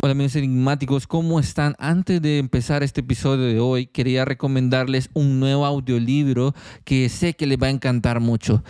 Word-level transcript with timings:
Hola 0.00 0.12
amigos 0.12 0.36
enigmáticos, 0.36 1.08
¿cómo 1.08 1.40
están? 1.40 1.74
Antes 1.80 2.22
de 2.22 2.38
empezar 2.38 2.84
este 2.84 3.00
episodio 3.00 3.46
de 3.46 3.58
hoy, 3.58 3.86
quería 3.86 4.24
recomendarles 4.24 5.10
un 5.12 5.40
nuevo 5.40 5.66
audiolibro 5.66 6.54
que 6.84 7.08
sé 7.08 7.34
que 7.34 7.48
les 7.48 7.60
va 7.60 7.66
a 7.66 7.70
encantar 7.70 8.20
mucho. 8.20 8.62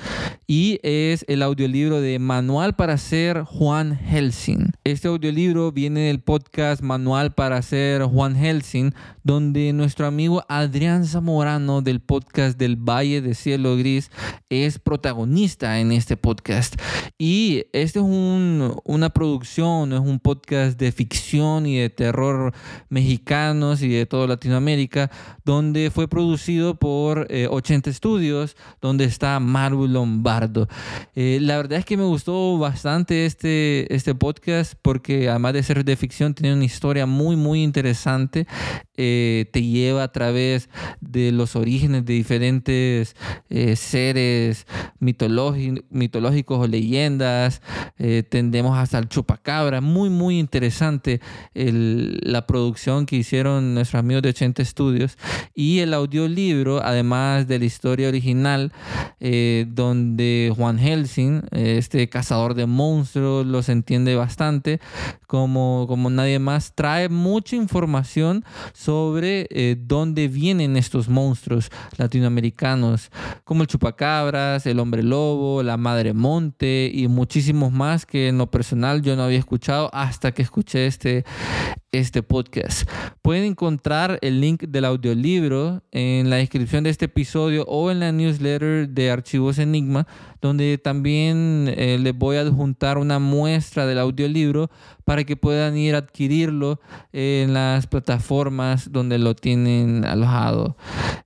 Y 0.46 0.80
es 0.82 1.26
el 1.28 1.42
audiolibro 1.42 2.00
de 2.00 2.18
Manual 2.18 2.76
para 2.76 2.96
ser 2.96 3.42
Juan 3.42 3.94
Helsing. 3.94 4.72
Este 4.84 5.08
audiolibro 5.08 5.70
viene 5.70 6.00
del 6.00 6.20
podcast 6.20 6.80
Manual 6.80 7.34
para 7.34 7.60
ser 7.60 8.04
Juan 8.04 8.34
Helsing, 8.34 8.94
donde 9.22 9.74
nuestro 9.74 10.06
amigo 10.06 10.46
Adrián 10.48 11.04
Zamorano 11.04 11.82
del 11.82 12.00
podcast 12.00 12.58
del 12.58 12.76
Valle 12.76 13.20
de 13.20 13.34
Cielo 13.34 13.76
Gris 13.76 14.10
es 14.48 14.78
protagonista 14.78 15.78
en 15.78 15.92
este 15.92 16.16
podcast. 16.16 16.80
Y 17.18 17.64
este 17.74 17.98
es 17.98 18.04
una 18.06 19.10
producción, 19.10 19.92
es 19.92 20.00
un 20.00 20.20
podcast 20.20 20.80
de 20.80 20.90
ficción 20.90 21.17
y 21.66 21.76
de 21.76 21.90
terror 21.90 22.52
mexicanos 22.88 23.82
y 23.82 23.88
de 23.88 24.06
toda 24.06 24.26
Latinoamérica, 24.26 25.10
donde 25.44 25.90
fue 25.90 26.08
producido 26.08 26.78
por 26.78 27.28
80 27.30 27.90
eh, 27.90 27.92
Studios, 27.92 28.56
donde 28.80 29.04
está 29.04 29.38
Maru 29.40 29.86
Lombardo. 29.86 30.68
Eh, 31.14 31.38
la 31.40 31.56
verdad 31.56 31.80
es 31.80 31.84
que 31.84 31.96
me 31.96 32.04
gustó 32.04 32.58
bastante 32.58 33.26
este, 33.26 33.92
este 33.94 34.14
podcast 34.14 34.74
porque 34.80 35.28
además 35.28 35.52
de 35.54 35.62
ser 35.62 35.84
de 35.84 35.96
ficción, 35.96 36.34
tiene 36.34 36.54
una 36.54 36.64
historia 36.64 37.06
muy, 37.06 37.36
muy 37.36 37.62
interesante. 37.62 38.46
Eh, 39.00 39.46
te 39.52 39.62
lleva 39.62 40.02
a 40.02 40.12
través 40.12 40.68
de 41.00 41.30
los 41.32 41.54
orígenes 41.54 42.04
de 42.04 42.14
diferentes 42.14 43.14
seres 43.76 44.66
mitológicos 44.98 46.58
o 46.58 46.66
leyendas. 46.66 47.62
tendemos 48.28 48.76
hasta 48.76 48.98
el 48.98 49.08
chupacabra. 49.08 49.80
Muy, 49.80 50.10
muy 50.10 50.38
interesante 50.38 51.20
la 51.54 52.46
producción 52.46 53.06
que 53.06 53.16
hicieron 53.16 53.74
nuestros 53.74 54.00
amigos 54.00 54.22
de 54.22 54.30
80 54.30 54.64
Studios 54.64 55.16
y 55.54 55.80
el 55.80 55.94
audiolibro, 55.94 56.82
además 56.82 57.46
de 57.46 57.58
la 57.58 57.64
historia 57.64 58.08
original, 58.08 58.72
eh, 59.20 59.66
donde 59.68 60.52
Juan 60.56 60.78
Helsing, 60.78 61.42
este 61.52 62.08
cazador 62.08 62.54
de 62.54 62.66
monstruos, 62.66 63.46
los 63.46 63.68
entiende 63.68 64.14
bastante, 64.14 64.80
como, 65.26 65.86
como 65.88 66.10
nadie 66.10 66.38
más, 66.38 66.74
trae 66.74 67.08
mucha 67.08 67.56
información 67.56 68.44
sobre 68.72 68.87
eh, 68.90 69.76
dónde 69.78 70.28
vienen 70.28 70.78
estos 70.78 71.10
monstruos 71.10 71.70
latinoamericanos, 71.98 73.10
como 73.44 73.60
el 73.60 73.68
chupacabras, 73.68 74.64
el 74.64 74.78
hombre 74.78 75.02
lobo, 75.02 75.62
la 75.62 75.76
madre 75.76 76.14
monte 76.14 76.90
y 76.92 77.06
muchísimos 77.06 77.70
más 77.70 78.06
que 78.06 78.28
en 78.28 78.38
lo 78.38 78.50
personal 78.50 79.02
yo 79.02 79.14
no 79.14 79.24
había 79.24 79.38
escuchado 79.38 79.90
hasta 79.92 80.32
que 80.32 80.40
escuché 80.40 80.86
este 80.86 81.26
este, 81.92 82.22
podcast. 82.22 82.88
Pueden 83.22 83.44
encontrar 83.44 84.18
el 84.20 84.40
link 84.40 84.62
del 84.64 84.84
audiolibro 84.84 85.82
en 85.90 86.28
la 86.28 86.36
descripción 86.36 86.84
de 86.84 86.90
este 86.90 87.06
episodio 87.06 87.64
o 87.66 87.90
en 87.90 88.00
la 88.00 88.12
newsletter 88.12 88.88
de 88.88 89.10
Archivos 89.10 89.58
Enigma, 89.58 90.06
donde 90.40 90.78
también 90.78 91.72
eh, 91.76 91.98
les 92.00 92.16
voy 92.16 92.36
a 92.36 92.42
adjuntar 92.42 92.98
una 92.98 93.18
muestra 93.18 93.86
del 93.86 93.98
audiolibro 93.98 94.70
para 95.04 95.24
que 95.24 95.36
puedan 95.36 95.76
ir 95.76 95.94
a 95.94 95.98
adquirirlo 95.98 96.80
en 97.12 97.54
las 97.54 97.86
plataformas 97.86 98.92
donde 98.92 99.18
lo 99.18 99.34
tienen 99.34 100.04
alojado. 100.04 100.76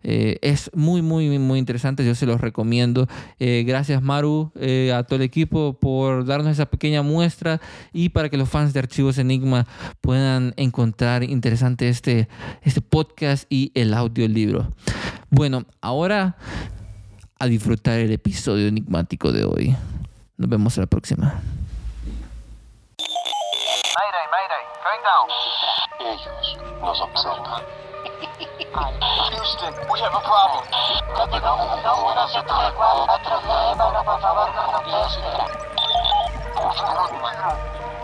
Eh, 0.05 0.39
es 0.43 0.71
muy, 0.75 1.03
muy, 1.03 1.39
muy 1.39 1.59
interesante, 1.59 2.05
yo 2.05 2.15
se 2.15 2.27
los 2.27 2.41
recomiendo. 2.41 3.09
Eh, 3.39 3.65
gracias 3.67 4.01
Maru, 4.03 4.53
a 4.95 5.03
todo 5.03 5.17
el 5.17 5.23
equipo 5.23 5.79
por 5.81 6.25
darnos 6.25 6.53
esa 6.53 6.67
pequeña 6.67 7.03
muestra 7.03 7.61
y 7.93 8.11
para 8.11 8.29
que 8.29 8.37
los 8.37 8.49
fans 8.49 8.73
de 8.73 8.79
Archivos 8.79 9.19
Enigma 9.19 9.67
puedan 10.01 10.52
encontrar 10.57 11.23
interesante 11.25 11.89
este, 11.89 12.29
este 12.63 12.81
podcast 12.81 13.45
y 13.51 13.73
el 13.75 13.95
audiolibro. 13.95 14.69
Bueno, 15.31 15.65
ahora 15.81 16.37
a 17.39 17.47
disfrutar 17.47 17.99
el 17.99 18.13
episodio 18.13 18.69
enigmático 18.69 19.33
de 19.33 19.45
hoy. 19.45 19.77
Nos 20.37 20.49
vemos 20.49 20.77
la 20.77 20.87
próxima. 20.87 21.41
Mayday, 23.99 24.27
mayday, 24.31 24.65
going 24.85 25.03
down. 25.03 25.29
Ellos 26.01 26.59
nos 26.81 27.01
observan. 27.01 27.63
Houston, 28.73 29.75
we 29.91 30.01
have 30.01 30.15
a 30.15 30.21
problem. 30.21 30.63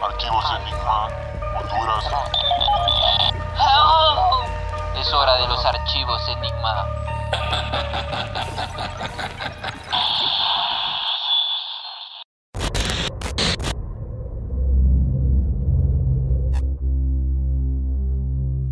Archivos 0.00 0.44
Enigma. 0.56 1.27
Es 5.00 5.14
hora 5.14 5.36
de 5.36 5.48
los 5.48 5.64
archivos 5.64 6.20
Enigma. 6.28 6.86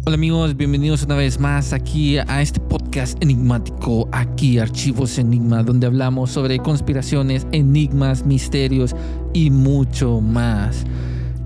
Hola 0.05 0.15
amigos, 0.15 0.57
bienvenidos 0.57 1.03
una 1.03 1.17
vez 1.17 1.41
más 1.41 1.73
aquí 1.73 2.19
a 2.19 2.43
este 2.43 2.61
podcast 2.61 3.21
enigmático, 3.23 4.09
aquí 4.13 4.59
Archivos 4.59 5.19
Enigma, 5.19 5.63
donde 5.63 5.87
hablamos 5.87 6.31
sobre 6.31 6.59
conspiraciones, 6.59 7.47
enigmas, 7.53 8.25
misterios 8.27 8.95
y 9.33 9.51
mucho 9.51 10.21
más. 10.21 10.85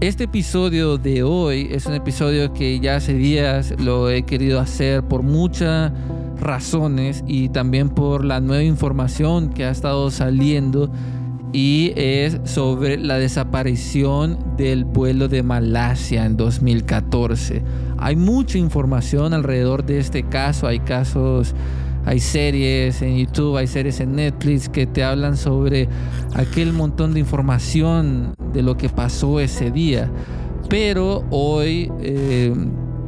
Este 0.00 0.24
episodio 0.24 0.96
de 0.96 1.22
hoy 1.22 1.68
es 1.70 1.84
un 1.84 1.92
episodio 1.92 2.54
que 2.54 2.80
ya 2.80 2.96
hace 2.96 3.12
días 3.12 3.74
lo 3.78 4.08
he 4.08 4.22
querido 4.22 4.58
hacer 4.58 5.02
por 5.02 5.22
muchas 5.22 5.92
razones 6.40 7.22
y 7.26 7.50
también 7.50 7.90
por 7.90 8.24
la 8.24 8.40
nueva 8.40 8.62
información 8.62 9.50
que 9.50 9.66
ha 9.66 9.70
estado 9.70 10.10
saliendo 10.10 10.90
y 11.52 11.92
es 11.96 12.40
sobre 12.44 12.96
la 12.96 13.18
desaparición 13.18 14.38
del 14.56 14.86
vuelo 14.86 15.28
de 15.28 15.42
Malasia 15.42 16.24
en 16.24 16.38
2014. 16.38 17.62
Hay 17.98 18.16
mucha 18.16 18.56
información 18.56 19.34
alrededor 19.34 19.84
de 19.84 19.98
este 19.98 20.22
caso, 20.22 20.66
hay 20.66 20.80
casos, 20.80 21.54
hay 22.06 22.20
series 22.20 23.02
en 23.02 23.18
YouTube, 23.18 23.58
hay 23.58 23.66
series 23.66 24.00
en 24.00 24.16
Netflix 24.16 24.70
que 24.70 24.86
te 24.86 25.04
hablan 25.04 25.36
sobre 25.36 25.90
aquel 26.34 26.72
montón 26.72 27.12
de 27.12 27.20
información 27.20 28.32
de 28.52 28.62
lo 28.62 28.76
que 28.76 28.88
pasó 28.88 29.40
ese 29.40 29.70
día. 29.70 30.10
Pero 30.68 31.24
hoy 31.30 31.90
eh, 32.00 32.54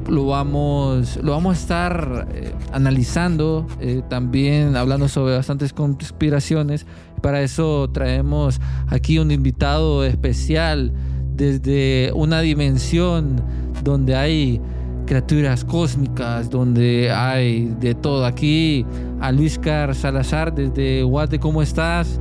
lo, 0.08 0.26
vamos, 0.26 1.18
lo 1.22 1.32
vamos 1.32 1.56
a 1.56 1.60
estar 1.60 2.28
eh, 2.32 2.52
analizando, 2.72 3.66
eh, 3.80 4.02
también 4.08 4.76
hablando 4.76 5.08
sobre 5.08 5.36
bastantes 5.36 5.72
conspiraciones 5.72 6.86
para 7.22 7.40
eso 7.40 7.88
traemos 7.90 8.60
aquí 8.88 9.20
un 9.20 9.30
invitado 9.30 10.04
especial 10.04 10.92
desde 11.34 12.10
una 12.14 12.40
dimensión 12.40 13.40
donde 13.82 14.16
hay 14.16 14.60
criaturas 15.06 15.64
cósmicas, 15.64 16.50
donde 16.50 17.10
hay 17.12 17.72
de 17.80 17.94
todo. 17.94 18.26
Aquí 18.26 18.84
a 19.20 19.30
Luis 19.30 19.56
Car 19.56 19.94
Salazar 19.94 20.52
desde 20.52 21.04
Guate, 21.04 21.38
¿cómo 21.38 21.62
estás? 21.62 22.20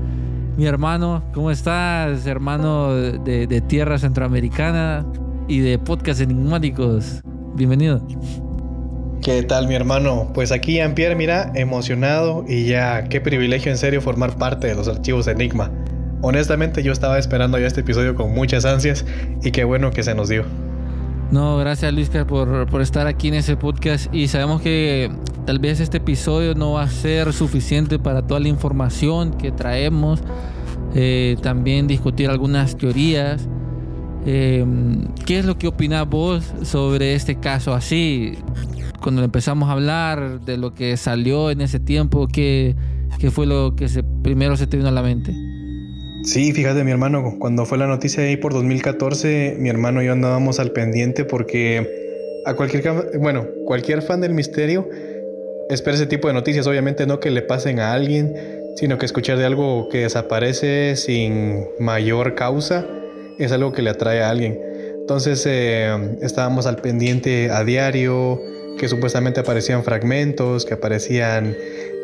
Mi 0.61 0.67
hermano, 0.67 1.23
¿cómo 1.33 1.49
estás? 1.49 2.27
Hermano 2.27 2.93
de, 2.93 3.47
de 3.47 3.61
tierra 3.61 3.97
centroamericana 3.97 5.03
y 5.47 5.57
de 5.57 5.79
podcast 5.79 6.21
enigmáticos. 6.21 7.23
Bienvenido. 7.55 8.05
¿Qué 9.23 9.41
tal 9.41 9.67
mi 9.67 9.73
hermano? 9.73 10.29
Pues 10.35 10.51
aquí 10.51 10.73
Jean-Pierre, 10.73 11.15
mira, 11.15 11.51
emocionado 11.55 12.45
y 12.47 12.65
ya 12.65 13.05
qué 13.05 13.19
privilegio 13.19 13.71
en 13.71 13.79
serio 13.79 14.01
formar 14.01 14.37
parte 14.37 14.67
de 14.67 14.75
los 14.75 14.87
archivos 14.87 15.25
Enigma. 15.25 15.71
Honestamente 16.21 16.83
yo 16.83 16.91
estaba 16.91 17.17
esperando 17.17 17.57
ya 17.57 17.65
este 17.65 17.81
episodio 17.81 18.13
con 18.13 18.31
muchas 18.31 18.63
ansias 18.63 19.03
y 19.41 19.49
qué 19.49 19.63
bueno 19.63 19.89
que 19.89 20.03
se 20.03 20.13
nos 20.13 20.29
dio. 20.29 20.45
No, 21.31 21.57
gracias 21.57 21.93
Luis 21.93 22.09
por, 22.27 22.67
por 22.67 22.81
estar 22.81 23.07
aquí 23.07 23.29
en 23.29 23.35
ese 23.35 23.55
podcast 23.55 24.13
y 24.13 24.27
sabemos 24.27 24.61
que 24.61 25.09
tal 25.45 25.59
vez 25.59 25.79
este 25.79 25.97
episodio 25.97 26.55
no 26.55 26.73
va 26.73 26.83
a 26.83 26.89
ser 26.89 27.31
suficiente 27.31 27.99
para 27.99 28.21
toda 28.27 28.41
la 28.41 28.49
información 28.49 29.31
que 29.31 29.51
traemos, 29.51 30.19
eh, 30.93 31.37
también 31.41 31.87
discutir 31.87 32.29
algunas 32.29 32.77
teorías. 32.77 33.47
Eh, 34.25 34.65
¿Qué 35.25 35.39
es 35.39 35.45
lo 35.45 35.57
que 35.57 35.67
opinas 35.67 36.07
vos 36.07 36.43
sobre 36.63 37.15
este 37.15 37.39
caso 37.39 37.73
así? 37.73 38.37
cuando 39.01 39.23
empezamos 39.23 39.67
a 39.67 39.73
hablar 39.73 40.41
de 40.41 40.57
lo 40.57 40.73
que 40.73 40.95
salió 40.95 41.49
en 41.51 41.61
ese 41.61 41.79
tiempo, 41.79 42.27
¿qué, 42.27 42.75
qué 43.19 43.31
fue 43.31 43.45
lo 43.45 43.75
que 43.75 43.89
se, 43.89 44.03
primero 44.03 44.55
se 44.55 44.67
te 44.67 44.77
vino 44.77 44.89
a 44.89 44.91
la 44.91 45.01
mente? 45.01 45.33
Sí, 46.23 46.51
fíjate 46.53 46.83
mi 46.83 46.91
hermano, 46.91 47.35
cuando 47.39 47.65
fue 47.65 47.77
la 47.77 47.87
noticia 47.87 48.23
ahí 48.23 48.37
por 48.37 48.53
2014, 48.53 49.55
mi 49.57 49.69
hermano 49.69 50.03
y 50.03 50.05
yo 50.05 50.11
andábamos 50.11 50.59
al 50.59 50.71
pendiente 50.71 51.25
porque 51.25 52.41
a 52.45 52.53
cualquier, 52.53 52.83
bueno, 53.19 53.47
cualquier 53.65 54.01
fan 54.03 54.21
del 54.21 54.33
misterio 54.33 54.87
espera 55.69 55.95
ese 55.95 56.05
tipo 56.05 56.27
de 56.27 56.35
noticias, 56.35 56.67
obviamente 56.67 57.07
no 57.07 57.19
que 57.19 57.31
le 57.31 57.41
pasen 57.41 57.79
a 57.79 57.93
alguien, 57.93 58.35
sino 58.75 58.97
que 58.97 59.05
escuchar 59.05 59.37
de 59.37 59.45
algo 59.45 59.89
que 59.89 59.99
desaparece 59.99 60.95
sin 60.95 61.65
mayor 61.79 62.35
causa 62.35 62.85
es 63.39 63.51
algo 63.51 63.71
que 63.71 63.81
le 63.81 63.89
atrae 63.89 64.21
a 64.21 64.29
alguien. 64.29 64.59
Entonces 64.99 65.43
eh, 65.47 66.17
estábamos 66.21 66.67
al 66.67 66.77
pendiente 66.77 67.49
a 67.49 67.63
diario, 67.63 68.39
que 68.77 68.87
supuestamente 68.87 69.39
aparecían 69.39 69.83
fragmentos, 69.83 70.65
que 70.65 70.75
aparecían 70.75 71.55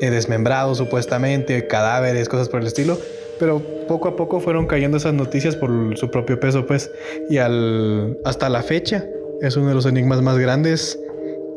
eh, 0.01 0.09
desmembrados 0.09 0.77
supuestamente, 0.77 1.67
cadáveres, 1.67 2.29
cosas 2.29 2.49
por 2.49 2.61
el 2.61 2.67
estilo. 2.67 2.99
Pero 3.39 3.61
poco 3.87 4.07
a 4.07 4.15
poco 4.15 4.39
fueron 4.39 4.67
cayendo 4.67 4.97
esas 4.97 5.13
noticias 5.13 5.55
por 5.55 5.97
su 5.97 6.09
propio 6.09 6.39
peso, 6.39 6.65
pues. 6.65 6.91
Y 7.29 7.37
al, 7.37 8.17
hasta 8.25 8.49
la 8.49 8.63
fecha 8.63 9.05
es 9.41 9.55
uno 9.55 9.69
de 9.69 9.75
los 9.75 9.85
enigmas 9.85 10.21
más 10.21 10.37
grandes 10.37 10.99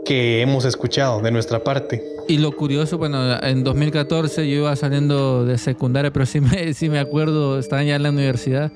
que 0.04 0.40
hemos 0.42 0.64
escuchado 0.64 1.20
de 1.20 1.30
nuestra 1.30 1.62
parte. 1.62 2.02
Y 2.28 2.38
lo 2.38 2.52
curioso, 2.52 2.98
bueno, 2.98 3.42
en 3.42 3.64
2014 3.64 4.48
yo 4.48 4.56
iba 4.56 4.76
saliendo 4.76 5.44
de 5.44 5.58
secundaria, 5.58 6.12
pero 6.12 6.26
sí 6.26 6.40
me, 6.40 6.74
sí 6.74 6.88
me 6.88 6.98
acuerdo, 6.98 7.58
estaba 7.58 7.82
ya 7.82 7.96
en 7.96 8.02
la 8.02 8.10
universidad, 8.10 8.72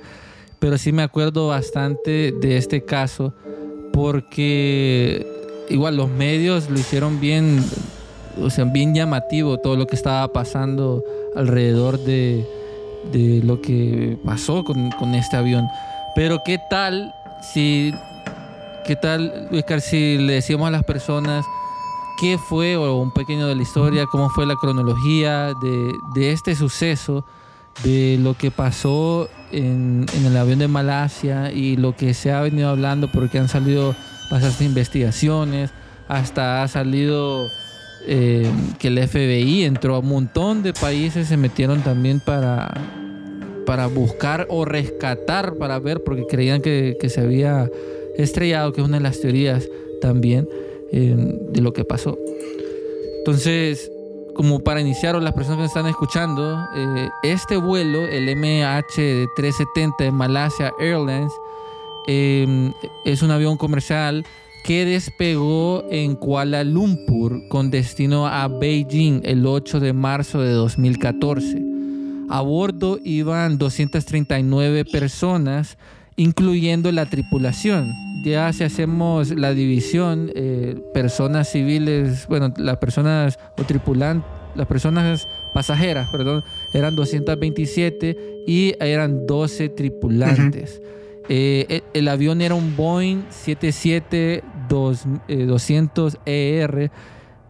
pero 0.59 0.79
sí 0.79 0.93
me 0.93 1.03
acuerdo 1.03 1.49
bastante 1.49 2.33
de 2.33 2.57
este 2.57 2.85
caso, 2.85 3.35
porque 3.93 5.27
igual 5.69 5.97
los 5.97 6.09
medios 6.09 6.69
lo 6.71 6.79
hicieron 6.79 7.21
bien, 7.21 7.63
o 8.41 8.51
sea, 8.51 8.65
bien 8.65 8.95
llamativo 8.95 9.59
todo 9.59 9.77
lo 9.77 9.87
que 9.87 9.97
estaba 9.97 10.33
pasando 10.33 11.05
alrededor 11.37 11.99
de, 12.01 12.45
de 13.13 13.43
lo 13.45 13.61
que 13.61 14.19
pasó 14.25 14.65
con, 14.65 14.91
con 14.93 15.15
este 15.15 15.37
avión. 15.37 15.67
Pero 16.15 16.43
qué 16.45 16.59
tal 16.71 17.13
si 17.53 17.93
¿Qué 18.85 18.97
tal, 18.97 19.51
si 19.81 20.19
le 20.19 20.35
decíamos 20.35 20.69
a 20.69 20.71
las 20.71 20.85
personas 20.85 21.47
qué 22.21 22.37
fue, 22.37 22.77
o 22.77 22.99
un 22.99 23.13
pequeño 23.13 23.47
de 23.47 23.55
la 23.55 23.63
historia, 23.63 24.05
cómo 24.05 24.29
fue 24.29 24.45
la 24.45 24.57
cronología 24.57 25.55
de, 25.55 25.93
de 26.15 26.33
este 26.33 26.55
suceso, 26.55 27.25
de 27.83 28.19
lo 28.21 28.35
que 28.35 28.51
pasó 28.51 29.31
en, 29.53 30.05
en, 30.13 30.27
el 30.27 30.37
avión 30.37 30.59
de 30.59 30.69
Malasia 30.69 31.51
y 31.51 31.77
lo 31.77 31.97
que 31.97 32.13
se 32.13 32.31
ha 32.31 32.43
venido 32.43 32.69
hablando, 32.69 33.11
porque 33.11 33.39
han 33.39 33.49
salido 33.49 33.97
bastantes 34.31 34.61
investigaciones, 34.61 35.71
hasta 36.07 36.63
ha 36.63 36.69
salido 36.69 37.49
eh, 38.07 38.51
que 38.79 38.89
el 38.89 39.09
FBI 39.09 39.65
entró 39.65 39.95
a 39.95 40.01
un 40.01 40.09
montón 40.09 40.63
de 40.63 40.73
países, 40.73 41.29
se 41.29 41.37
metieron 41.37 41.83
también 41.83 42.21
para, 42.21 42.73
para 43.65 43.87
buscar 43.87 44.47
o 44.51 44.65
rescatar, 44.65 45.55
para 45.57 45.79
ver, 45.79 46.03
porque 46.03 46.27
creían 46.27 46.61
que, 46.61 46.97
se 47.09 47.21
había 47.21 47.71
estrellado, 48.17 48.73
que 48.73 48.83
es 48.83 48.87
una 48.87 48.99
de 48.99 49.03
las 49.03 49.21
teorías 49.21 49.69
también 50.01 50.49
eh, 50.93 51.15
de 51.51 51.61
lo 51.61 51.73
que 51.73 51.85
pasó. 51.85 52.19
Entonces, 53.19 53.91
como 54.35 54.61
para 54.61 54.81
iniciar, 54.81 55.17
o 55.17 55.21
las 55.21 55.33
personas 55.33 55.57
que 55.57 55.63
me 55.63 55.69
están 55.69 55.87
escuchando, 55.87 56.59
eh, 56.77 57.09
este 57.23 57.57
vuelo, 57.57 58.07
el 58.07 58.29
MH370 58.29 59.97
de 59.99 60.11
Malaysia 60.11 60.73
Airlines, 60.79 61.33
es 62.07 63.23
un 63.23 63.31
avión 63.31 63.57
comercial 63.57 64.27
que 64.65 64.87
despegó 64.87 65.85
en 65.91 66.17
Kuala 66.17 66.65
Lumpur 66.65 67.49
con 67.49 67.71
destino 67.71 68.27
a 68.27 68.49
Beijing 68.49 69.21
el 69.23 69.47
8 69.47 69.79
de 69.79 69.93
marzo 69.93 70.41
de 70.41 70.53
2014. 70.53 71.63
A 72.31 72.41
bordo 72.41 72.99
iban 73.05 73.59
239 73.59 74.87
personas 74.87 75.77
incluyendo 76.17 76.91
la 76.93 77.05
tripulación. 77.05 77.93
Ya 78.25 78.51
si 78.55 78.65
hacemos 78.65 79.37
la 79.37 79.53
división, 79.53 80.33
eh, 80.35 80.81
personas 80.95 81.51
civiles, 81.51 82.27
bueno, 82.27 82.55
las 82.57 82.79
personas 82.79 83.39
o 83.59 83.65
tripulantes, 83.65 84.27
las 84.55 84.67
personas 84.67 85.29
pasajeras, 85.53 86.09
perdón, 86.09 86.43
eran 86.73 86.97
227 86.97 88.45
y 88.47 88.75
eran 88.81 89.27
12 89.27 89.69
tripulantes. 89.69 90.81
Eh, 91.29 91.67
e, 91.69 91.83
el, 91.95 92.09
avión 92.09 92.43
era 92.43 92.55
un 92.55 92.77
Boeing 92.77 93.25
77200ER. 94.69 96.19
Eh, 96.27 96.91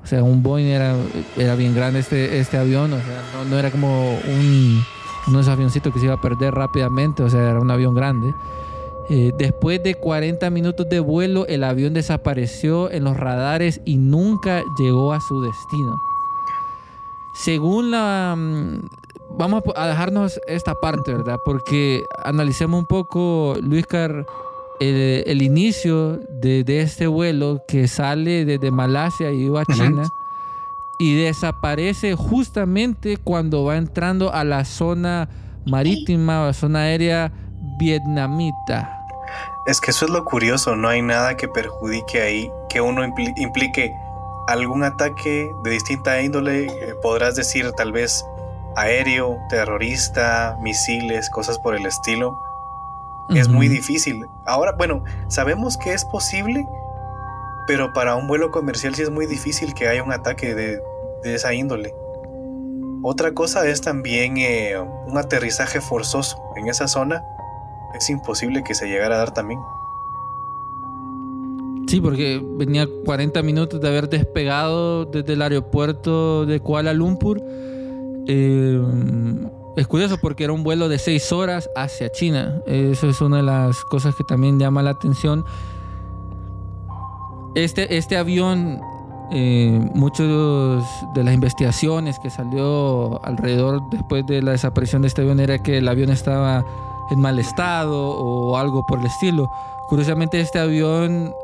o 0.03 0.07
sea, 0.07 0.23
un 0.23 0.43
Boeing 0.43 0.67
era, 0.67 0.95
era 1.37 1.55
bien 1.55 1.75
grande 1.75 2.01
este, 2.01 2.39
este 2.39 2.59
avión. 2.59 2.91
No, 2.91 2.99
no 3.49 3.59
era 3.59 3.71
como 3.71 4.11
un, 4.13 4.85
uno 5.27 5.39
de 5.39 5.43
esos 5.43 5.53
avioncitos 5.53 5.93
que 5.93 5.99
se 5.99 6.07
iba 6.07 6.15
a 6.15 6.21
perder 6.21 6.55
rápidamente. 6.55 7.23
O 7.23 7.31
sea, 7.31 7.41
era 7.41 7.61
un 7.61 7.71
avión 7.71 7.95
grande. 7.95 8.35
Eh, 9.11 9.33
después 9.37 9.83
de 9.83 9.95
40 9.97 10.49
minutos 10.51 10.89
de 10.89 11.01
vuelo, 11.01 11.47
el 11.47 11.65
avión 11.65 11.93
desapareció 11.93 12.91
en 12.91 13.05
los 13.05 13.17
radares 13.17 13.81
y 13.85 13.97
nunca 13.97 14.63
llegó 14.79 15.13
a 15.13 15.21
su 15.21 15.41
destino. 15.43 16.01
Según 17.35 17.91
la... 17.91 18.35
Mm, 18.37 18.87
vamos 19.37 19.63
a 19.77 19.87
dejarnos 19.89 20.41
esta 20.47 20.75
parte, 20.75 21.13
¿verdad? 21.13 21.39
Porque 21.45 22.07
analicemos 22.23 22.79
un 22.79 22.87
poco, 22.87 23.57
Luis 23.61 23.87
Car, 23.87 24.25
el, 24.81 25.43
inicio 25.43 26.19
de, 26.29 26.65
este 26.81 27.07
vuelo 27.07 27.63
que 27.67 27.89
sale 27.89 28.45
desde 28.45 28.71
Malasia 28.71 29.31
y 29.31 29.49
va 29.49 29.63
a 29.63 29.65
China 29.67 30.11
y 30.99 31.17
desaparece 31.17 32.15
justamente 32.15 33.17
cuando 33.17 33.65
va 33.65 33.77
entrando 33.77 34.33
a 34.33 34.45
la 34.45 34.65
zona 34.65 35.29
marítima, 35.67 36.47
o 36.47 36.53
zona 36.53 36.81
aérea 36.81 37.33
vietnamita. 37.79 39.01
Es 39.67 39.81
que 39.81 39.91
eso 39.91 40.05
es 40.05 40.11
lo 40.11 40.25
curioso, 40.25 40.77
no 40.77 40.89
hay 40.89 41.03
nada 41.03 41.37
que 41.37 41.49
perjudique 41.49 42.21
ahí, 42.21 42.51
que 42.69 42.81
uno 42.81 43.05
implique 43.05 43.93
algún 44.47 44.85
ataque 44.85 45.51
de 45.65 45.71
distinta 45.71 46.21
índole, 46.21 46.67
eh, 46.67 46.95
podrás 47.03 47.35
decir 47.35 47.73
tal 47.73 47.93
vez 47.93 48.25
aéreo, 48.77 49.39
terrorista, 49.49 50.59
misiles, 50.61 51.31
cosas 51.31 51.59
por 51.59 51.75
el 51.75 51.87
estilo. 51.87 52.39
Es 53.31 53.49
muy 53.49 53.69
difícil. 53.69 54.27
Ahora, 54.47 54.73
bueno, 54.73 55.03
sabemos 55.29 55.77
que 55.77 55.93
es 55.93 56.05
posible, 56.05 56.67
pero 57.67 57.93
para 57.93 58.17
un 58.17 58.27
vuelo 58.27 58.51
comercial 58.51 58.95
sí 58.95 59.03
es 59.03 59.11
muy 59.11 59.27
difícil 59.27 59.75
que 59.75 59.89
haya 59.89 60.03
un 60.03 60.13
ataque 60.13 60.55
de, 60.55 60.81
esa 61.25 61.55
índole. 61.55 61.95
Otra 63.03 63.33
cosa 63.33 63.67
es 63.67 63.81
también 63.81 64.37
eh, 64.39 64.79
un 64.79 65.17
aterrizaje 65.17 65.81
forzoso 65.81 66.39
en 66.57 66.69
esa 66.69 66.89
zona 66.89 67.23
es 67.95 68.11
imposible 68.11 68.65
que 68.65 68.75
se 68.75 68.87
llegara 68.87 69.15
a 69.15 69.19
dar 69.19 69.33
también. 69.33 69.61
Sí, 71.87 72.01
porque 72.01 72.43
venía 72.43 72.89
40 73.05 73.43
minutos 73.43 73.81
de 73.81 73.89
haber 73.89 74.09
despegado 74.09 75.05
desde 75.05 75.35
el 75.35 75.43
aeropuerto 75.43 76.45
de 76.45 76.61
Kuala 76.61 76.93
Lumpur. 76.93 77.41
Eh, 78.27 78.81
es 79.77 79.87
curioso 79.89 80.19
porque 80.19 80.45
era 80.45 80.53
un 80.53 80.63
vuelo 80.63 80.89
de 80.89 80.99
6 80.99 81.33
horas 81.33 81.69
hacia 81.75 82.11
China. 82.11 82.63
Eso 82.67 83.09
es 83.09 83.21
una 83.21 83.39
de 83.39 83.43
las 83.43 83.85
cosas 83.85 84.15
que 84.15 84.23
también 84.23 84.59
llama 84.59 84.83
la 84.83 84.91
atención. 84.91 85.45
Este, 87.57 87.97
este 87.97 88.17
avión, 88.17 88.81
eh, 89.33 89.81
muchos 89.95 90.85
de 91.15 91.25
las 91.25 91.35
investigaciones 91.35 92.19
que 92.21 92.31
salió 92.31 93.25
alrededor 93.25 93.81
después 93.91 94.25
de 94.27 94.43
la 94.43 94.53
desaparición 94.53 95.03
de 95.03 95.09
este 95.09 95.23
avión 95.23 95.41
era 95.41 95.59
que 95.63 95.79
el 95.79 95.89
avión 95.89 96.11
estaba 96.11 96.65
en 97.11 97.21
mal 97.21 97.39
estado 97.39 98.11
o 98.11 98.57
algo 98.57 98.87
por 98.87 99.01
el 99.01 99.07
estilo. 99.07 99.51
Curiosamente 99.89 100.41
este 100.41 100.61
avión 100.61 101.35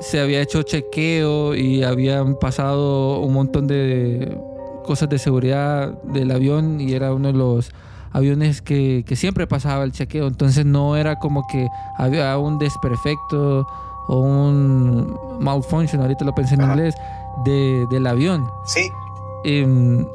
se 0.00 0.20
había 0.20 0.40
hecho 0.40 0.62
chequeo 0.62 1.54
y 1.54 1.82
habían 1.82 2.36
pasado 2.36 3.18
un 3.18 3.34
montón 3.34 3.66
de 3.66 4.38
cosas 4.82 5.08
de 5.08 5.18
seguridad 5.18 5.88
del 6.02 6.30
avión 6.30 6.80
y 6.80 6.92
era 6.92 7.12
uno 7.12 7.28
de 7.28 7.34
los 7.34 7.72
aviones 8.12 8.62
que, 8.62 9.04
siempre 9.14 9.46
pasaba 9.46 9.84
el 9.84 9.92
chequeo. 9.92 10.26
Entonces 10.26 10.66
no 10.66 10.96
era 10.96 11.18
como 11.18 11.46
que 11.46 11.68
había 11.96 12.36
un 12.38 12.58
desperfecto 12.58 13.66
o 14.08 14.16
un 14.16 15.18
malfunction, 15.38 16.00
ahorita 16.02 16.24
lo 16.24 16.34
pensé 16.34 16.54
en 16.54 16.62
inglés, 16.62 16.94
de, 17.44 17.86
del 17.90 18.06
avión. 18.06 18.50
Sí. 18.64 18.90
Em, 19.44 20.06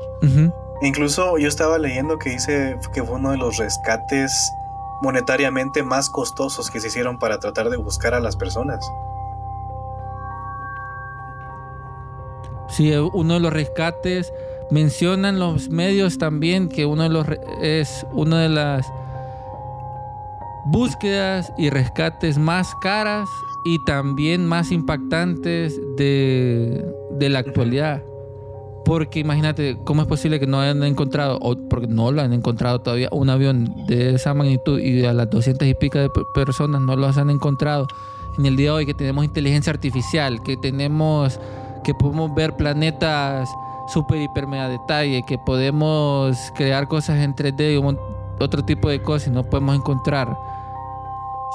Incluso 0.81 1.37
yo 1.37 1.47
estaba 1.47 1.77
leyendo 1.77 2.17
que 2.19 2.31
dice 2.31 2.77
que 2.93 3.03
fue 3.03 3.15
uno 3.15 3.31
de 3.31 3.37
los 3.37 3.57
rescates 3.57 4.51
monetariamente 5.01 5.83
más 5.83 6.09
costosos 6.09 6.69
que 6.69 6.79
se 6.79 6.87
hicieron 6.87 7.17
para 7.19 7.39
tratar 7.39 7.69
de 7.69 7.77
buscar 7.77 8.13
a 8.13 8.19
las 8.19 8.35
personas. 8.35 8.85
Sí, 12.67 12.93
uno 12.93 13.35
de 13.35 13.39
los 13.39 13.53
rescates 13.53 14.33
mencionan 14.71 15.39
los 15.39 15.69
medios 15.69 16.17
también 16.17 16.69
que 16.69 16.85
uno 16.85 17.03
de 17.03 17.09
los 17.09 17.27
es 17.61 18.05
una 18.13 18.41
de 18.41 18.49
las 18.49 18.85
búsquedas 20.65 21.53
y 21.57 21.69
rescates 21.69 22.37
más 22.37 22.73
caras 22.81 23.29
y 23.65 23.83
también 23.85 24.45
más 24.45 24.71
impactantes 24.71 25.79
de, 25.97 26.85
de 27.11 27.29
la 27.29 27.39
actualidad. 27.39 28.03
Porque 28.83 29.19
imagínate, 29.19 29.77
¿cómo 29.83 30.03
es 30.03 30.07
posible 30.07 30.39
que 30.39 30.45
no 30.45 30.61
hayan 30.61 30.83
encontrado, 30.83 31.39
o 31.41 31.55
porque 31.69 31.87
no 31.87 32.11
lo 32.11 32.21
han 32.21 32.33
encontrado 32.33 32.81
todavía, 32.81 33.09
un 33.11 33.31
avión 33.31 33.73
de 33.87 34.13
esa 34.13 34.35
magnitud 34.35 34.79
y 34.79 35.03
a 35.05 35.13
las 35.13 35.29
200 35.31 35.67
y 35.67 35.73
pico 35.73 35.97
de 35.97 36.09
personas 36.35 36.81
no 36.81 36.95
los 36.95 37.17
han 37.17 37.31
encontrado? 37.31 37.87
En 38.37 38.45
el 38.45 38.55
día 38.55 38.71
de 38.71 38.77
hoy 38.77 38.85
que 38.85 38.93
tenemos 38.93 39.25
inteligencia 39.25 39.71
artificial, 39.71 40.43
que 40.43 40.57
tenemos, 40.57 41.39
que 41.83 41.95
podemos 41.95 42.35
ver 42.35 42.55
planetas 42.55 43.49
super 43.87 44.21
hiper 44.21 44.47
mega 44.47 44.69
detalle, 44.69 45.23
que 45.27 45.37
podemos 45.37 46.37
crear 46.55 46.87
cosas 46.87 47.19
en 47.19 47.35
3D 47.35 47.73
y 47.73 48.43
otro 48.43 48.65
tipo 48.65 48.89
de 48.89 49.01
cosas 49.01 49.29
y 49.29 49.31
no 49.31 49.43
podemos 49.43 49.75
encontrar. 49.75 50.37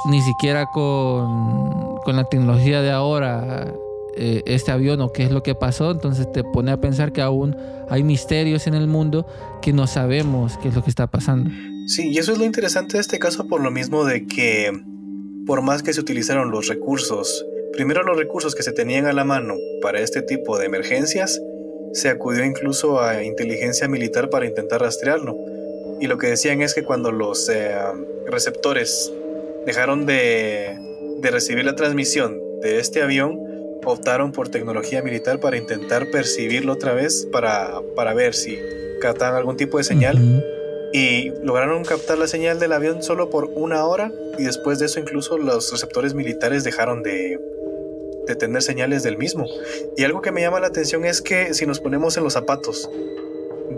ni 0.07 0.23
siquiera 0.23 0.67
con, 0.67 1.99
con 2.05 2.17
la 2.17 2.25
tecnología 2.25 2.81
de 2.81 2.91
ahora 2.91 3.75
eh, 4.17 4.43
este 4.47 4.73
avión 4.73 5.01
o 5.01 5.13
qué 5.13 5.23
es 5.23 5.31
lo 5.31 5.43
que 5.43 5.55
pasó, 5.55 5.91
entonces 5.91 6.31
te 6.33 6.43
pone 6.43 6.73
a 6.73 6.81
pensar 6.81 7.13
que 7.13 7.23
aún 7.23 7.57
hay 7.89 8.03
misterios 8.03 8.67
en 8.67 8.75
el 8.75 8.87
mundo 8.87 9.27
que 9.63 9.73
no 9.73 9.87
sabemos 9.87 10.59
qué 10.59 10.69
es 10.69 10.75
lo 10.75 10.83
que 10.83 10.91
está 10.91 11.07
pasando. 11.07 11.51
Sí, 11.87 12.09
y 12.09 12.19
eso 12.19 12.33
es 12.33 12.39
lo 12.39 12.45
interesante 12.45 12.99
de 12.99 13.01
este 13.01 13.19
caso 13.19 13.47
por 13.47 13.61
lo 13.61 13.71
mismo 13.71 14.05
de 14.05 14.27
que 14.27 14.73
por 15.47 15.63
más 15.63 15.83
que 15.83 15.93
se 15.93 16.01
utilizaron 16.01 16.51
los 16.51 16.69
recursos, 16.69 17.47
primero 17.73 18.03
los 18.03 18.17
recursos 18.17 18.55
que 18.55 18.63
se 18.63 18.73
tenían 18.73 19.07
a 19.07 19.13
la 19.13 19.25
mano 19.25 19.55
para 19.81 20.01
este 20.01 20.23
tipo 20.23 20.59
de 20.59 20.67
emergencias, 20.67 21.41
se 21.92 22.09
acudió 22.09 22.44
incluso 22.44 23.00
a 23.00 23.23
inteligencia 23.23 23.88
militar 23.88 24.30
para 24.30 24.47
intentar 24.47 24.80
rastrearlo. 24.80 25.37
Y 26.00 26.06
lo 26.06 26.18
que 26.18 26.28
decían 26.28 26.62
es 26.62 26.75
que 26.75 26.82
cuando 26.82 27.12
los 27.12 27.49
eh, 27.49 27.75
receptores 28.26 29.12
dejaron 29.66 30.06
de, 30.06 30.76
de 31.20 31.30
recibir 31.30 31.64
la 31.64 31.76
transmisión 31.76 32.40
de 32.62 32.78
este 32.78 33.02
avión, 33.02 33.38
optaron 33.85 34.32
por 34.32 34.49
tecnología 34.49 35.02
militar 35.02 35.40
para 35.40 35.56
intentar 35.56 36.11
percibirlo 36.11 36.73
otra 36.73 36.92
vez 36.94 37.26
para, 37.30 37.80
para 37.94 38.14
ver 38.14 38.35
si 38.35 38.59
captaban 39.00 39.37
algún 39.37 39.56
tipo 39.56 39.78
de 39.78 39.85
señal. 39.85 40.44
Y 40.92 41.30
lograron 41.44 41.85
captar 41.85 42.18
la 42.18 42.26
señal 42.26 42.59
del 42.59 42.73
avión 42.73 43.02
solo 43.02 43.30
por 43.30 43.44
una 43.54 43.85
hora 43.85 44.11
y 44.38 44.42
después 44.42 44.80
de 44.80 44.87
eso 44.87 44.99
incluso 44.99 45.38
los 45.38 45.70
receptores 45.70 46.14
militares 46.14 46.64
dejaron 46.64 47.04
de, 47.04 47.38
de 48.31 48.37
tener 48.37 48.63
señales 48.63 49.03
del 49.03 49.19
mismo. 49.19 49.47
Y 49.97 50.05
algo 50.05 50.23
que 50.23 50.33
me 50.33 50.41
llama 50.41 50.61
la 50.61 50.69
atención 50.69 51.05
es 51.05 51.21
que 51.21 51.53
si 51.55 51.67
nos 51.67 51.81
ponemos 51.81 52.17
en 52.17 52.25
los 52.25 52.33
zapatos 52.33 52.89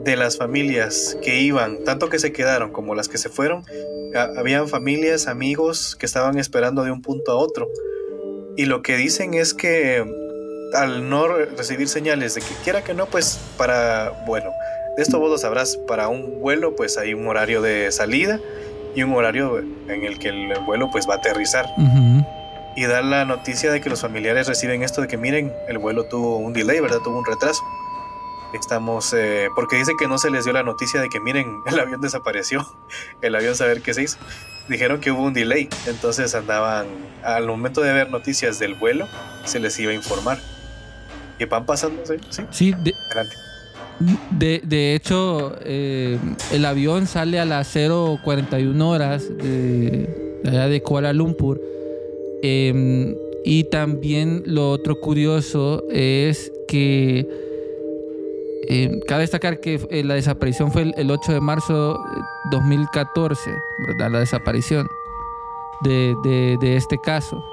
de 0.05 0.17
las 0.17 0.37
familias 0.37 1.17
que 1.23 1.41
iban, 1.41 1.85
tanto 1.85 2.09
que 2.09 2.19
se 2.19 2.33
quedaron 2.33 2.71
como 2.71 2.95
las 2.95 3.09
que 3.09 3.19
se 3.19 3.29
fueron, 3.29 3.65
habían 4.37 4.69
familias, 4.69 5.27
amigos 5.27 5.97
que 5.97 6.07
estaban 6.07 6.39
esperando 6.39 6.85
de 6.85 6.91
un 6.91 7.03
punto 7.03 7.33
a 7.33 7.37
otro. 7.37 7.69
Y 8.57 8.67
lo 8.67 8.83
que 8.83 8.97
dicen 8.97 9.35
es 9.35 9.55
que 9.55 10.05
al 10.75 11.09
no 11.09 11.29
recibir 11.29 11.89
señales 11.89 12.35
de 12.35 12.41
que 12.41 12.55
quiera 12.63 12.85
que 12.85 12.95
no, 12.95 13.07
pues 13.07 13.39
para, 13.57 14.25
bueno, 14.27 14.51
de 14.97 15.03
esto 15.03 15.19
vos 15.19 15.31
lo 15.31 15.39
sabrás, 15.39 15.77
para 15.77 16.09
un 16.09 16.41
vuelo 16.41 16.77
pues 16.77 16.99
hay 16.99 17.15
un 17.15 17.27
horario 17.27 17.63
de 17.63 17.91
salida 17.93 18.41
y 18.95 19.03
un 19.03 19.15
horario 19.15 19.59
en 19.59 20.05
el 20.05 20.19
que 20.19 20.29
el 20.29 20.53
vuelo 20.67 20.91
pues 20.91 21.09
va 21.09 21.15
a 21.15 21.17
aterrizar. 21.19 21.67
Y 22.75 22.85
dar 22.87 23.05
la 23.05 23.25
noticia 23.25 23.71
de 23.71 23.81
que 23.81 23.91
los 23.91 24.01
familiares 24.01 24.47
reciben 24.47 24.83
esto 24.83 25.03
de 25.03 25.09
que 25.09 25.17
miren, 25.17 25.53
el 25.69 25.79
vuelo 25.79 26.05
tuvo 26.05 26.39
un 26.39 26.53
delay, 26.53 26.81
¿verdad? 26.81 26.99
Tuvo 27.05 27.19
un 27.19 27.27
retraso. 27.27 27.63
Estamos, 28.55 29.15
eh, 29.15 29.49
porque 29.55 29.77
dice 29.77 29.95
que 29.99 30.09
no 30.09 30.19
se 30.19 30.31
les 30.31 30.45
dio 30.45 30.53
la 30.53 30.63
noticia 30.63 31.01
de 31.01 31.09
que 31.09 31.21
miren, 31.21 31.63
el 31.67 31.79
avión 31.79 32.01
desapareció, 32.01 32.67
el 33.21 33.35
avión 33.35 33.55
saber 33.55 33.83
qué 33.83 33.95
se 33.95 34.03
hizo. 34.03 34.19
Dijeron 34.69 35.01
que 35.01 35.11
hubo 35.11 35.23
un 35.23 35.33
delay, 35.33 35.69
entonces 35.87 36.35
andaban, 36.35 36.87
al 37.23 37.47
momento 37.47 37.81
de 37.81 37.93
ver 37.93 38.11
noticias 38.11 38.59
del 38.59 38.75
vuelo, 38.75 39.09
se 39.45 39.59
les 39.59 39.79
iba 39.79 39.93
a 39.93 39.95
informar. 39.95 40.39
Y 41.39 41.45
van 41.47 41.67
pasando, 41.67 42.05
¿sí? 42.07 42.15
Sí, 42.31 42.43
sí 42.51 42.75
de, 42.79 42.95
de, 44.31 44.61
de, 44.65 44.95
hecho, 44.95 45.57
eh, 45.61 46.19
el 46.53 46.65
avión 46.65 47.07
sale 47.07 47.39
a 47.39 47.45
las 47.45 47.75
0.41 47.75 48.83
horas 48.83 49.29
de, 49.29 50.41
allá 50.45 50.69
de 50.69 50.83
Kuala 50.83 51.13
Lumpur. 51.13 51.61
Eh, 52.43 53.15
y 53.45 53.65
también 53.65 54.43
lo 54.47 54.71
otro 54.71 55.01
curioso 55.01 55.85
es 55.91 56.53
que 56.69 57.27
eh, 58.69 59.01
cabe 59.07 59.23
destacar 59.23 59.61
que 59.61 59.81
eh, 59.91 60.05
la 60.05 60.15
desaparición 60.15 60.71
fue 60.71 60.93
el, 60.97 61.11
8 61.11 61.33
de 61.33 61.41
marzo 61.41 61.95
de 61.95 62.57
2014, 62.57 63.51
¿verdad? 63.89 64.11
La 64.13 64.21
desaparición 64.21 64.87
de, 65.83 66.15
de, 66.61 66.77
este 66.77 66.97
caso. 67.03 67.45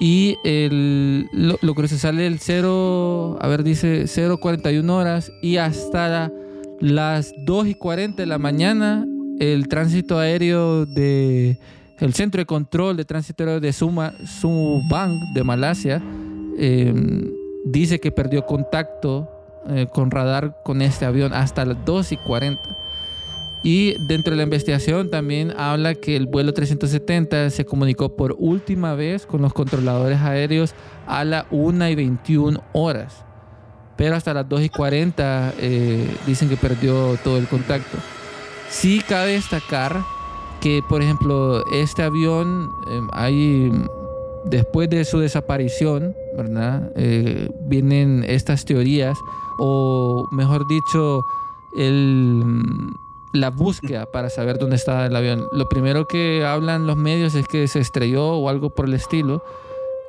Y 0.00 0.38
el, 0.44 1.28
lo, 1.32 1.74
que 1.74 1.88
se 1.88 1.98
sale 1.98 2.26
el 2.26 2.38
0, 2.38 3.38
a 3.40 3.48
ver, 3.48 3.62
dice 3.62 4.04
0.41 4.04 4.90
horas 4.90 5.30
y 5.42 5.58
hasta 5.58 6.32
las 6.80 7.32
2 7.44 7.68
y 7.68 7.74
40 7.74 8.22
de 8.22 8.26
la 8.26 8.38
mañana 8.38 9.06
el 9.38 9.68
tránsito 9.68 10.18
aéreo 10.18 10.86
de 10.86 11.58
el 11.98 12.14
centro 12.14 12.40
de 12.40 12.46
control 12.46 12.96
de 12.96 13.04
tránsito 13.04 13.60
de 13.60 13.72
Suma, 13.72 14.12
Subang 14.26 15.32
de 15.32 15.44
Malasia 15.44 16.02
eh, 16.58 16.92
dice 17.64 18.00
que 18.00 18.10
perdió 18.10 18.46
contacto 18.46 19.28
eh, 19.68 19.86
con 19.92 20.10
radar 20.10 20.58
con 20.64 20.82
este 20.82 21.04
avión 21.04 21.32
hasta 21.32 21.64
las 21.64 21.84
2 21.84 22.12
y 22.12 22.16
40. 22.18 22.62
Y 23.62 23.94
dentro 24.08 24.32
de 24.32 24.36
la 24.36 24.42
investigación 24.42 25.10
también 25.10 25.54
habla 25.56 25.94
que 25.94 26.16
el 26.16 26.26
vuelo 26.26 26.52
370 26.52 27.48
se 27.48 27.64
comunicó 27.64 28.14
por 28.14 28.36
última 28.38 28.94
vez 28.94 29.24
con 29.24 29.40
los 29.40 29.54
controladores 29.54 30.20
aéreos 30.20 30.74
a 31.06 31.24
las 31.24 31.46
1 31.50 31.88
y 31.88 31.94
21 31.94 32.62
horas. 32.74 33.24
Pero 33.96 34.16
hasta 34.16 34.34
las 34.34 34.46
2 34.48 34.62
y 34.64 34.68
40 34.68 35.54
eh, 35.58 36.14
dicen 36.26 36.50
que 36.50 36.56
perdió 36.56 37.16
todo 37.24 37.38
el 37.38 37.46
contacto. 37.46 37.96
Sí 38.68 39.00
cabe 39.08 39.32
destacar 39.32 40.02
que, 40.64 40.82
por 40.88 41.00
ejemplo, 41.00 41.62
este 41.70 42.02
avión, 42.02 42.72
eh, 42.88 43.00
hay, 43.12 43.72
después 44.46 44.90
de 44.90 45.04
su 45.04 45.20
desaparición, 45.20 46.16
¿verdad? 46.36 46.90
vienen 47.68 48.24
estas 48.26 48.64
teorías 48.64 49.16
o 49.58 50.26
mejor 50.32 50.66
dicho, 50.66 51.24
el, 51.76 52.42
la 53.34 53.50
búsqueda 53.50 54.06
para 54.06 54.30
saber 54.30 54.58
dónde 54.58 54.76
está 54.76 55.06
el 55.06 55.16
avión. 55.16 55.46
Lo 55.52 55.68
primero 55.68 56.06
que 56.06 56.44
hablan 56.44 56.86
los 56.86 56.96
medios 56.96 57.34
es 57.34 57.46
que 57.46 57.68
se 57.68 57.80
estrelló 57.80 58.34
o 58.34 58.48
algo 58.48 58.70
por 58.70 58.86
el 58.86 58.94
estilo 58.94 59.42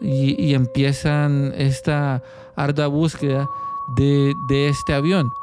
y, 0.02 0.54
empiezan 0.54 1.54
esta 1.58 2.22
ardua 2.56 2.88
búsqueda 2.88 3.50
de, 3.96 4.36
este 4.70 4.94
avión. 4.94 5.34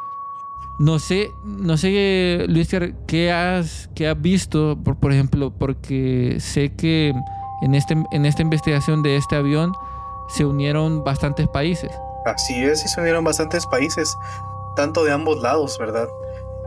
No 0.79 0.99
sé, 0.99 1.31
no 1.45 1.77
sé, 1.77 2.47
Luis, 2.49 2.75
¿qué 3.07 3.31
has, 3.31 3.89
qué 3.95 4.09
has 4.09 4.21
visto, 4.21 4.79
por, 4.83 5.13
ejemplo? 5.13 5.53
Porque 5.57 6.39
sé 6.41 6.73
que 6.75 7.15
en, 7.63 7.75
este, 7.75 7.95
en 8.11 8.27
esta 8.27 8.43
investigación 8.43 9.03
de 9.03 9.17
este 9.17 9.37
avión 9.37 9.73
se 10.29 10.45
unieron 10.45 11.05
bastantes 11.05 11.47
países. 11.49 11.93
Así 12.25 12.55
es, 12.55 12.85
y 12.85 12.89
se 12.89 13.01
unieron 13.01 13.23
bastantes 13.23 13.67
países, 13.67 14.17
tanto 14.75 15.05
de 15.05 15.13
ambos 15.13 15.41
lados, 15.43 15.79
¿verdad? 15.79 16.09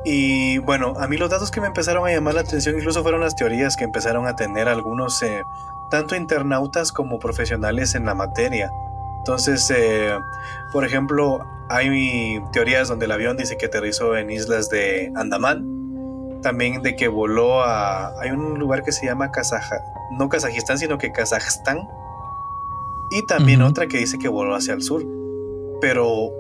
Y 0.05 0.59
bueno, 0.59 0.93
a 0.97 1.07
mí 1.07 1.17
los 1.17 1.31
datos 1.31 1.49
que 1.49 1.59
me 1.59 1.67
empezaron 1.67 2.07
a 2.07 2.11
llamar 2.11 2.35
la 2.35 2.41
atención 2.41 2.75
incluso 2.75 3.01
fueron 3.01 3.21
las 3.21 3.35
teorías 3.35 3.75
que 3.75 3.85
empezaron 3.85 4.27
a 4.27 4.35
tener 4.35 4.69
algunos, 4.69 5.21
eh, 5.23 5.43
tanto 5.89 6.15
internautas 6.15 6.91
como 6.91 7.17
profesionales 7.17 7.95
en 7.95 8.05
la 8.05 8.13
materia. 8.13 8.71
Entonces, 9.25 9.71
eh, 9.75 10.15
por 10.71 10.85
ejemplo, 10.85 11.45
hay 11.69 12.39
teorías 12.53 12.87
donde 12.87 13.05
el 13.05 13.11
avión 13.11 13.37
dice 13.37 13.57
que 13.57 13.65
aterrizó 13.65 14.15
en 14.15 14.29
islas 14.29 14.69
de 14.69 15.11
Andamán, 15.15 16.39
también 16.41 16.83
de 16.83 16.95
que 16.95 17.07
voló 17.07 17.63
a... 17.63 18.19
Hay 18.21 18.31
un 18.31 18.59
lugar 18.59 18.83
que 18.83 18.91
se 18.91 19.05
llama 19.05 19.31
Kazaj... 19.31 19.63
no 20.11 20.29
Kazajistán, 20.29 20.77
sino 20.77 20.97
que 20.97 21.11
Kazajstán, 21.11 21.79
y 23.11 23.25
también 23.27 23.61
otra 23.61 23.87
que 23.87 23.97
dice 23.97 24.17
que 24.17 24.27
voló 24.27 24.55
hacia 24.55 24.73
el 24.73 24.81
sur 24.81 25.03
pero 25.81 26.33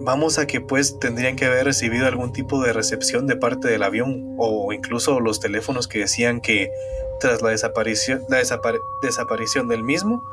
vamos 0.00 0.38
a 0.38 0.46
que 0.46 0.60
pues 0.60 0.98
tendrían 0.98 1.36
que 1.36 1.44
haber 1.44 1.64
recibido 1.64 2.06
algún 2.06 2.32
tipo 2.32 2.62
de 2.62 2.72
recepción 2.72 3.26
de 3.26 3.36
parte 3.36 3.68
del 3.68 3.82
avión 3.82 4.34
o 4.38 4.72
incluso 4.72 5.20
los 5.20 5.40
teléfonos 5.40 5.86
que 5.86 6.00
decían 6.00 6.40
que 6.40 6.70
tras 7.20 7.42
la 7.42 7.50
desaparición, 7.50 8.22
la 8.28 8.38
desaparición 9.02 9.68
del 9.68 9.84
mismo, 9.84 10.24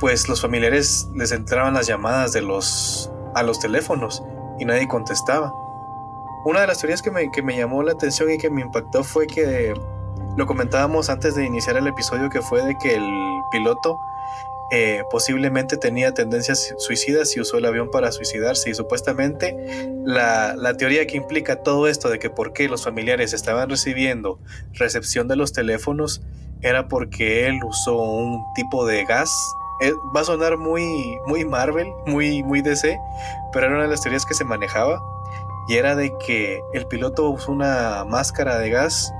pues 0.00 0.28
los 0.28 0.40
familiares 0.40 1.08
les 1.14 1.30
entraban 1.30 1.74
las 1.74 1.86
llamadas 1.86 2.32
de 2.32 2.40
los, 2.40 3.12
a 3.34 3.42
los 3.42 3.60
teléfonos 3.60 4.22
y 4.58 4.64
nadie 4.64 4.88
contestaba. 4.88 5.54
Una 6.44 6.62
de 6.62 6.66
las 6.66 6.78
teorías 6.78 7.02
que 7.02 7.10
me, 7.10 7.30
que 7.30 7.42
me 7.42 7.56
llamó 7.56 7.82
la 7.82 7.92
atención 7.92 8.30
y 8.30 8.38
que 8.38 8.48
me 8.48 8.62
impactó 8.62 9.04
fue 9.04 9.26
que 9.26 9.74
lo 10.36 10.46
comentábamos 10.46 11.10
antes 11.10 11.34
de 11.34 11.44
iniciar 11.44 11.76
el 11.76 11.86
episodio 11.86 12.30
que 12.30 12.40
fue 12.40 12.64
de 12.64 12.78
que 12.78 12.94
el 12.94 13.42
piloto 13.50 13.98
eh, 14.72 15.02
posiblemente 15.10 15.76
tenía 15.76 16.14
tendencias 16.14 16.74
suicidas 16.78 17.36
y 17.36 17.40
usó 17.40 17.58
el 17.58 17.66
avión 17.66 17.90
para 17.90 18.10
suicidarse 18.12 18.70
y 18.70 18.74
supuestamente 18.74 19.90
la, 20.04 20.54
la, 20.56 20.76
teoría 20.76 21.06
que 21.08 21.16
implica 21.16 21.56
todo 21.56 21.88
esto 21.88 22.08
de 22.08 22.20
que 22.20 22.30
por 22.30 22.52
qué 22.52 22.68
los 22.68 22.84
familiares 22.84 23.32
estaban 23.32 23.68
recibiendo 23.68 24.38
recepción 24.74 25.26
de 25.26 25.34
los 25.34 25.52
teléfonos 25.52 26.22
era 26.62 26.86
porque 26.86 27.48
él 27.48 27.58
usó 27.64 28.00
un 28.00 28.44
tipo 28.54 28.86
de 28.86 29.04
gas 29.04 29.30
va 30.14 30.20
a 30.20 30.24
sonar 30.24 30.56
muy 30.58 31.18
muy 31.26 31.44
Marvel 31.44 31.92
muy 32.06 32.42
muy 32.42 32.60
DC 32.60 32.98
pero 33.52 33.66
era 33.66 33.74
una 33.74 33.84
de 33.84 33.90
las 33.90 34.02
teorías 34.02 34.26
que 34.26 34.34
se 34.34 34.44
manejaba 34.44 35.02
y 35.68 35.76
era 35.76 35.94
de 35.94 36.16
que 36.18 36.64
el 36.72 36.86
piloto 36.86 37.30
usó 37.30 37.52
una 37.52 38.04
máscara 38.04 38.58
de 38.58 38.70
gas 38.70 39.12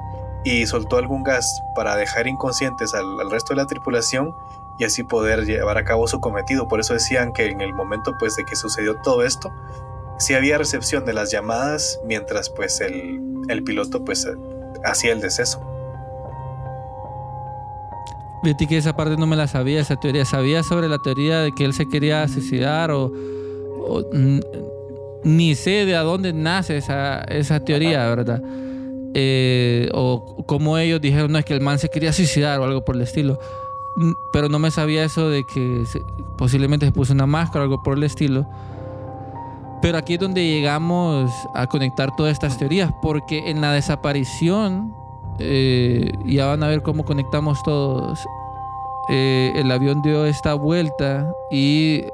y 0.45 0.67
soltó 0.67 0.97
algún 0.97 1.23
gas 1.23 1.63
para 1.75 1.97
dejar 1.97 2.27
inconscientes 2.27 2.95
al, 2.95 3.31
resto 3.31 3.55
de 3.55 3.59
la 3.59 3.67
tripulación 3.67 4.35
y 4.79 4.85
así 4.85 5.03
poder 5.03 5.45
llevar 5.45 5.77
a 5.79 5.85
cabo 5.85 6.09
su 6.09 6.21
cometido. 6.21 6.67
Por 6.67 6.81
eso 6.81 6.95
decían 6.95 7.33
que 7.33 7.47
en 7.47 7.61
el 7.61 7.73
momento 7.75 8.17
pues 8.19 8.37
de 8.37 8.45
que 8.45 8.57
sucedió 8.57 8.97
todo 8.97 9.23
esto, 9.25 9.53
sí 10.19 10.35
había 10.35 10.59
recepción 10.59 11.05
de 11.05 11.13
las 11.13 11.31
llamadas 11.31 12.01
mientras 12.05 12.49
pues 12.51 12.81
el, 12.81 13.21
piloto 13.65 14.05
pues 14.05 14.27
hacía 14.85 15.13
el 15.13 15.21
deceso. 15.21 15.61
Fíjate 18.43 18.67
que 18.67 18.77
esa 18.79 18.97
parte 18.97 19.17
no 19.17 19.27
me 19.27 19.37
la 19.37 19.47
sabía, 19.47 19.81
esa 19.81 19.97
teoría. 19.97 20.25
Sabía 20.25 20.63
sobre 20.63 20.89
la 20.89 20.99
teoría 20.99 21.41
de 21.41 21.53
que 21.53 21.65
él 21.65 21.75
se 21.75 21.87
quería 21.89 22.27
suicidar 22.29 22.91
o, 22.91 23.13
o 23.87 24.05
ni 25.25 25.55
sé 25.55 25.85
de 25.85 25.95
a 25.97 26.03
dónde 26.03 26.33
nace 26.33 26.79
esa, 26.79 27.21
esa 27.25 27.61
teoría, 27.61 28.09
¿verdad? 28.09 28.43
Eh, 29.13 29.91
o 29.93 30.45
como 30.47 30.79
ellos 30.79 31.01
dijeron, 31.01 31.33
no 31.33 31.39
es 31.39 31.45
que 31.45 31.53
el 31.53 31.61
man 31.61 31.79
se 31.79 31.89
quería 31.91 32.13
suicidar 32.13 32.59
o 32.61 32.65
algo 32.65 32.85
por 32.85 32.97
el 32.97 33.03
estilo. 33.03 33.39
Pero 34.33 34.49
no 34.49 34.59
me 34.59 34.71
sabía 34.71 35.05
eso 35.05 35.29
de 35.29 35.45
que 35.53 35.83
se- 35.85 36.01
posiblemente 36.39 36.87
se 36.87 36.93
puso 36.93 37.13
una 37.13 37.27
máscara 37.27 37.61
o 37.61 37.63
algo 37.65 37.83
por 37.83 37.97
el 37.99 38.05
estilo. 38.05 38.47
Pero 39.83 39.99
aquí 39.99 40.15
es 40.15 40.21
donde 40.21 40.47
llegamos 40.47 41.31
a 41.55 41.67
conectar 41.67 42.15
todas 42.17 42.33
estas 42.33 42.57
teorías, 42.57 42.91
porque 43.03 43.51
en 43.51 43.61
la 43.61 43.73
desaparición, 43.73 44.95
eh, 45.39 46.11
ya 46.27 46.47
van 46.47 46.63
a 46.63 46.69
ver 46.69 46.83
cómo 46.83 47.05
conectamos 47.05 47.63
todos. 47.63 48.19
Eh, 49.09 49.53
el 49.57 49.71
avión 49.71 50.03
dio 50.03 50.27
esta 50.27 50.55
vuelta 50.55 51.33
y 51.51 52.05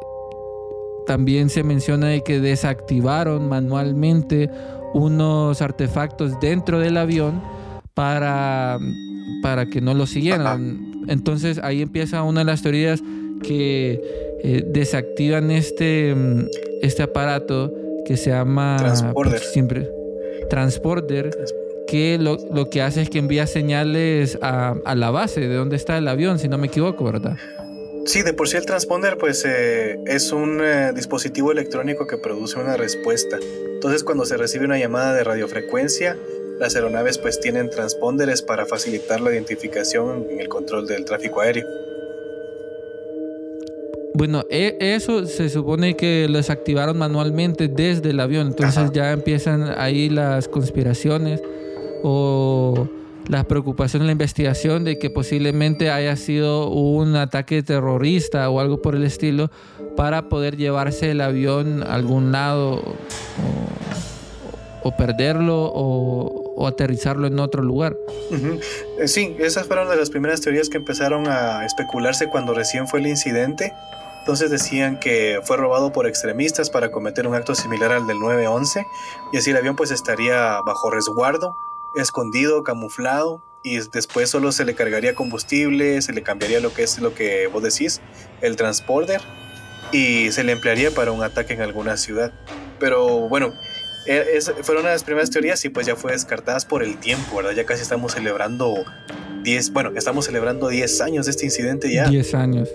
también 1.07 1.51
se 1.51 1.63
menciona 1.63 2.09
de 2.09 2.23
que 2.23 2.41
desactivaron 2.41 3.49
manualmente 3.49 4.51
unos 4.95 5.61
artefactos 5.63 6.39
dentro 6.41 6.79
del 6.79 6.97
avión 6.97 7.43
para, 7.95 8.79
para 9.43 9.67
que 9.67 9.81
no 9.81 9.95
lo 9.95 10.07
siguieran. 10.07 11.05
Entonces 11.09 11.61
ahí 11.63 11.83
empieza 11.83 12.23
una 12.23 12.41
de 12.41 12.47
las 12.47 12.63
teorías 12.63 13.03
que 13.43 14.01
eh, 14.43 14.65
desactivan 14.67 15.51
este, 15.51 16.15
mm, 16.15 16.47
este 16.83 17.03
aparato 17.03 17.73
que 18.05 18.17
se 18.17 18.31
llama 18.31 18.77
Transporter. 18.79 19.39
pues, 19.39 19.53
siempre 19.53 19.91
transporter 20.49 21.31
que 21.87 22.19
lo, 22.19 22.37
lo 22.53 22.69
que 22.71 22.83
hace 22.83 23.03
es 23.03 23.11
que 23.11 23.19
envía 23.19 23.47
señales 23.47 24.39
a, 24.43 24.75
a 24.85 24.95
la 24.95 25.11
base 25.11 25.41
de 25.41 25.55
donde 25.55 25.77
está 25.77 25.99
el 25.99 26.09
avión, 26.09 26.39
si 26.39 26.49
no 26.49 26.59
me 26.59 26.67
equivoco, 26.67 27.05
¿verdad? 27.05 27.37
Sí, 28.07 28.23
de 28.23 28.33
por 28.35 28.49
sí 28.49 28.57
el 28.57 28.65
transponder 28.67 29.19
pues 29.19 29.45
eh, 29.45 29.99
es 30.07 30.31
un 30.31 30.61
eh, 30.63 30.93
dispositivo 30.95 31.51
electrónico 31.51 32.07
que 32.07 32.17
produce 32.17 32.57
una 32.59 32.77
respuesta. 32.77 33.37
Entonces 33.75 34.05
cuando 34.05 34.25
se 34.25 34.37
recibe 34.37 34.65
una 34.65 34.79
llamada 34.79 35.13
de 35.13 35.25
radiofrecuencia, 35.25 36.17
las 36.61 36.77
aeronaves 36.77 37.19
pues 37.19 37.41
tienen 37.41 37.69
transponders 37.69 38.43
para 38.43 38.65
facilitar 38.65 39.21
la 39.21 39.33
identificación 39.33 40.25
en 40.31 40.41
el 40.41 40.49
control 40.49 40.87
del 40.87 41.05
tráfico 41.05 41.41
aéreo. 41.41 41.67
Bueno, 44.15 44.45
e- 44.49 44.77
eso 44.81 45.27
se 45.27 45.49
supone 45.49 45.97
que 45.97 46.27
lo 46.29 46.39
desactivaron 46.39 46.97
manualmente 46.97 47.69
desde 47.69 48.11
el 48.11 48.21
avión, 48.21 48.47
entonces 48.47 48.85
Ajá. 48.85 48.93
ya 48.93 49.13
empiezan 49.13 49.75
ahí 49.77 50.09
las 50.09 50.49
conspiraciones 50.49 51.43
o 52.09 52.87
las 53.27 53.47
preocupaciones, 53.47 54.07
la 54.07 54.13
investigación 54.13 54.85
de 54.85 55.01
que 55.01 55.11
posiblemente 55.11 55.91
haya 55.91 56.15
sido 56.15 56.71
un 56.71 57.17
ataque 57.17 57.65
terrorista 57.65 58.49
o 58.49 58.61
algo 58.61 58.81
por 58.81 58.95
el 58.95 59.03
estilo 59.03 59.51
para 59.97 60.29
poder 60.29 60.57
llevarse 60.57 61.11
el 61.11 61.21
avión 61.21 61.83
a 61.83 61.95
algún 61.95 62.31
lado 62.31 62.75
o, 62.75 62.95
o 64.89 64.97
perderlo 64.97 65.65
o, 65.65 66.53
o 66.55 66.67
aterrizarlo 66.69 67.27
en 67.27 67.41
otro 67.41 67.65
lugar. 67.65 67.97
Eh, 69.01 69.09
Sí, 69.09 69.35
esas 69.41 69.67
fueron 69.67 69.89
de 69.89 69.97
las 69.97 70.11
primeras 70.11 70.41
teorías 70.41 70.69
que 70.69 70.77
empezaron 70.77 71.27
a 71.27 71.67
especularse 71.67 72.29
cuando 72.29 72.55
recién 72.55 72.87
fue 72.87 73.01
el 73.01 73.09
incidente. 73.09 73.73
Entonces 74.21 74.49
decían 74.51 75.01
que 75.01 75.41
fue 75.43 75.57
robado 75.57 75.93
por 75.93 76.07
extremistas 76.07 76.71
para 76.71 76.93
cometer 76.93 77.27
un 77.27 77.35
acto 77.35 77.57
similar 77.57 77.91
al 77.91 78.07
del 78.07 78.19
9-11 78.19 78.87
y 79.33 79.39
así 79.39 79.51
el 79.51 79.57
avión 79.57 79.75
pues 79.75 79.91
estaría 79.91 80.61
bajo 80.65 80.91
resguardo, 80.91 81.57
escondido, 81.97 82.63
camuflado 82.63 83.43
y 83.65 83.79
después 83.93 84.31
solo 84.31 84.53
se 84.53 84.65
le 84.65 84.75
cargaría 84.75 85.15
combustible, 85.15 86.01
se 86.03 86.13
le 86.13 86.23
cambiaría 86.23 86.61
lo 86.61 86.73
que 86.73 86.83
es 86.85 86.99
lo 87.01 87.15
que 87.15 87.47
vos 87.49 87.63
decís, 87.63 88.01
el 88.41 88.55
transporter 88.57 89.21
y 89.93 90.31
se 90.33 90.45
le 90.45 90.53
emplearía 90.53 90.91
para 90.91 91.11
un 91.13 91.23
ataque 91.23 91.55
en 91.55 91.63
alguna 91.63 91.97
ciudad. 91.97 92.33
Pero 92.79 93.29
bueno, 93.29 93.53
es- 94.07 94.53
fueron 94.63 94.85
de 94.85 94.91
las 94.91 95.03
primeras 95.05 95.31
teorías 95.31 95.65
y 95.65 95.69
pues 95.69 95.87
ya 95.87 95.97
fue 95.97 96.13
descartadas 96.13 96.65
por 96.65 96.83
el 96.85 96.99
tiempo, 96.99 97.37
¿verdad? 97.37 97.53
Ya 97.53 97.65
casi 97.65 97.83
estamos 97.83 98.13
celebrando 98.13 98.75
10, 99.43 99.73
bueno, 99.73 99.93
estamos 99.97 100.27
celebrando 100.27 100.69
10 100.69 101.01
años 101.01 101.27
de 101.27 101.31
este 101.33 101.45
incidente 101.47 101.93
ya. 101.93 102.09
10 102.09 102.35
años. 102.35 102.69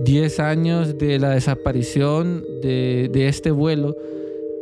10 0.00 0.38
años 0.40 0.96
de 0.98 1.18
la 1.18 1.30
desaparición 1.30 2.44
de, 2.62 3.08
de 3.12 3.28
este 3.28 3.50
vuelo 3.50 3.96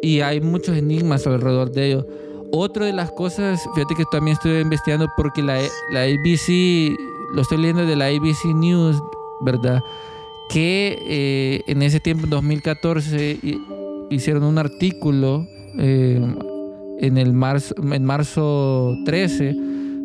y 0.03 0.21
hay 0.21 0.41
muchos 0.41 0.77
enigmas 0.77 1.27
alrededor 1.27 1.71
de 1.73 1.87
ello. 1.87 2.07
Otra 2.53 2.87
de 2.87 2.93
las 2.93 3.11
cosas, 3.13 3.63
fíjate 3.75 3.95
que 3.95 4.05
también 4.11 4.37
estoy 4.37 4.61
investigando 4.61 5.07
porque 5.17 5.43
la, 5.43 5.59
la 5.91 6.03
ABC, 6.03 6.97
lo 7.35 7.43
estoy 7.43 7.59
leyendo 7.59 7.85
de 7.87 7.97
la 7.97 8.07
ABC 8.07 8.45
News, 8.55 8.97
¿verdad? 9.41 9.83
Que 10.49 10.97
eh, 11.07 11.63
en 11.67 11.83
ese 11.83 12.01
tiempo, 12.01 12.25
en 12.25 12.31
2014, 12.31 13.39
hi- 13.43 13.61
hicieron 14.11 14.45
un 14.45 14.59
artículo 14.59 15.47
eh, 15.79 16.21
en, 17.01 17.19
el 17.19 17.33
marzo, 17.33 17.75
en 17.93 18.05
marzo 18.05 18.95
13 19.05 19.55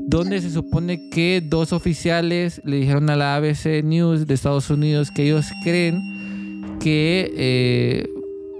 donde 0.07 0.41
se 0.41 0.49
supone 0.49 1.09
que 1.09 1.41
dos 1.47 1.71
oficiales 1.71 2.59
le 2.65 2.77
dijeron 2.77 3.09
a 3.11 3.15
la 3.15 3.35
ABC 3.35 3.81
News 3.83 4.25
de 4.27 4.33
Estados 4.33 4.69
Unidos 4.71 5.09
que 5.11 5.23
ellos 5.23 5.45
creen 5.63 6.01
que, 6.81 7.31
eh, 7.37 8.09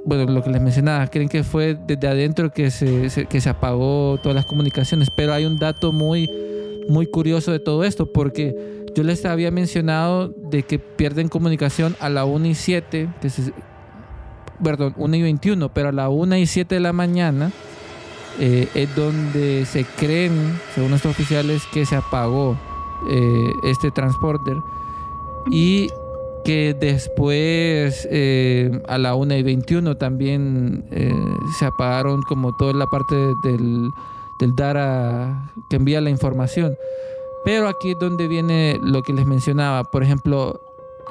bueno, 0.06 0.32
lo 0.32 0.44
que 0.44 0.50
les 0.50 0.62
mencionaba, 0.62 1.08
creen 1.08 1.30
que 1.30 1.44
fue 1.44 1.78
desde 1.88 2.08
adentro 2.08 2.52
que 2.52 2.72
se, 2.72 3.28
que 3.30 3.42
se 3.42 3.50
apagó 3.50 4.18
todas 4.22 4.36
las 4.36 4.46
comunicaciones, 4.46 5.10
pero 5.16 5.34
hay 5.34 5.46
un 5.46 5.58
dato 5.58 5.92
muy, 5.92 6.30
muy 6.90 7.06
curioso 7.06 7.52
de 7.52 7.60
todo 7.60 7.84
esto, 7.84 8.12
porque 8.12 8.56
yo 8.96 9.04
les 9.04 9.24
había 9.26 9.52
mencionado 9.52 10.30
de 10.30 10.64
que 10.64 10.80
pierden 10.80 11.30
comunicación 11.30 11.96
a 12.00 12.10
la 12.10 12.26
1 12.26 12.48
y 12.48 12.56
7, 12.56 13.10
que 13.22 13.30
se- 13.30 13.54
perdón, 14.64 14.94
1 14.98 15.16
y 15.16 15.22
21, 15.22 15.70
pero 15.70 15.90
a 15.90 15.92
la 15.92 16.10
1 16.10 16.36
y 16.38 16.46
7 16.46 16.76
de 16.76 16.82
la 16.82 16.94
mañana 16.94 17.52
eh, 18.40 18.68
es 18.76 18.96
donde 18.96 19.66
se 19.66 19.86
creen, 19.86 20.32
según 20.74 20.94
estos 20.94 21.12
oficiales, 21.12 21.62
que 21.74 21.86
se 21.86 21.96
apagó 21.96 22.58
eh, 23.10 23.52
este 23.66 23.92
transporter. 23.92 24.58
Y 25.52 25.90
que 26.44 26.76
después 26.80 28.08
eh, 28.12 28.72
a 28.88 28.98
la 28.98 29.16
1 29.16 29.36
y 29.36 29.44
21 29.44 29.98
también 29.98 30.86
eh, 30.92 31.14
se 31.60 31.66
apagaron 31.66 32.22
como 32.24 32.56
toda 32.58 32.74
la 32.74 32.88
parte 32.88 33.16
del, 33.44 33.92
del 34.40 34.56
data 34.56 35.52
que 35.70 35.76
envía 35.76 36.02
la 36.02 36.10
información. 36.10 36.76
Pero 37.44 37.68
aquí 37.68 37.92
es 37.92 38.00
donde 38.00 38.28
viene 38.28 38.80
lo 38.84 39.02
que 39.02 39.14
les 39.14 39.26
mencionaba. 39.26 39.84
Por 39.84 40.04
ejemplo, 40.04 40.62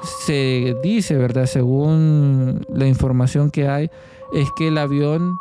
se 0.02 0.76
dice, 0.82 1.16
¿verdad? 1.16 1.46
Según 1.46 2.66
la 2.72 2.86
información 2.86 3.50
que 3.50 3.68
hay, 3.68 3.90
es 4.32 4.48
que 4.56 4.68
el 4.68 4.78
avión 4.78 5.40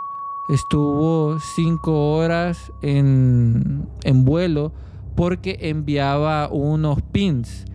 estuvo 0.50 1.40
cinco 1.40 2.14
horas 2.14 2.72
en, 2.82 3.88
en 4.04 4.26
vuelo 4.26 4.72
porque 5.16 5.58
enviaba 5.62 6.50
unos 6.50 7.02
pins. 7.02 7.66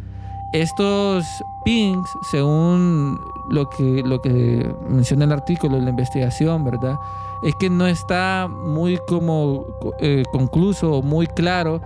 Estos 0.54 1.44
pings, 1.64 2.16
según 2.22 3.20
lo 3.48 3.68
que, 3.68 4.04
lo 4.04 4.22
que 4.22 4.72
menciona 4.88 5.24
el 5.24 5.32
artículo, 5.32 5.80
la 5.80 5.90
investigación, 5.90 6.62
¿verdad? 6.62 6.96
Es 7.42 7.56
que 7.56 7.68
no 7.68 7.88
está 7.88 8.46
muy 8.48 9.00
como 9.08 9.66
eh, 9.98 10.22
concluso, 10.30 11.02
muy 11.02 11.26
claro, 11.26 11.80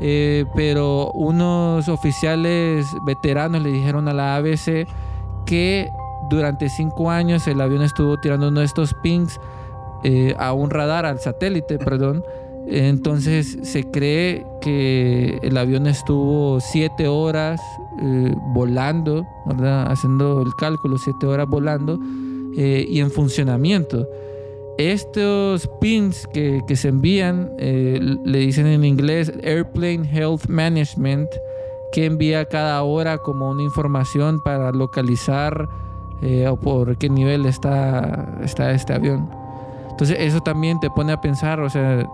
eh, 0.00 0.44
pero 0.54 1.10
unos 1.14 1.88
oficiales 1.88 2.86
veteranos 3.04 3.60
le 3.60 3.72
dijeron 3.72 4.06
a 4.06 4.12
la 4.12 4.36
ABC 4.36 4.86
que 5.44 5.90
durante 6.30 6.68
cinco 6.68 7.10
años 7.10 7.48
el 7.48 7.60
avión 7.60 7.82
estuvo 7.82 8.20
tirando 8.20 8.46
uno 8.48 8.60
de 8.60 8.66
estos 8.66 8.94
pings 9.02 9.40
eh, 10.04 10.36
a 10.38 10.52
un 10.52 10.70
radar, 10.70 11.06
al 11.06 11.18
satélite, 11.18 11.76
perdón. 11.78 12.24
Entonces 12.68 13.58
se 13.64 13.90
cree 13.90 14.46
que 14.60 15.40
el 15.42 15.56
avión 15.56 15.88
estuvo 15.88 16.60
siete 16.60 17.08
horas 17.08 17.60
eh, 18.02 18.34
volando, 18.54 19.26
¿verdad? 19.46 19.90
haciendo 19.90 20.42
el 20.42 20.54
cálculo, 20.56 20.98
siete 20.98 21.26
horas 21.26 21.48
volando 21.48 21.98
eh, 22.56 22.84
y 22.88 23.00
en 23.00 23.10
funcionamiento. 23.10 24.06
Estos 24.78 25.68
pins 25.80 26.26
que, 26.32 26.62
que 26.66 26.76
se 26.76 26.88
envían, 26.88 27.50
eh, 27.58 28.00
le 28.24 28.38
dicen 28.38 28.66
en 28.66 28.84
inglés 28.84 29.32
Airplane 29.42 30.08
Health 30.10 30.46
Management, 30.48 31.28
que 31.92 32.06
envía 32.06 32.46
cada 32.46 32.82
hora 32.82 33.18
como 33.18 33.50
una 33.50 33.62
información 33.62 34.40
para 34.42 34.72
localizar 34.72 35.68
eh, 36.22 36.48
o 36.48 36.56
por 36.56 36.96
qué 36.96 37.08
nivel 37.08 37.46
está, 37.46 38.38
está 38.42 38.70
este 38.72 38.94
avión. 38.94 39.28
Entonces 39.90 40.16
eso 40.18 40.40
también 40.40 40.80
te 40.80 40.88
pone 40.90 41.12
a 41.12 41.20
pensar, 41.20 41.60
o 41.60 41.68
sea, 41.68 42.06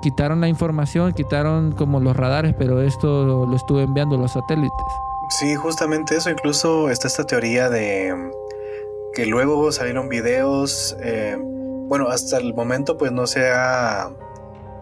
quitaron 0.00 0.40
la 0.40 0.48
información, 0.48 1.12
quitaron 1.12 1.72
como 1.72 2.00
los 2.00 2.16
radares, 2.16 2.54
pero 2.58 2.82
esto 2.82 3.46
lo 3.46 3.56
estuvo 3.56 3.80
enviando 3.80 4.16
los 4.16 4.32
satélites. 4.32 4.86
Sí, 5.30 5.54
justamente 5.54 6.16
eso. 6.16 6.30
Incluso 6.30 6.90
está 6.90 7.06
esta 7.06 7.24
teoría 7.24 7.70
de 7.70 8.14
mm, 8.14 8.30
que 9.14 9.26
luego 9.26 9.70
salieron 9.72 10.08
videos. 10.08 10.96
eh, 11.00 11.38
bueno, 11.90 12.08
hasta 12.08 12.38
el 12.38 12.54
momento 12.54 12.96
pues 12.96 13.10
no 13.10 13.26
se 13.26 13.50
ha 13.50 14.10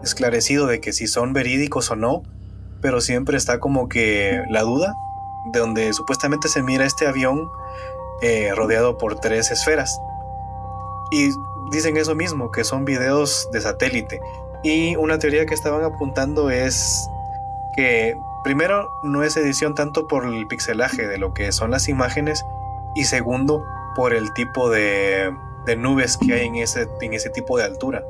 esclarecido 0.03 0.67
de 0.67 0.79
que 0.79 0.93
si 0.93 1.07
son 1.07 1.33
verídicos 1.33 1.89
o 1.91 1.95
no. 1.95 2.23
pero 2.81 3.01
siempre 3.01 3.35
está 3.35 3.59
como 3.59 3.89
que 3.89 4.41
la 4.49 4.61
duda 4.61 4.95
de 5.51 5.59
donde 5.59 5.91
supuestamente 5.93 6.47
se 6.47 6.61
mira 6.63 6.85
este 6.85 7.07
avión 7.07 7.49
eh, 8.21 8.51
rodeado 8.55 8.97
por 8.97 9.19
tres 9.19 9.51
esferas. 9.51 9.99
Y 11.11 11.29
dicen 11.71 11.97
eso 11.97 12.15
mismo, 12.15 12.51
que 12.51 12.63
son 12.63 12.85
videos 12.85 13.49
de 13.51 13.61
satélite. 13.61 14.21
Y 14.63 14.95
una 14.95 15.19
teoría 15.19 15.45
que 15.45 15.53
estaban 15.53 15.83
apuntando 15.83 16.49
es 16.49 17.09
que 17.75 18.17
primero 18.43 18.89
no 19.03 19.23
es 19.23 19.37
edición 19.37 19.75
tanto 19.75 20.07
por 20.07 20.25
el 20.25 20.47
pixelaje 20.47 21.07
de 21.07 21.17
lo 21.17 21.33
que 21.33 21.51
son 21.51 21.71
las 21.71 21.87
imágenes 21.87 22.45
y 22.95 23.05
segundo 23.05 23.63
por 23.95 24.13
el 24.13 24.33
tipo 24.33 24.69
de, 24.69 25.33
de 25.65 25.75
nubes 25.75 26.17
que 26.17 26.33
hay 26.33 26.47
en 26.47 26.55
ese, 26.55 26.87
en 27.01 27.13
ese 27.13 27.29
tipo 27.29 27.57
de 27.57 27.63
altura. 27.63 28.03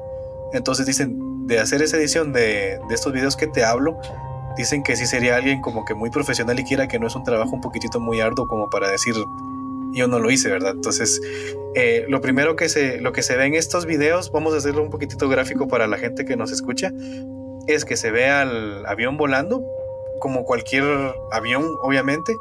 Entonces 0.54 0.86
dicen, 0.86 1.48
de 1.48 1.60
hacer 1.60 1.82
esa 1.82 1.98
edición 1.98 2.34
de, 2.34 2.80
de 2.88 2.96
estos 2.96 3.14
videos 3.14 3.36
que 3.36 3.48
te 3.48 3.64
hablo, 3.64 3.98
dicen 4.58 4.84
que 4.84 4.96
sí 4.96 5.06
sería 5.06 5.36
alguien 5.36 5.62
como 5.62 5.86
que 5.86 5.94
muy 5.94 6.10
profesional 6.10 6.60
y 6.60 6.64
quiera 6.64 6.88
que 6.88 7.00
no 7.00 7.08
es 7.08 7.16
un 7.16 7.24
trabajo 7.24 7.52
un 7.52 7.62
poquitito 7.62 8.00
muy 8.00 8.20
arduo 8.20 8.48
como 8.48 8.70
para 8.70 8.90
decir 8.90 9.16
yo 9.94 10.08
no 10.08 10.20
lo 10.20 10.32
hice, 10.32 10.50
¿verdad? 10.50 10.74
Entonces, 10.76 11.22
eh, 11.76 12.06
lo 12.08 12.22
primero 12.22 12.56
que 12.56 12.70
se, 12.70 13.00
lo 13.00 13.12
que 13.12 13.24
se 13.24 13.38
ve 13.38 13.46
en 13.46 13.56
estos 13.56 13.86
videos, 13.86 14.32
vamos 14.32 14.54
a 14.54 14.58
hacerlo 14.58 14.82
un 14.82 14.90
poquitito 14.90 15.30
gráfico 15.30 15.68
para 15.68 15.88
la 15.88 15.98
gente 15.98 16.26
que 16.26 16.36
nos 16.36 16.52
escucha, 16.52 16.92
es 17.68 17.86
que 17.86 17.98
se 17.98 18.12
ve 18.12 18.30
al 18.30 18.86
avión 18.86 19.18
volando, 19.18 19.64
como 20.20 20.44
cualquier 20.44 20.84
avión, 21.32 21.66
obviamente, 21.82 22.36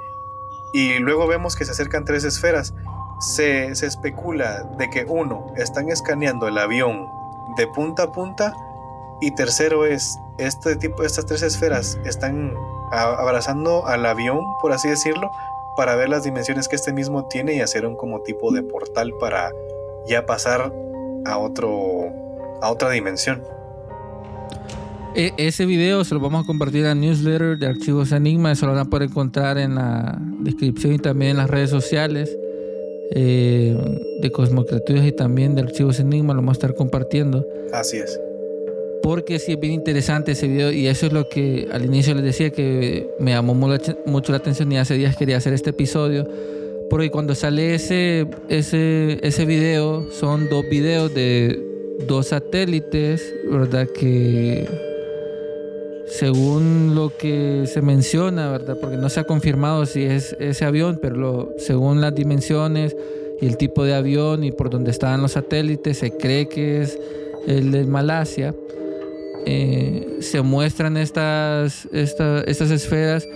y 0.73 0.99
luego 0.99 1.27
vemos 1.27 1.57
que 1.57 1.65
se 1.65 1.73
acercan 1.73 2.05
tres 2.05 2.25
esferas. 2.25 2.75
Se, 3.21 3.75
se 3.75 3.87
especula 3.87 4.63
de 4.79 4.91
que 4.91 5.05
uno, 5.09 5.53
están 5.57 5.91
escaneando 5.91 6.47
el 6.47 6.57
avión 6.57 7.07
de 7.57 7.67
punta 7.67 8.05
a 8.05 8.13
punta, 8.13 8.55
y 9.21 9.35
tercero 9.35 9.85
es, 9.85 10.19
este 10.39 10.77
tipo, 10.77 11.03
estas 11.03 11.27
tres 11.27 11.43
esferas 11.43 11.99
están 12.05 12.55
abrazando 12.91 13.87
al 13.87 14.07
avión, 14.07 14.57
por 14.61 14.73
así 14.73 14.89
decirlo, 14.89 15.31
para 15.79 15.95
ver 15.95 16.09
las 16.09 16.25
dimensiones 16.25 16.67
que 16.67 16.75
este 16.75 16.93
mismo 16.93 17.29
tiene 17.29 17.55
y 17.55 17.61
hacer 17.61 17.87
un 17.87 17.95
como 17.95 18.25
tipo 18.25 18.53
de 18.53 18.65
portal 18.65 19.13
para 19.21 19.53
ya 20.09 20.27
pasar 20.27 20.73
a 21.25 21.39
otro 21.39 22.13
a 22.61 22.69
otra 22.73 22.91
dimensión. 22.91 23.45
E, 25.15 25.33
ese 25.37 25.67
video 25.67 26.05
se 26.05 26.15
lo 26.17 26.21
vamos 26.21 26.43
a 26.43 26.47
compartir 26.49 26.85
a 26.85 26.97
newsletter 26.97 27.57
de 27.59 27.69
Archivos 27.69 28.11
Enigma, 28.11 28.51
eso 28.51 28.67
lo 28.67 28.73
van 28.73 28.89
a 28.89 28.91
poder 28.91 29.09
encontrar 29.09 29.57
en 29.57 29.77
la 29.77 30.19
descripción 30.41 30.95
y 30.95 30.99
también 30.99 31.31
en 31.31 31.37
las 31.37 31.49
redes 31.49 31.71
sociales 31.71 32.37
eh, 33.13 33.77
de 34.21 34.33
Cosmocreaturas 34.33 35.07
y 35.07 35.13
también 35.13 35.55
de 35.55 35.63
Archivos 35.63 36.01
Enigma, 36.01 36.35
lo 36.35 36.41
vamos 36.41 36.57
a 36.57 36.59
estar 36.59 36.75
compartiendo. 36.75 37.47
Así 37.73 37.99
es 37.99 38.19
porque 39.03 39.39
sí 39.39 39.53
es 39.53 39.61
bien 39.61 39.75
interesante 39.75 40.33
ese 40.33 40.49
video 40.49 40.73
y 40.73 40.87
eso 40.87 41.07
es 41.07 41.13
lo 41.13 41.29
que 41.29 41.69
al 41.73 41.85
inicio 41.85 42.15
les 42.15 42.25
decía 42.25 42.51
que 42.51 43.09
me 43.21 43.33
llamó 43.33 43.55
mucho 43.55 44.33
la 44.33 44.39
atención 44.39 44.71
y 44.73 44.79
hace 44.79 44.95
días 44.95 45.17
quería 45.17 45.37
hacer 45.37 45.53
este 45.53 45.71
episodio 45.71 46.27
porque 46.89 47.11
cuando 47.11 47.35
sale 47.35 47.75
ese, 47.75 48.27
ese, 48.49 49.19
ese 49.23 49.45
video 49.45 50.11
son 50.11 50.49
dos 50.49 50.65
videos 50.71 51.13
de 51.13 51.63
dos 52.07 52.29
satélites, 52.29 53.35
¿verdad? 53.51 53.89
Que 53.89 54.67
según 56.07 56.95
lo 56.95 57.13
que 57.17 57.65
se 57.67 57.83
menciona, 57.83 58.51
¿verdad? 58.51 58.79
Porque 58.81 58.97
no 58.97 59.11
se 59.11 59.21
ha 59.21 59.25
confirmado 59.25 59.85
si 59.85 60.05
es 60.05 60.35
ese 60.41 60.65
avión, 60.65 60.99
pero 61.03 61.53
según 61.59 62.01
las 62.01 62.15
dimensiones 62.15 62.97
y 63.41 63.47
el 63.47 63.59
tipo 63.59 63.85
de 63.85 63.95
avión 63.95 64.43
y 64.45 64.53
por 64.53 64.71
donde 64.71 64.91
estaban 64.91 65.21
los 65.21 65.33
satélites, 65.33 65.99
se 65.99 66.13
cree 66.13 66.49
que 66.49 66.83
es 66.83 66.99
el 67.47 67.71
de 67.71 67.85
Malasia. 67.85 68.55
Eh, 69.51 70.19
se 70.21 70.43
muestran 70.43 70.99
estas, 70.99 71.89
estas 71.91 72.71
esferas 72.71 73.27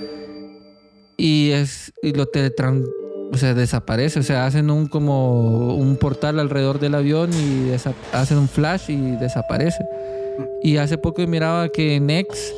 y, 1.17 1.53
es, 1.53 1.91
y 2.03 2.13
lo 2.13 2.27
teletran, 2.27 2.85
o 3.33 3.39
sea, 3.39 3.55
desaparece, 3.55 4.21
o 4.21 4.23
sea, 4.23 4.45
hacen 4.45 4.71
un 4.71 4.89
como 4.89 5.75
un 5.75 5.97
portal 5.97 6.39
alrededor 6.39 6.81
del 6.81 6.97
avión 6.97 7.31
y 7.33 7.73
hacen 8.13 8.37
un 8.37 8.47
flash 8.47 8.91
y 8.91 9.13
desaparece. 9.13 9.83
Y 10.63 10.77
hace 10.77 10.99
poco 10.99 11.27
miraba 11.27 11.71
que 11.71 11.95
en 11.95 12.11
X, 12.11 12.53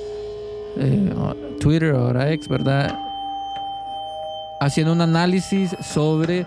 eh, 0.78 1.12
Twitter 1.60 1.94
ahora 1.94 2.32
X, 2.32 2.48
¿verdad? 2.48 2.98
Haciendo 4.60 4.94
un 4.94 5.00
análisis 5.00 5.76
sobre 5.80 6.44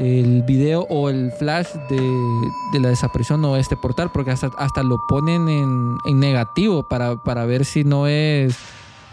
el 0.00 0.42
video 0.42 0.86
o 0.88 1.10
el 1.10 1.30
flash 1.30 1.68
de, 1.90 2.80
la 2.80 2.88
desaparición 2.88 3.44
o 3.44 3.56
este 3.56 3.76
portal, 3.76 4.10
porque 4.12 4.30
hasta, 4.30 4.50
hasta 4.56 4.82
lo 4.82 4.96
ponen 5.06 5.48
en, 5.48 6.20
negativo 6.20 6.82
para, 6.82 7.44
ver 7.44 7.64
si 7.64 7.84
no 7.84 8.06
es. 8.06 8.56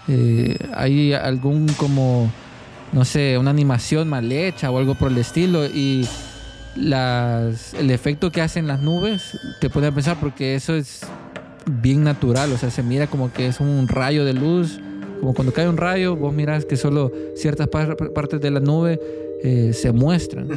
Eh, 0.08 0.58
hay 0.74 1.14
algún 1.14 1.68
como. 1.78 2.32
No 2.94 3.04
sé, 3.04 3.38
una 3.38 3.52
animación 3.52 4.08
mal 4.08 4.32
hecha 4.32 4.72
o 4.72 4.78
algo 4.78 4.96
por 4.96 5.12
el 5.12 5.18
estilo. 5.18 5.66
Y 5.66 6.08
las, 6.78 7.74
el 7.74 7.92
efecto 7.92 8.32
que 8.32 8.42
hacen 8.42 8.66
las 8.66 8.80
nubes 8.80 9.38
te 9.60 9.70
pone 9.70 9.88
a 9.88 9.92
pensar, 9.92 10.18
porque 10.22 10.56
eso 10.56 10.74
es 10.74 11.02
bien 11.66 12.06
natural, 12.06 12.54
o 12.54 12.58
sea, 12.58 12.70
se 12.70 12.82
mira 12.82 13.08
como 13.08 13.34
que 13.34 13.48
es 13.48 13.60
un 13.60 13.90
rayo 13.90 14.24
de 14.24 14.34
luz. 14.34 14.80
Como 15.20 15.34
cuando 15.34 15.52
cae 15.52 15.68
un 15.68 15.78
rayo, 15.78 16.16
vos 16.16 16.34
miras 16.34 16.64
que 16.64 16.78
solo 16.78 17.12
ciertas 17.36 17.68
partes 17.68 18.40
de 18.40 18.52
la 18.52 18.60
nube 18.60 19.27
eh, 19.44 19.72
se 19.74 19.92
muestran. 19.92 20.50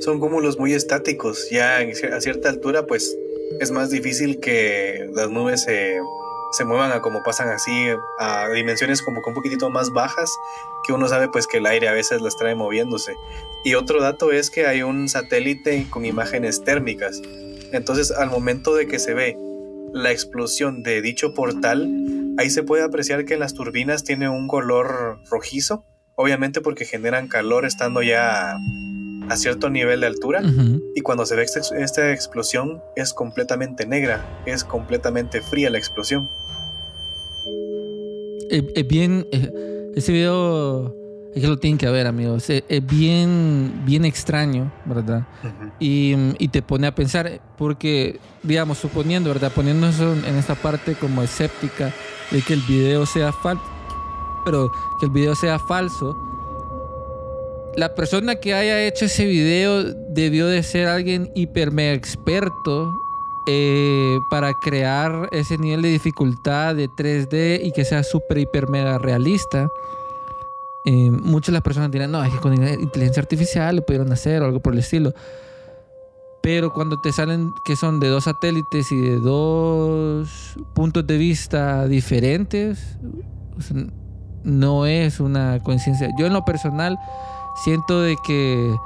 Son 0.00 0.18
cúmulos 0.18 0.58
muy 0.58 0.72
estáticos. 0.72 1.48
Ya 1.50 1.78
a 1.78 2.20
cierta 2.20 2.48
altura, 2.48 2.86
pues 2.86 3.16
es 3.60 3.70
más 3.70 3.90
difícil 3.90 4.40
que 4.40 5.08
las 5.14 5.30
nubes 5.30 5.62
se, 5.62 5.98
se 6.52 6.64
muevan 6.64 6.92
a 6.92 7.00
como 7.00 7.22
pasan 7.22 7.48
así, 7.48 7.88
a 8.18 8.48
dimensiones 8.48 9.02
como 9.02 9.22
que 9.22 9.28
un 9.28 9.34
poquitito 9.34 9.70
más 9.70 9.90
bajas, 9.90 10.30
que 10.86 10.92
uno 10.92 11.08
sabe 11.08 11.28
pues 11.28 11.46
que 11.46 11.58
el 11.58 11.66
aire 11.66 11.88
a 11.88 11.92
veces 11.92 12.22
las 12.22 12.36
trae 12.36 12.54
moviéndose. 12.54 13.14
Y 13.64 13.74
otro 13.74 14.00
dato 14.00 14.32
es 14.32 14.50
que 14.50 14.66
hay 14.66 14.82
un 14.82 15.08
satélite 15.08 15.86
con 15.90 16.04
imágenes 16.04 16.64
térmicas. 16.64 17.20
Entonces 17.72 18.10
al 18.10 18.30
momento 18.30 18.74
de 18.74 18.86
que 18.86 18.98
se 18.98 19.14
ve 19.14 19.36
la 19.92 20.10
explosión 20.12 20.82
de 20.82 21.02
dicho 21.02 21.34
portal, 21.34 21.88
ahí 22.38 22.50
se 22.50 22.62
puede 22.62 22.82
apreciar 22.82 23.24
que 23.24 23.36
las 23.36 23.54
turbinas 23.54 24.02
tiene 24.02 24.28
un 24.28 24.48
color 24.48 25.18
rojizo 25.30 25.84
obviamente 26.16 26.60
porque 26.60 26.84
generan 26.84 27.28
calor 27.28 27.64
estando 27.64 28.02
ya 28.02 28.56
a 29.28 29.36
cierto 29.36 29.70
nivel 29.70 30.00
de 30.00 30.06
altura 30.06 30.42
y 30.94 31.00
cuando 31.00 31.24
se 31.24 31.34
ve 31.34 31.44
esta, 31.44 32.12
explosión 32.12 32.82
es 32.94 33.12
completamente 33.12 33.86
negra, 33.86 34.24
es 34.44 34.64
completamente 34.64 35.40
fría 35.40 35.70
la 35.70 35.78
explosión. 35.78 36.28
Es, 38.50 38.86
bien, 38.86 39.26
eh, 39.32 39.92
ese 39.96 40.12
video 40.12 40.94
es 41.34 41.40
que 41.40 41.48
lo 41.48 41.58
tienen 41.58 41.78
que 41.78 41.88
ver 41.88 42.06
amigos, 42.06 42.48
es, 42.50 42.86
bien, 42.86 43.82
bien 43.84 44.04
extraño, 44.04 44.70
¿verdad? 44.84 45.26
y, 45.80 46.14
y, 46.38 46.48
te 46.48 46.62
pone 46.62 46.86
a 46.86 46.94
pensar, 46.94 47.40
porque 47.56 48.20
digamos, 48.42 48.78
suponiendo, 48.78 49.30
¿verdad? 49.30 49.50
Poniendo 49.52 49.88
eso 49.88 50.12
en 50.12 50.36
esta 50.36 50.54
parte 50.54 50.94
como 50.94 51.22
escéptica 51.22 51.92
de 52.30 52.42
que 52.42 52.52
el 52.52 52.60
video 52.60 53.06
sea 53.06 53.32
falso 53.32 53.73
pero 54.44 54.70
que 55.00 55.06
el 55.06 55.12
video 55.12 55.34
sea 55.34 55.58
falso. 55.58 56.16
La 57.76 57.94
persona 57.94 58.36
que 58.36 58.54
haya 58.54 58.86
hecho 58.86 59.06
ese 59.06 59.26
video 59.26 59.82
debió 60.10 60.46
de 60.46 60.62
ser 60.62 60.86
alguien 60.86 61.30
hiper 61.34 61.72
mega 61.72 61.92
experto 61.92 62.94
eh, 63.46 64.20
para 64.30 64.54
crear 64.54 65.28
ese 65.32 65.58
nivel 65.58 65.82
de 65.82 65.88
dificultad 65.88 66.76
de 66.76 66.88
3D 66.88 67.60
y 67.64 67.72
que 67.72 67.84
sea 67.84 68.02
súper 68.02 68.38
hiper 68.38 68.68
mega 68.68 68.98
realista. 68.98 69.68
Eh, 70.86 71.10
muchas 71.10 71.48
de 71.48 71.52
las 71.52 71.62
personas 71.62 71.90
dirán, 71.90 72.12
no, 72.12 72.22
es 72.24 72.32
que 72.32 72.38
con 72.38 72.54
inteligencia 72.54 73.20
artificial 73.22 73.76
lo 73.76 73.82
pudieron 73.84 74.12
hacer 74.12 74.42
o 74.42 74.46
algo 74.46 74.60
por 74.60 74.72
el 74.72 74.78
estilo. 74.78 75.12
Pero 76.42 76.72
cuando 76.72 77.00
te 77.00 77.10
salen 77.10 77.50
que 77.64 77.74
son 77.74 78.00
de 78.00 78.08
dos 78.08 78.24
satélites 78.24 78.92
y 78.92 79.00
de 79.00 79.18
dos 79.18 80.56
puntos 80.74 81.06
de 81.06 81.16
vista 81.16 81.86
diferentes, 81.86 82.98
no 84.44 84.86
es 84.86 85.20
una 85.20 85.58
coincidencia. 85.62 86.10
Yo 86.16 86.26
en 86.26 86.32
lo 86.32 86.44
personal 86.44 86.98
siento 87.54 88.02
de 88.02 88.16
que 88.24 88.76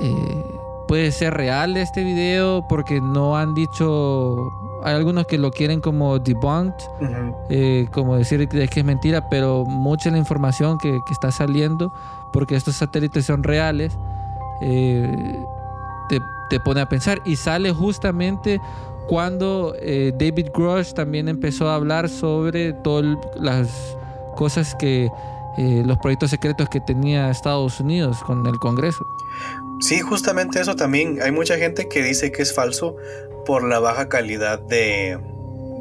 eh, 0.00 0.60
puede 0.86 1.10
ser 1.12 1.34
real 1.34 1.76
este 1.76 2.04
video 2.04 2.66
porque 2.68 3.00
no 3.00 3.36
han 3.36 3.54
dicho... 3.54 4.36
Hay 4.84 4.94
algunos 4.94 5.26
que 5.26 5.38
lo 5.38 5.50
quieren 5.50 5.80
como 5.80 6.20
debunked, 6.20 6.84
eh, 7.50 7.88
como 7.92 8.16
decir 8.16 8.48
que 8.48 8.62
es 8.62 8.84
mentira, 8.84 9.28
pero 9.28 9.64
mucha 9.64 10.08
la 10.10 10.18
información 10.18 10.78
que, 10.78 11.00
está 11.10 11.32
saliendo, 11.32 11.92
porque 12.32 12.54
estos 12.54 12.76
satélites 12.76 13.26
son 13.26 13.42
reales, 13.42 13.98
eh, 14.62 15.44
te, 16.48 16.60
pone 16.60 16.80
a 16.80 16.88
pensar. 16.88 17.20
Y 17.24 17.34
sale 17.34 17.72
justamente 17.72 18.60
cuando 19.08 19.74
David 20.14 20.50
Grosh 20.54 20.92
también 20.92 21.28
empezó 21.28 21.68
a 21.68 21.74
hablar 21.74 22.08
sobre 22.08 22.72
todas 22.72 23.18
las 23.34 23.96
cosas 24.38 24.76
que 24.76 25.10
eh, 25.58 25.82
los 25.84 25.98
proyectos 25.98 26.30
secretos 26.30 26.68
que 26.68 26.80
tenía 26.80 27.28
Estados 27.28 27.80
Unidos 27.80 28.22
con 28.22 28.46
el 28.46 28.56
Congreso. 28.60 29.04
Sí, 29.80 29.98
justamente 29.98 30.60
eso 30.60 30.76
también. 30.76 31.20
Hay 31.20 31.32
mucha 31.32 31.58
gente 31.58 31.88
que 31.88 32.04
dice 32.04 32.30
que 32.30 32.42
es 32.42 32.54
falso 32.54 32.94
por 33.44 33.64
la 33.64 33.80
baja 33.80 34.08
calidad 34.08 34.60
de, 34.60 35.18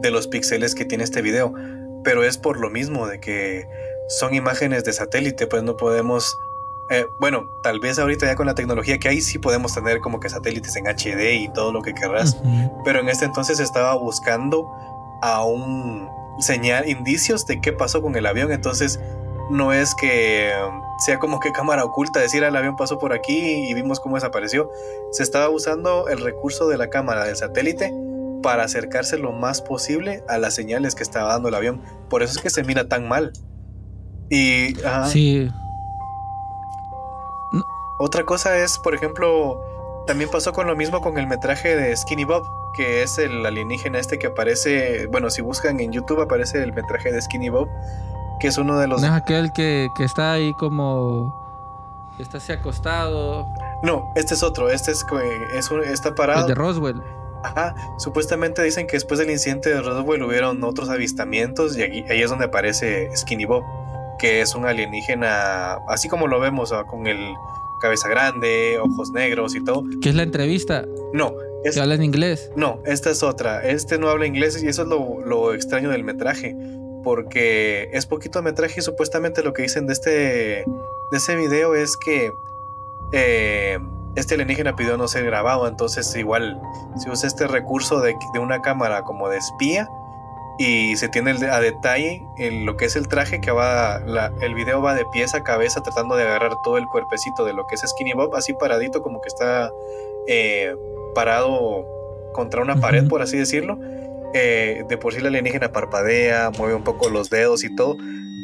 de 0.02 0.10
los 0.10 0.28
píxeles 0.28 0.74
que 0.74 0.86
tiene 0.86 1.04
este 1.04 1.22
video. 1.22 1.54
pero 2.04 2.24
es 2.24 2.38
por 2.38 2.60
lo 2.60 2.72
mismo 2.72 3.06
de 3.06 3.20
que 3.20 3.68
son 4.10 4.34
imágenes 4.34 4.84
de 4.84 4.94
satélite, 4.94 5.46
pues 5.46 5.62
no 5.62 5.78
podemos 5.78 6.38
eh, 6.90 7.06
bueno, 7.20 7.50
tal 7.62 7.80
vez 7.82 8.00
ahorita 8.00 8.26
ya 8.26 8.36
con 8.36 8.48
la 8.48 8.56
tecnología 8.56 8.98
que 8.98 9.10
hay 9.10 9.20
sí 9.20 9.38
podemos 9.40 9.74
tener 9.74 10.00
como 10.00 10.22
que 10.22 10.30
satélites 10.30 10.74
en 10.78 10.88
HD 10.88 11.34
y 11.34 11.50
todo 11.54 11.74
lo 11.74 11.82
que 11.82 11.94
querrás, 11.94 12.38
pero 12.86 13.02
en 13.02 13.10
este 13.10 13.26
entonces 13.26 13.60
estaba 13.60 13.94
buscando 13.96 14.66
a 15.22 15.44
un 15.44 16.08
señal, 16.40 16.88
indicios 16.88 17.46
de 17.46 17.62
qué 17.62 17.74
pasó 17.74 18.02
con 18.02 18.16
el 18.16 18.26
avión, 18.26 18.52
entonces 18.52 19.00
no 19.50 19.74
es 19.74 19.96
que 19.96 20.52
sea 21.06 21.20
como 21.20 21.40
que 21.40 21.52
cámara 21.52 21.84
oculta, 21.84 22.20
decir 22.20 22.44
ah, 22.44 22.50
el 22.50 22.56
avión 22.56 22.76
pasó 22.76 23.00
por 23.00 23.14
aquí 23.14 23.70
y 23.70 23.74
vimos 23.74 24.00
cómo 24.00 24.16
desapareció, 24.16 24.70
se 25.12 25.24
estaba 25.24 25.50
usando 25.50 26.08
el 26.10 26.20
recurso 26.20 26.68
de 26.68 26.78
la 26.78 26.90
cámara 26.90 27.26
del 27.26 27.36
satélite 27.36 27.94
para 28.42 28.64
acercarse 28.64 29.18
lo 29.18 29.32
más 29.32 29.62
posible 29.62 30.24
a 30.28 30.38
las 30.38 30.56
señales 30.56 30.96
que 30.96 31.04
estaba 31.04 31.34
dando 31.34 31.50
el 31.50 31.56
avión, 31.56 31.82
por 32.10 32.24
eso 32.24 32.34
es 32.34 32.42
que 32.42 32.50
se 32.50 32.64
mira 32.64 32.88
tan 32.88 33.08
mal. 33.08 33.34
Y... 34.30 34.76
Sí. 35.08 35.50
Otra 38.00 38.26
cosa 38.26 38.58
es, 38.58 38.78
por 38.78 38.94
ejemplo, 38.94 39.60
también 40.06 40.30
pasó 40.30 40.54
con 40.54 40.68
lo 40.68 40.76
mismo 40.76 41.02
con 41.02 41.18
el 41.18 41.26
metraje 41.26 41.76
de 41.76 41.96
Skinny 41.96 42.26
Bob, 42.26 42.44
que 42.78 43.02
es 43.02 43.18
el 43.18 43.44
alienígena 43.44 43.98
este 43.98 44.20
que 44.20 44.28
aparece, 44.28 45.08
bueno, 45.08 45.32
si 45.32 45.42
buscan 45.42 45.80
en 45.80 45.92
YouTube 45.92 46.22
aparece 46.22 46.62
el 46.62 46.74
metraje 46.74 47.12
de 47.12 47.20
Skinny 47.20 47.50
Bob, 47.50 47.68
que 48.40 48.48
es 48.48 48.58
uno 48.60 48.78
de 48.78 48.88
los... 48.88 49.02
¿No 49.02 49.08
es 49.08 49.14
aquel 49.14 49.52
que, 49.52 49.90
está 50.00 50.34
ahí 50.34 50.54
como... 50.54 51.34
está 52.20 52.38
así 52.38 52.52
acostado? 52.52 53.48
No, 53.82 54.14
este 54.16 54.36
es 54.36 54.44
otro, 54.44 54.70
este 54.70 54.92
es, 54.92 55.04
es 55.56 55.72
está 55.92 56.14
parado... 56.14 56.42
El 56.42 56.48
de 56.48 56.56
Roswell. 56.56 57.02
Ajá, 57.44 57.76
supuestamente 57.98 58.62
dicen 58.62 58.86
que 58.86 58.94
después 58.94 59.20
del 59.20 59.32
incidente 59.32 59.70
de 59.70 59.82
Roswell 59.82 60.22
hubieron 60.22 60.64
otros 60.64 60.90
avistamientos 60.90 61.76
y 61.78 61.82
ahí 61.82 62.22
es 62.22 62.30
donde 62.30 62.46
aparece 62.46 63.10
Skinny 63.18 63.46
Bob, 63.46 63.64
que 64.20 64.42
es 64.42 64.54
un 64.54 64.66
alienígena, 64.66 65.80
así 65.88 66.10
como 66.10 66.28
lo 66.28 66.40
vemos 66.40 66.72
con 66.88 67.08
el 67.08 67.36
cabeza 67.80 68.08
grande, 68.08 68.80
ojos 68.80 69.12
negros 69.12 69.56
y 69.56 69.64
todo. 69.64 69.84
¿Qué 70.02 70.10
es 70.10 70.16
la 70.16 70.24
entrevista? 70.24 70.86
No. 71.14 71.34
Es, 71.68 71.78
habla 71.78 71.96
en 71.96 72.04
inglés? 72.04 72.52
No, 72.56 72.80
esta 72.86 73.10
es 73.10 73.24
otra. 73.24 73.64
Este 73.64 73.98
no 73.98 74.10
habla 74.10 74.26
inglés 74.26 74.62
y 74.62 74.68
eso 74.68 74.84
es 74.84 74.88
lo, 74.88 75.54
extraño 75.54 75.90
del 75.90 76.04
metraje. 76.04 76.56
Porque 77.04 77.90
es 77.94 78.06
poquito 78.06 78.42
metraje 78.42 78.80
y 78.80 78.84
supuestamente 78.84 79.44
lo 79.44 79.54
que 79.54 79.62
dicen 79.62 79.88
de 79.88 79.94
este, 79.94 80.12
de 80.12 81.18
ese 81.18 81.36
video 81.36 81.76
es 81.76 81.96
que 81.96 82.34
eh, 83.14 83.80
este 84.16 84.34
alienígena 84.34 84.76
pidió 84.76 84.98
no 84.98 85.08
ser 85.08 85.26
grabado. 85.26 85.68
Entonces 85.68 86.14
igual, 86.16 86.60
si 86.98 87.10
usa 87.10 87.28
este 87.28 87.48
recurso 87.48 88.02
de, 88.02 88.16
de 88.34 88.40
una 88.40 88.62
cámara 88.62 89.04
como 89.04 89.30
de 89.30 89.38
espía, 89.38 89.88
y 90.58 90.96
se 90.98 91.08
tiene 91.08 91.32
a 91.50 91.60
detalle 91.60 92.26
en 92.38 92.66
lo 92.66 92.78
que 92.78 92.86
es 92.86 92.96
el 92.96 93.08
traje 93.08 93.40
que 93.40 93.52
va, 93.52 93.98
el 94.42 94.56
video 94.56 94.82
va 94.82 94.96
de 94.96 95.06
pies 95.06 95.36
a 95.36 95.44
cabeza 95.44 95.84
tratando 95.84 96.16
de 96.16 96.24
agarrar 96.24 96.62
todo 96.64 96.78
el 96.78 96.88
cuerpecito 96.88 97.46
de 97.46 97.54
lo 97.54 97.68
que 97.68 97.76
es 97.76 97.82
Skinny 97.82 98.14
Bob, 98.14 98.36
así 98.36 98.54
paradito 98.54 99.04
como 99.04 99.22
que 99.22 99.28
está 99.28 99.72
eh, 100.28 100.76
parado 101.16 101.86
contra 102.34 102.62
una 102.62 102.80
pared, 102.80 103.08
por 103.08 103.22
así 103.22 103.38
decirlo. 103.38 103.80
Eh, 104.34 104.84
de 104.90 104.98
por 104.98 105.14
sí 105.14 105.22
la 105.22 105.30
alienígena 105.30 105.72
parpadea, 105.72 106.52
mueve 106.58 106.76
un 106.76 106.84
poco 106.84 107.10
los 107.10 107.30
dedos 107.30 107.64
y 107.64 107.76
todo, 107.76 107.98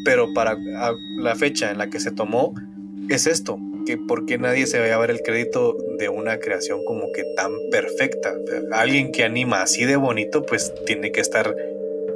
pero 0.05 0.33
para 0.33 0.57
la 1.17 1.35
fecha 1.35 1.71
en 1.71 1.77
la 1.77 1.89
que 1.89 1.99
se 1.99 2.11
tomó 2.11 2.53
es 3.09 3.27
esto, 3.27 3.59
que 3.85 3.97
porque 3.97 4.37
nadie 4.37 4.65
se 4.65 4.79
vaya 4.79 4.95
a 4.95 4.97
ver 4.97 5.11
el 5.11 5.21
crédito 5.21 5.77
de 5.99 6.09
una 6.09 6.39
creación 6.39 6.83
como 6.85 7.11
que 7.13 7.23
tan 7.35 7.51
perfecta. 7.69 8.33
Alguien 8.71 9.11
que 9.11 9.23
anima 9.23 9.61
así 9.61 9.85
de 9.85 9.97
bonito, 9.97 10.43
pues 10.43 10.73
tiene 10.85 11.11
que 11.11 11.21
estar 11.21 11.53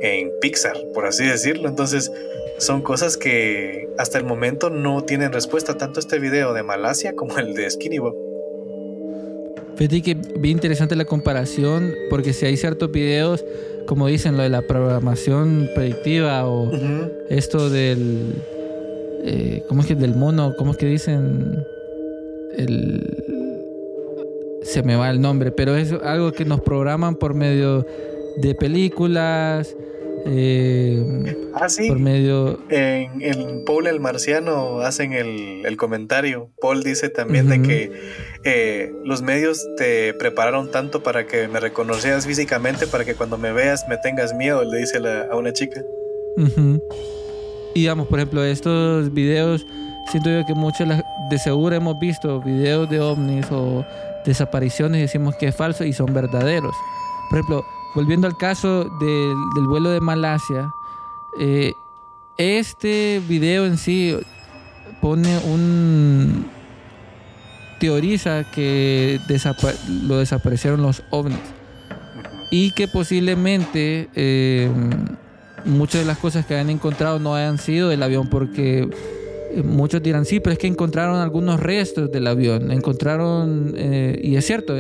en 0.02 0.32
Pixar, 0.42 0.78
por 0.94 1.06
así 1.06 1.26
decirlo. 1.26 1.68
Entonces, 1.68 2.12
son 2.58 2.82
cosas 2.82 3.18
que 3.18 3.90
hasta 3.98 4.18
el 4.18 4.24
momento 4.24 4.70
no 4.70 5.04
tienen 5.04 5.32
respuesta, 5.32 5.78
tanto 5.78 6.00
este 6.00 6.20
video 6.20 6.54
de 6.54 6.64
Malasia 6.64 7.16
como 7.16 7.38
el 7.38 7.54
de 7.54 7.70
Skinny 7.70 8.00
Bob. 8.00 8.27
Fíjate 9.78 10.02
que 10.02 10.16
bien 10.40 10.58
interesante 10.58 10.96
la 10.96 11.06
comparación, 11.06 11.94
porque 12.10 12.34
si 12.34 12.48
hay 12.48 12.58
ciertos 12.58 12.92
videos, 12.92 13.46
como 13.86 14.08
dicen, 14.08 14.36
lo 14.36 14.44
de 14.44 14.50
la 14.50 14.64
programación 14.64 15.70
predictiva 15.76 16.48
o 16.48 16.70
esto 17.30 17.70
del. 17.70 18.34
Eh, 19.24 19.64
¿Cómo 19.70 19.82
es 19.82 19.88
que 19.88 19.96
del 19.96 20.16
mono? 20.16 20.56
¿Cómo 20.58 20.72
es 20.72 20.78
que 20.78 20.88
dicen? 20.88 21.64
El. 22.58 23.24
Se 24.64 24.82
me 24.84 24.96
va 24.96 25.10
el 25.12 25.22
nombre, 25.22 25.52
pero 25.52 25.76
es 25.76 25.94
algo 25.94 26.32
que 26.32 26.44
nos 26.44 26.60
programan 26.62 27.16
por 27.16 27.36
medio 27.36 27.86
de 28.38 28.56
películas. 28.56 29.76
Eh, 30.30 31.50
ah, 31.54 31.70
sí. 31.70 31.88
Por 31.88 32.00
medio. 32.00 32.60
En, 32.70 33.64
Paul 33.66 33.88
el 33.88 34.00
Marciano 34.00 34.82
hacen 34.82 35.14
el, 35.14 35.78
comentario. 35.78 36.52
Paul 36.60 36.84
dice 36.84 37.10
también 37.10 37.50
de 37.50 37.62
que 37.62 37.92
eh, 38.44 38.92
los 39.04 39.22
medios 39.22 39.66
te 39.78 40.14
prepararon 40.14 40.72
tanto 40.72 41.04
para 41.04 41.28
que 41.28 41.48
me 41.48 41.60
reconocieras 41.60 42.26
físicamente, 42.26 42.88
para 42.88 43.06
que 43.06 43.16
cuando 43.16 43.38
me 43.38 43.52
veas 43.52 43.88
me 43.88 43.98
tengas 43.98 44.34
miedo, 44.34 44.64
le 44.64 44.80
dice 44.80 44.98
a 44.98 45.36
una 45.36 45.54
chica. 45.54 45.82
Y 47.74 47.82
digamos, 47.82 48.08
por 48.08 48.20
ejemplo, 48.20 48.44
estos 48.44 49.14
videos, 49.14 49.66
siento 50.12 50.30
yo 50.30 50.46
que 50.46 50.54
muchos 50.54 50.88
de 51.30 51.40
seguro 51.40 51.76
hemos 51.76 52.00
visto 52.00 52.42
videos 52.42 52.90
de 52.90 53.00
ovnis 53.00 53.46
o 53.52 53.86
desapariciones 54.26 55.00
y 55.00 55.02
decimos 55.04 55.36
que 55.36 55.48
es 55.48 55.56
falso 55.56 55.84
y 55.84 55.94
son 55.94 56.14
verdaderos. 56.14 56.76
Por 57.30 57.40
ejemplo, 57.40 57.66
volviendo 57.98 58.28
al 58.28 58.38
caso 58.38 58.84
del, 59.00 59.68
vuelo 59.68 59.90
de 59.90 60.02
Malasia, 60.02 60.72
eh, 61.40 61.74
este 62.38 63.20
video 63.28 63.66
en 63.66 63.80
sí 63.80 64.16
pone 65.02 65.36
un 65.40 66.46
teoriza 67.80 68.44
que 68.52 69.20
lo 70.04 70.20
desaparecieron 70.20 70.84
los 70.84 71.02
ovnis. 71.10 71.40
Y 72.52 72.70
que 72.76 72.88
posiblemente 72.88 74.10
eh, 74.14 74.70
muchas 75.66 76.02
de 76.02 76.06
las 76.06 76.20
cosas 76.20 76.46
que 76.46 76.56
han 76.56 76.70
encontrado 76.70 77.18
no 77.18 77.34
hayan 77.34 77.58
sido 77.58 77.90
del 77.90 78.04
avión 78.04 78.28
porque 78.28 78.88
muchos 79.64 80.02
dirán, 80.02 80.26
sí, 80.26 80.40
pero 80.40 80.54
es 80.54 80.60
que 80.60 80.68
encontraron 80.68 81.20
algunos 81.20 81.60
restos 81.60 82.12
del 82.12 82.28
avión. 82.28 82.72
Encontraron, 82.72 83.74
eh, 83.76 84.20
y 84.24 84.36
es 84.36 84.46
cierto, 84.46 84.76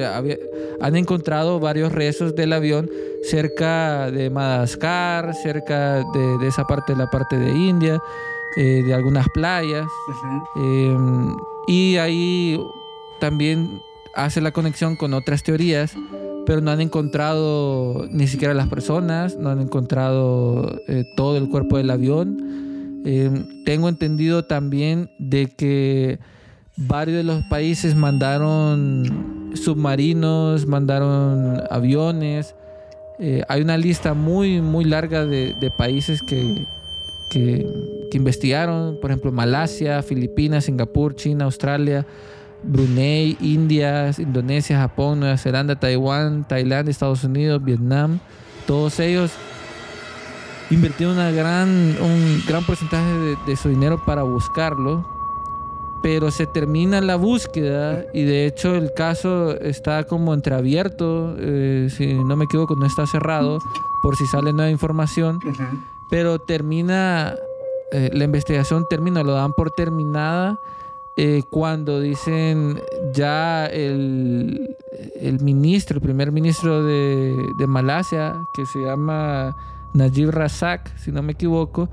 han 0.81 0.95
encontrado 0.95 1.59
varios 1.59 1.91
restos 1.91 2.35
del 2.35 2.53
avión 2.53 2.89
cerca 3.23 4.11
de 4.11 4.29
Madagascar, 4.29 5.33
cerca 5.35 6.03
de, 6.13 6.47
esa 6.47 6.65
parte 6.65 6.93
de 6.93 6.99
la 6.99 7.09
parte 7.09 7.37
de 7.37 7.51
India, 7.51 8.01
eh, 8.55 8.83
de 8.85 8.93
algunas 8.93 9.27
playas. 9.29 9.87
Em, 10.55 11.35
y 11.67 11.97
ahí 11.97 12.59
también 13.19 13.81
hace 14.13 14.41
la 14.41 14.51
conexión 14.51 14.95
con 14.95 15.13
otras 15.13 15.43
teorías, 15.43 15.93
pero 16.45 16.61
no 16.61 16.71
han 16.71 16.81
encontrado 16.81 18.07
ni 18.09 18.27
siquiera 18.27 18.53
las 18.53 18.67
personas, 18.67 19.37
no 19.37 19.49
han 19.49 19.59
encontrado 19.59 20.79
todo 21.15 21.37
el 21.37 21.49
cuerpo 21.49 21.77
del 21.77 21.89
avión 21.89 22.66
Em, 23.09 23.63
tengo 23.63 23.87
entendido 23.87 24.43
también 24.43 25.09
de 25.17 25.47
que 25.47 26.19
varios 26.75 27.15
de 27.15 27.23
los 27.23 27.41
países 27.45 27.95
mandaron 27.95 29.53
submarinos, 29.55 30.67
mandaron 30.67 31.63
aviones. 31.71 32.53
Eh, 33.17 33.43
hay 33.47 33.61
una 33.61 33.77
lista 33.77 34.13
muy, 34.13 34.61
muy 34.61 34.83
larga 34.83 35.25
de, 35.25 35.71
países 35.77 36.21
que, 36.21 36.65
que, 37.31 37.65
investigaron, 38.11 38.97
por 38.99 39.11
ejemplo, 39.11 39.31
Malasia, 39.31 40.03
Filipinas, 40.03 40.65
Singapur, 40.65 41.15
China, 41.15 41.45
Australia, 41.45 42.05
Brunei, 42.61 43.37
India, 43.39 44.11
Indonesia, 44.17 44.79
Japón, 44.79 45.21
Nueva 45.21 45.37
Zelanda, 45.37 45.79
Taiwán, 45.79 46.45
Tailandia, 46.45 46.91
Estados 46.91 47.23
Unidos, 47.23 47.63
Vietnam. 47.63 48.19
Todos 48.65 48.99
ellos 48.99 49.31
invirtió 50.69 51.11
una 51.11 51.31
gran, 51.31 51.69
un 52.01 52.43
gran 52.47 52.63
porcentaje 52.63 53.37
de, 53.45 53.55
su 53.55 53.69
dinero 53.69 54.03
para 54.05 54.23
buscarlo, 54.23 55.05
pero 56.01 56.29
se 56.31 56.45
termina 56.45 57.01
la 57.01 57.15
búsqueda 57.15 58.05
y 58.13 58.23
de 58.23 58.45
hecho 58.45 58.75
el 58.75 58.93
caso 58.93 59.57
está 59.59 60.03
como 60.03 60.33
entreabierto, 60.33 61.35
eh, 61.37 61.87
si 61.89 62.13
no 62.13 62.35
me 62.35 62.45
equivoco, 62.45 62.75
no 62.75 62.85
está 62.85 63.07
cerrado 63.07 63.59
por 64.03 64.15
si 64.15 64.25
sale 64.27 64.53
nueva 64.53 64.69
información, 64.69 65.39
pero 66.09 66.39
termina, 66.39 67.35
eh, 67.91 68.09
la 68.13 68.25
investigación 68.25 68.85
termina, 68.89 69.23
lo 69.23 69.33
dan 69.33 69.53
por 69.53 69.71
terminada. 69.71 70.59
Eh, 71.19 71.41
cuando 71.49 71.99
dicen 71.99 72.79
ya 73.11 73.65
el, 73.65 74.77
el, 75.19 75.39
ministro, 75.39 75.95
el 75.95 76.01
primer 76.03 76.31
ministro 76.31 76.83
de, 76.83 77.35
de 77.57 77.65
Malasia, 77.65 78.47
que 78.53 78.67
se 78.67 78.79
llama 78.85 79.55
Najib 79.93 80.31
Razak, 80.31 80.95
si 80.97 81.11
no 81.11 81.21
me 81.21 81.33
equivoco, 81.33 81.89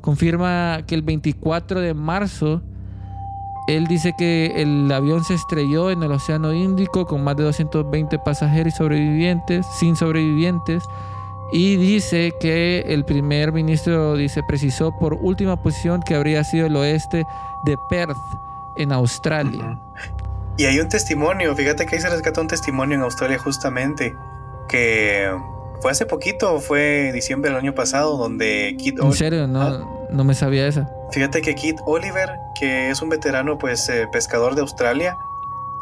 confirma 0.00 0.80
que 0.86 0.94
el 0.94 1.02
24 1.02 1.80
de 1.80 1.94
marzo 1.94 2.62
él 3.68 3.86
dice 3.86 4.14
que 4.16 4.62
el 4.62 4.90
avión 4.90 5.22
se 5.24 5.34
estrelló 5.34 5.90
en 5.90 6.02
el 6.02 6.10
Océano 6.10 6.54
Índico 6.54 7.06
con 7.06 7.22
más 7.22 7.36
de 7.36 7.42
220 7.44 8.18
pasajeros 8.20 8.72
y 8.72 8.76
sobrevivientes, 8.76 9.66
sin 9.78 9.94
sobrevivientes, 9.94 10.82
Y 11.52 11.76
dice 11.76 12.32
que 12.40 12.80
el 12.88 13.04
primer 13.04 13.52
ministro 13.52 14.16
dice 14.16 14.42
precisó 14.42 14.92
por 14.98 15.14
última 15.14 15.62
posición 15.62 16.02
que 16.02 16.14
habría 16.14 16.44
sido 16.44 16.66
el 16.66 16.76
oeste 16.76 17.26
de 17.64 17.76
Perth 17.90 18.16
en 18.76 18.92
Australia. 18.92 19.78
Y 20.56 20.64
hay 20.64 20.80
un 20.80 20.88
testimonio, 20.88 21.54
fíjate 21.54 21.84
que 21.84 21.96
ahí 21.96 22.00
se 22.00 22.08
rescató 22.08 22.40
un 22.40 22.48
testimonio 22.48 22.96
en 22.96 23.02
Australia 23.02 23.38
justamente, 23.38 24.14
que 24.68 25.30
fue 25.80 25.90
hace 25.90 26.06
poquito, 26.06 26.60
fue 26.60 27.10
diciembre 27.12 27.50
del 27.50 27.58
año 27.58 27.74
pasado, 27.74 28.16
donde 28.16 28.74
Kit 28.78 28.98
¿En 29.00 29.12
serio? 29.12 29.46
No, 29.46 30.08
no 30.10 30.24
me 30.24 30.34
sabía 30.34 30.66
esa. 30.66 30.90
Fíjate 31.12 31.40
que 31.42 31.54
Kit 31.54 31.76
Oliver, 31.86 32.30
que 32.58 32.90
es 32.90 33.00
un 33.02 33.08
veterano 33.08 33.58
pues 33.58 33.88
eh, 33.88 34.06
pescador 34.12 34.54
de 34.54 34.62
Australia, 34.62 35.16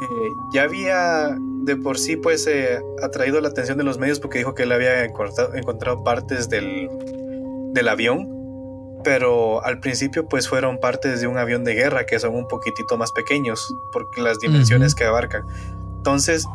eh, 0.00 0.06
ya 0.52 0.64
había 0.64 1.36
de 1.38 1.76
por 1.76 1.98
sí 1.98 2.16
pues 2.16 2.46
eh, 2.46 2.82
atraído 3.02 3.40
la 3.40 3.48
atención 3.48 3.78
de 3.78 3.84
los 3.84 3.98
medios 3.98 4.20
porque 4.20 4.38
dijo 4.38 4.54
que 4.54 4.64
él 4.64 4.72
había 4.72 5.04
encontrado, 5.04 5.54
encontrado 5.54 6.04
partes 6.04 6.48
del, 6.48 6.90
del 7.72 7.88
avión, 7.88 8.28
pero 9.02 9.64
al 9.64 9.80
principio 9.80 10.28
pues 10.28 10.48
fueron 10.48 10.78
partes 10.78 11.20
de 11.20 11.26
un 11.26 11.38
avión 11.38 11.64
de 11.64 11.74
guerra 11.74 12.06
que 12.06 12.18
son 12.18 12.34
un 12.34 12.48
poquitito 12.48 12.98
más 12.98 13.12
pequeños 13.12 13.74
porque 13.92 14.20
las 14.20 14.38
dimensiones 14.38 14.94
que 14.94 15.04
abarcan. 15.04 15.44
Entonces, 15.96 16.46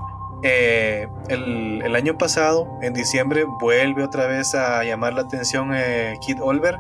eh, 0.44 1.08
el, 1.30 1.82
el, 1.84 1.96
año 1.96 2.18
pasado, 2.18 2.68
en 2.82 2.94
diciembre, 2.94 3.44
vuelve 3.60 4.04
otra 4.04 4.26
vez 4.26 4.56
a 4.56 4.84
llamar 4.84 5.14
la 5.14 5.22
atención 5.22 5.72
eh, 5.74 6.16
Kit 6.26 6.40
Olver, 6.42 6.78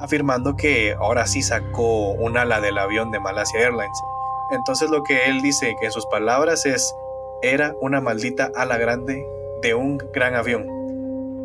afirmando 0.00 0.56
que 0.56 0.94
ahora 0.98 1.26
sí 1.26 1.42
sacó 1.42 2.12
un 2.12 2.38
ala 2.38 2.60
del 2.60 2.78
avión 2.78 3.10
de 3.10 3.20
Malasia 3.20 3.60
Airlines. 3.60 3.98
Entonces 4.50 4.90
lo 4.90 5.02
que 5.02 5.26
él 5.26 5.42
dice, 5.42 5.76
que 5.78 5.86
en 5.86 5.92
sus 5.92 6.06
palabras 6.06 6.64
es, 6.64 6.94
era 7.42 7.74
una 7.80 8.00
maldita 8.00 8.50
ala 8.56 8.78
grande 8.78 9.26
de 9.60 9.74
un 9.74 9.98
gran 10.12 10.34
avión. 10.34 10.66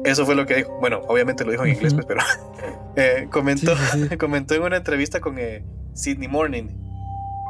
Eso 0.05 0.25
fue 0.25 0.35
lo 0.35 0.45
que 0.45 0.55
dijo. 0.55 0.77
Bueno, 0.79 1.01
obviamente 1.07 1.43
lo 1.43 1.51
dijo 1.51 1.65
en 1.65 1.73
inglés, 1.73 1.93
pues, 1.93 2.05
pero 2.05 2.21
eh, 2.95 3.27
comentó, 3.29 3.73
comentó 4.19 4.55
en 4.55 4.63
una 4.63 4.77
entrevista 4.77 5.19
con 5.19 5.37
Sydney 5.93 6.29
Morning. 6.29 6.69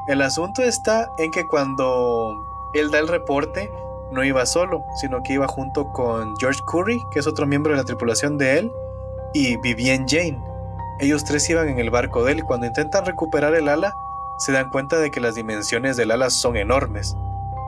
El 0.07 0.21
asunto 0.21 0.63
está 0.63 1.07
en 1.19 1.29
que 1.31 1.45
cuando 1.45 2.35
él 2.73 2.89
da 2.89 2.99
el 2.99 3.07
reporte, 3.07 3.69
no 4.11 4.23
iba 4.23 4.45
solo, 4.45 4.83
sino 4.95 5.21
que 5.23 5.33
iba 5.33 5.47
junto 5.47 5.91
con 5.91 6.35
George 6.37 6.61
Curry, 6.65 6.97
que 7.11 7.19
es 7.19 7.27
otro 7.27 7.45
miembro 7.45 7.73
de 7.73 7.77
la 7.77 7.83
tripulación 7.83 8.37
de 8.37 8.59
él, 8.59 8.71
y 9.33 9.57
Vivienne 9.57 10.05
Jane. 10.07 10.41
Ellos 10.99 11.23
tres 11.23 11.49
iban 11.49 11.69
en 11.69 11.79
el 11.79 11.89
barco 11.89 12.23
de 12.23 12.31
él 12.31 12.39
y 12.39 12.41
cuando 12.41 12.65
intentan 12.65 13.05
recuperar 13.05 13.53
el 13.53 13.67
ala, 13.69 13.93
se 14.37 14.51
dan 14.51 14.69
cuenta 14.69 14.99
de 14.99 15.11
que 15.11 15.19
las 15.19 15.35
dimensiones 15.35 15.97
del 15.97 16.11
ala 16.11 16.29
son 16.29 16.57
enormes. 16.57 17.15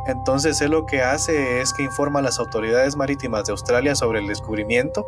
Entonces 0.07 0.61
él 0.61 0.71
lo 0.71 0.85
que 0.85 1.01
hace 1.01 1.61
es 1.61 1.73
que 1.73 1.83
informa 1.83 2.19
a 2.19 2.23
las 2.23 2.39
autoridades 2.39 2.95
marítimas 2.95 3.45
de 3.45 3.51
Australia 3.51 3.95
sobre 3.95 4.19
el 4.19 4.27
descubrimiento, 4.27 5.05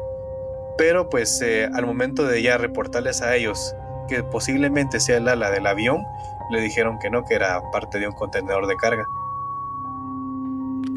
pero 0.78 1.10
pues 1.10 1.42
eh, 1.42 1.70
al 1.74 1.86
momento 1.86 2.26
de 2.26 2.42
ya 2.42 2.58
reportarles 2.58 3.22
a 3.22 3.36
ellos 3.36 3.76
que 4.08 4.24
posiblemente 4.24 5.00
sea 5.00 5.18
el 5.18 5.28
ala 5.28 5.50
del 5.50 5.66
avión, 5.66 6.04
le 6.52 6.62
dijeron 6.62 7.00
que 7.00 7.10
no, 7.10 7.24
que 7.26 7.36
era 7.36 7.62
parte 7.72 8.00
de 8.00 8.08
un 8.08 8.14
contenedor 8.14 8.68
de 8.68 8.76
carga. 8.76 9.08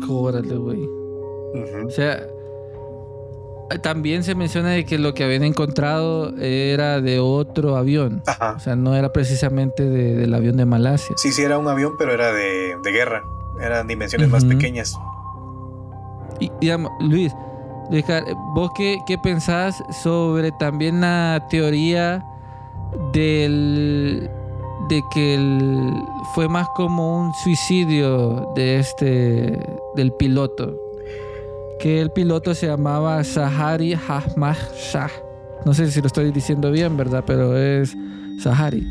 Córale, 0.06 0.56
güey. 0.56 0.88
O 1.86 1.90
sea, 1.90 2.26
también 3.82 4.24
se 4.24 4.34
menciona 4.34 4.70
de 4.70 4.84
que 4.84 4.98
lo 4.98 5.14
que 5.14 5.24
habían 5.24 5.44
encontrado 5.44 6.36
era 6.38 7.00
de 7.00 7.20
otro 7.20 7.76
avión. 7.76 8.22
O 8.56 8.58
sea, 8.58 8.76
no 8.76 8.94
era 8.94 9.12
precisamente 9.12 9.84
del 9.84 10.34
avión 10.34 10.56
de 10.56 10.64
Malasia. 10.64 11.14
Sí, 11.16 11.32
sí, 11.32 11.42
era 11.42 11.58
un 11.58 11.68
avión, 11.68 11.94
pero 11.98 12.12
era 12.12 12.32
de, 12.32 12.76
guerra. 12.84 13.22
Eran 13.60 13.86
dimensiones 13.86 14.28
más 14.28 14.44
pequeñas. 14.44 14.98
Y, 16.40 16.50
digamos, 16.60 16.90
Luis, 17.00 17.32
¿vos 18.54 18.70
qué, 18.76 18.98
qué 19.06 19.16
pensás 19.18 19.82
sobre 20.02 20.50
también 20.52 21.00
la 21.00 21.46
teoría 21.48 22.24
del 23.12 24.28
de 24.88 25.02
que 25.12 25.38
fue 26.34 26.48
más 26.48 26.68
como 26.70 27.20
un 27.20 27.34
suicidio 27.34 28.52
de 28.54 28.78
este 28.78 29.58
del 29.94 30.12
piloto. 30.12 30.80
Que 31.78 32.00
el 32.00 32.10
piloto 32.10 32.54
se 32.54 32.66
llamaba 32.66 33.22
Sahari 33.24 33.94
Ahmad 33.94 34.56
Shah. 34.76 35.10
No 35.64 35.74
sé 35.74 35.90
si 35.90 36.00
lo 36.00 36.06
estoy 36.06 36.30
diciendo 36.32 36.70
bien 36.70 36.96
verdad 36.96 37.24
pero 37.26 37.56
es 37.56 37.96
Sahari. 38.42 38.86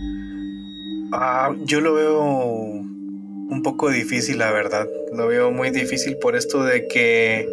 Ah, 1.12 1.53
yo 1.65 1.79
lo 1.82 1.93
veo 1.93 2.23
un 2.23 3.62
poco 3.63 3.89
difícil 3.89 4.39
la 4.39 4.51
verdad. 4.51 4.88
Lo 5.13 5.27
veo 5.27 5.51
muy 5.51 5.69
difícil 5.69 6.17
por 6.17 6.36
esto 6.36 6.63
de 6.63 6.88
que 6.88 7.47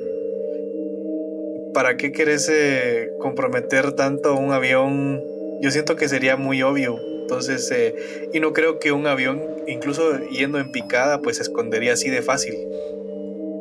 para 1.75 1.97
qué 1.97 2.11
querés 2.11 2.49
eh, 2.51 3.11
comprometer 3.21 3.93
tanto 3.93 4.35
un 4.35 4.53
avión 4.53 5.21
yo 5.61 5.71
siento 5.71 5.95
que 5.95 6.09
sería 6.09 6.37
muy 6.37 6.63
obvio 6.63 6.99
entonces, 7.31 7.71
eh, 7.71 8.29
y 8.33 8.41
no 8.41 8.53
creo 8.53 8.81
que 8.81 8.91
un 8.91 9.07
avión, 9.07 9.41
incluso 9.69 10.19
yendo 10.31 10.59
en 10.59 10.73
picada, 10.73 11.23
pues 11.23 11.37
se 11.37 11.45
escondería 11.45 11.93
así 11.93 12.11
de 12.11 12.23
fácil. 12.23 12.57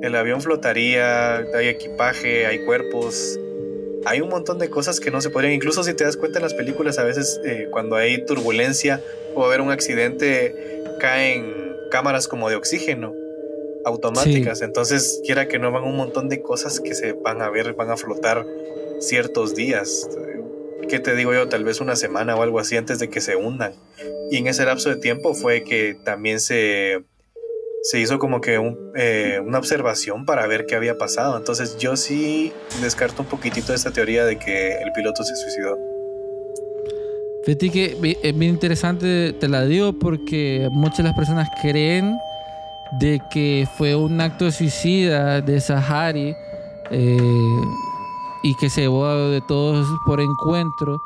El 0.01 0.15
avión 0.15 0.41
flotaría, 0.41 1.37
hay 1.37 1.67
equipaje, 1.67 2.47
hay 2.47 2.65
cuerpos, 2.65 3.39
hay 4.05 4.21
un 4.21 4.29
montón 4.29 4.57
de 4.57 4.71
cosas 4.71 4.99
que 4.99 5.11
no 5.11 5.21
se 5.21 5.29
podrían. 5.29 5.53
Incluso 5.53 5.83
si 5.83 5.93
te 5.93 6.03
das 6.03 6.17
cuenta 6.17 6.39
en 6.39 6.43
las 6.43 6.55
películas, 6.55 6.97
a 6.97 7.03
veces 7.03 7.39
eh, 7.45 7.67
cuando 7.69 7.95
hay 7.95 8.25
turbulencia 8.25 9.03
o 9.35 9.45
haber 9.45 9.61
un 9.61 9.69
accidente, 9.69 10.81
caen 10.99 11.53
cámaras 11.91 12.27
como 12.27 12.49
de 12.49 12.55
oxígeno 12.55 13.13
automáticas. 13.85 14.63
Entonces, 14.63 15.21
quiera 15.23 15.47
que 15.47 15.59
no 15.59 15.71
van 15.71 15.83
un 15.83 15.95
montón 15.95 16.27
de 16.27 16.41
cosas 16.41 16.79
que 16.79 16.95
se 16.95 17.13
van 17.13 17.43
a 17.43 17.51
ver, 17.51 17.73
van 17.73 17.91
a 17.91 17.97
flotar 17.97 18.47
ciertos 18.99 19.53
días. 19.53 20.09
¿Qué 20.87 20.99
te 20.99 21.15
digo 21.15 21.33
yo? 21.33 21.47
Tal 21.47 21.63
vez 21.63 21.81
una 21.81 21.95
semana 21.95 22.35
o 22.35 22.43
algo 22.43 22.59
así 22.59 22.77
antes 22.77 22.99
de 22.99 23.09
que 23.09 23.21
se 23.21 23.35
hundan. 23.35 23.73
Y 24.31 24.37
en 24.37 24.47
ese 24.47 24.65
lapso 24.65 24.89
de 24.89 24.97
tiempo 24.97 25.33
fue 25.33 25.63
que 25.63 25.97
también 26.03 26.39
se, 26.39 27.03
se 27.81 27.99
hizo 27.99 28.19
como 28.19 28.41
que 28.41 28.59
eh, 28.95 29.39
una 29.43 29.57
observación 29.57 30.25
para 30.25 30.45
ver 30.47 30.65
qué 30.65 30.75
había 30.75 30.97
pasado. 30.97 31.37
Entonces 31.37 31.77
yo 31.77 31.95
sí 31.95 32.53
descarto 32.81 33.23
un 33.23 33.27
poquitito 33.27 33.73
esta 33.73 33.91
teoría 33.91 34.25
de 34.25 34.37
que 34.37 34.77
el 34.77 34.91
piloto 34.91 35.23
se 35.23 35.35
suicidó. 35.35 35.77
Fíjate 37.45 37.69
que 37.69 38.17
es 38.21 38.37
bien 38.37 38.53
interesante, 38.53 39.33
te 39.33 39.47
la 39.47 39.65
digo, 39.65 39.93
porque 39.93 40.67
muchas 40.71 40.97
de 40.97 41.03
las 41.03 41.15
personas 41.15 41.47
creen 41.61 42.15
de 42.99 43.21
que 43.31 43.67
fue 43.77 43.95
un 43.95 44.19
acto 44.19 44.51
suicida 44.51 45.41
de 45.41 45.59
Sahari. 45.59 46.35
Eh, 46.91 47.61
y 48.41 48.55
que 48.55 48.69
se 48.69 48.81
llevó 48.81 49.07
de 49.29 49.41
todos 49.41 49.87
por 50.05 50.21
encuentro. 50.21 51.01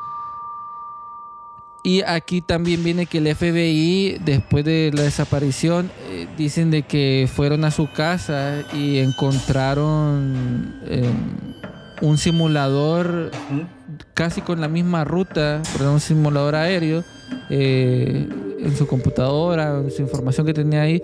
Y 1.82 2.02
aquí 2.02 2.40
también 2.40 2.82
viene 2.82 3.04
que 3.04 3.18
el 3.18 3.34
FBI, 3.34 4.18
después 4.24 4.64
de 4.64 4.90
la 4.94 5.02
desaparición, 5.02 5.90
eh, 6.08 6.26
dicen 6.38 6.70
de 6.70 6.82
que 6.82 7.28
fueron 7.30 7.64
a 7.64 7.70
su 7.70 7.92
casa 7.92 8.64
y 8.72 8.98
encontraron 8.98 10.80
em, 10.86 11.54
un 12.00 12.16
simulador 12.16 13.30
casi 14.14 14.40
con 14.40 14.62
la 14.62 14.68
misma 14.68 15.04
ruta, 15.04 15.62
perdón, 15.76 15.94
un 15.94 16.00
simulador 16.00 16.54
aéreo 16.54 17.04
eh, 17.50 18.28
en 18.60 18.76
su 18.76 18.86
computadora, 18.86 19.78
en 19.80 19.90
su 19.90 20.00
información 20.00 20.46
que 20.46 20.54
tenía 20.54 20.82
ahí 20.82 21.02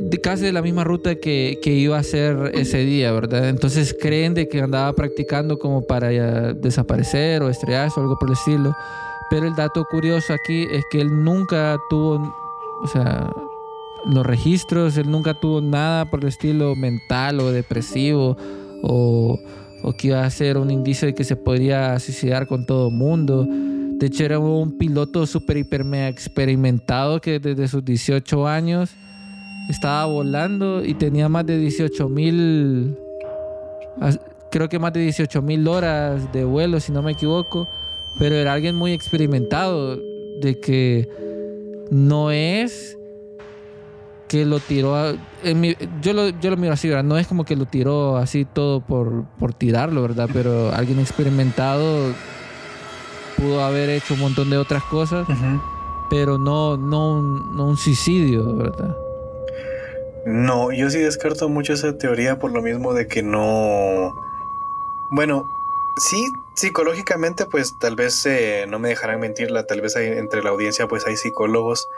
de 0.00 0.18
casi 0.20 0.44
de 0.44 0.52
la 0.52 0.62
misma 0.62 0.82
ruta 0.82 1.16
que, 1.16 1.58
iba 1.62 1.96
a 1.96 2.00
hacer 2.00 2.52
ese 2.54 2.78
día, 2.78 3.12
¿verdad? 3.12 3.50
Entonces 3.50 3.94
creen 3.98 4.32
de 4.32 4.48
que 4.48 4.60
andaba 4.60 4.92
practicando 4.94 5.58
como 5.58 5.82
para 5.82 6.08
desaparecer 6.54 7.42
o 7.42 7.50
estrellarse 7.50 8.00
o 8.00 8.02
algo 8.02 8.18
por 8.18 8.30
el 8.30 8.32
estilo. 8.32 8.74
Pero 9.28 9.46
el 9.46 9.54
dato 9.54 9.84
curioso 9.84 10.32
aquí 10.32 10.66
es 10.72 10.84
que 10.90 11.02
él 11.02 11.22
nunca 11.22 11.78
tuvo, 11.90 12.34
o 12.82 12.86
sea, 12.88 13.30
los 14.06 14.24
registros, 14.24 14.96
él 14.96 15.10
nunca 15.10 15.38
tuvo 15.38 15.60
nada 15.60 16.10
por 16.10 16.20
el 16.22 16.28
estilo 16.28 16.74
mental 16.74 17.38
o 17.40 17.52
depresivo 17.52 18.36
o, 18.82 19.38
o 19.82 19.92
que 19.92 20.08
iba 20.08 20.24
a 20.24 20.30
ser 20.30 20.56
un 20.56 20.70
indicio 20.70 21.06
de 21.06 21.14
que 21.14 21.24
se 21.24 21.36
podría 21.36 21.98
suicidar 21.98 22.46
con 22.46 22.64
todo 22.64 22.88
el 22.88 22.94
mundo. 22.94 23.46
De 23.46 24.06
hecho, 24.06 24.24
era 24.24 24.38
un 24.38 24.78
piloto 24.78 25.26
súper, 25.26 25.58
hiper, 25.58 25.84
mega 25.84 26.08
experimentado 26.08 27.20
que 27.20 27.38
desde 27.38 27.68
sus 27.68 27.84
18 27.84 28.48
años 28.48 28.90
estaba 29.70 30.04
volando 30.06 30.84
y 30.84 30.94
tenía 30.94 31.28
más 31.28 31.46
de 31.46 31.58
18 31.58 32.08
mil, 32.08 32.96
creo 34.50 34.68
que 34.68 34.78
más 34.78 34.92
de 34.92 35.00
18 35.00 35.42
mil 35.42 35.66
horas 35.68 36.32
de 36.32 36.44
vuelo, 36.44 36.80
si 36.80 36.92
no 36.92 37.02
me 37.02 37.12
equivoco, 37.12 37.68
pero 38.18 38.34
era 38.34 38.52
alguien 38.52 38.74
muy 38.74 38.92
experimentado, 38.92 39.96
de 40.40 40.58
que 40.60 41.08
no 41.90 42.30
es 42.30 42.96
que 44.28 44.44
lo 44.44 44.60
tiró, 44.60 44.94
yo, 46.00 46.12
lo, 46.12 46.28
yo 46.28 46.50
lo 46.50 46.56
miro 46.56 46.72
así, 46.72 46.88
¿verdad? 46.88 47.02
No 47.02 47.18
es 47.18 47.26
como 47.26 47.44
que 47.44 47.56
lo 47.56 47.66
tiró 47.66 48.16
así 48.16 48.44
todo 48.44 48.80
por, 48.80 49.24
por 49.40 49.54
tirarlo, 49.54 50.02
¿verdad? 50.02 50.28
Pero 50.32 50.72
alguien 50.72 51.00
experimentado 51.00 52.12
pudo 53.36 53.64
haber 53.64 53.90
hecho 53.90 54.14
un 54.14 54.20
montón 54.20 54.48
de 54.50 54.56
otras 54.56 54.84
cosas, 54.84 55.26
pero 56.10 56.38
no, 56.38 56.76
no, 56.76 57.20
no 57.22 57.66
un 57.66 57.76
suicidio, 57.76 58.54
¿verdad? 58.54 58.94
No, 60.26 60.72
yo 60.72 60.90
sí 60.90 60.98
descarto 60.98 61.48
mucho 61.48 61.72
esa 61.72 61.96
teoría 61.96 62.38
por 62.38 62.52
lo 62.52 62.62
mismo 62.62 62.92
de 62.92 63.06
que 63.06 63.22
no. 63.22 64.14
Bueno, 65.10 65.44
sí, 65.96 66.24
psicológicamente, 66.54 67.46
pues 67.46 67.78
tal 67.78 67.96
vez 67.96 68.24
eh, 68.26 68.66
no 68.68 68.78
me 68.78 68.88
dejarán 68.88 69.20
mentirla, 69.20 69.66
tal 69.66 69.80
vez 69.80 69.96
hay, 69.96 70.06
entre 70.06 70.42
la 70.42 70.50
audiencia 70.50 70.86
pues 70.88 71.06
hay 71.06 71.16
psicólogos 71.16 71.88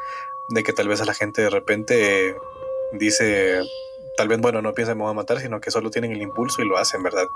de 0.48 0.62
que 0.62 0.72
tal 0.72 0.88
vez 0.88 1.00
a 1.00 1.04
la 1.04 1.14
gente 1.14 1.42
de 1.42 1.50
repente 1.50 2.28
eh, 2.28 2.36
dice, 2.92 3.60
tal 4.16 4.28
vez, 4.28 4.40
bueno, 4.40 4.62
no 4.62 4.72
piensan 4.72 4.96
me 4.96 5.04
voy 5.04 5.10
a 5.10 5.14
matar, 5.14 5.40
sino 5.40 5.60
que 5.60 5.70
solo 5.70 5.90
tienen 5.90 6.12
el 6.12 6.22
impulso 6.22 6.62
y 6.62 6.68
lo 6.68 6.78
hacen, 6.78 7.02
¿verdad? 7.02 7.26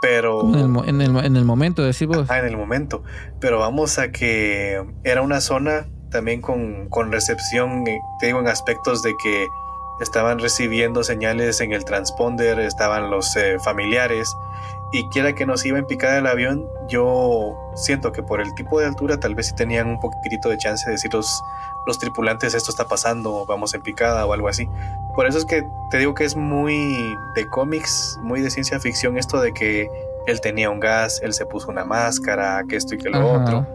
Pero... 0.00 0.42
En 0.42 0.54
el, 0.54 0.88
en 0.88 1.00
el, 1.00 1.24
en 1.24 1.36
el 1.36 1.44
momento, 1.44 1.82
decís 1.82 2.06
vos. 2.06 2.26
Ah, 2.30 2.38
en 2.38 2.46
el 2.46 2.56
momento. 2.56 3.02
Pero 3.40 3.58
vamos 3.58 3.98
a 3.98 4.10
que 4.10 4.82
era 5.04 5.20
una 5.20 5.40
zona 5.40 5.88
también 6.10 6.40
con, 6.40 6.88
con 6.88 7.12
recepción, 7.12 7.86
eh, 7.86 8.00
te 8.18 8.26
digo, 8.26 8.40
en 8.40 8.48
aspectos 8.48 9.02
de 9.02 9.14
que 9.22 9.46
estaban 10.00 10.38
recibiendo 10.38 11.04
señales 11.04 11.60
en 11.60 11.72
el 11.72 11.84
transponder, 11.84 12.58
estaban 12.60 13.10
los 13.10 13.36
eh, 13.36 13.58
familiares, 13.58 14.36
y 14.92 15.08
quiera 15.08 15.34
que 15.34 15.46
nos 15.46 15.64
iba 15.64 15.78
en 15.78 15.86
picada 15.86 16.18
el 16.18 16.26
avión, 16.26 16.68
yo 16.88 17.56
siento 17.74 18.10
que 18.10 18.22
por 18.22 18.40
el 18.40 18.54
tipo 18.54 18.80
de 18.80 18.86
altura 18.86 19.20
tal 19.20 19.34
vez 19.34 19.46
sí 19.46 19.54
tenían 19.54 19.86
un 19.86 20.00
poquitito 20.00 20.48
de 20.48 20.58
chance 20.58 20.84
de 20.86 20.92
decir 20.92 21.12
los, 21.14 21.44
los 21.86 21.98
tripulantes 21.98 22.54
esto 22.54 22.70
está 22.70 22.88
pasando, 22.88 23.46
vamos 23.46 23.72
en 23.74 23.82
picada 23.82 24.26
o 24.26 24.32
algo 24.32 24.48
así. 24.48 24.68
Por 25.14 25.26
eso 25.26 25.38
es 25.38 25.44
que 25.44 25.62
te 25.90 25.98
digo 25.98 26.14
que 26.14 26.24
es 26.24 26.34
muy 26.34 27.16
de 27.36 27.46
cómics, 27.48 28.18
muy 28.22 28.40
de 28.40 28.50
ciencia 28.50 28.80
ficción 28.80 29.16
esto 29.16 29.40
de 29.40 29.52
que 29.52 29.88
él 30.26 30.40
tenía 30.40 30.70
un 30.70 30.80
gas, 30.80 31.20
él 31.22 31.34
se 31.34 31.46
puso 31.46 31.70
una 31.70 31.84
máscara, 31.84 32.64
que 32.68 32.76
esto 32.76 32.96
y 32.96 32.98
que 32.98 33.10
lo 33.10 33.18
Ajá. 33.18 33.44
otro. 33.44 33.66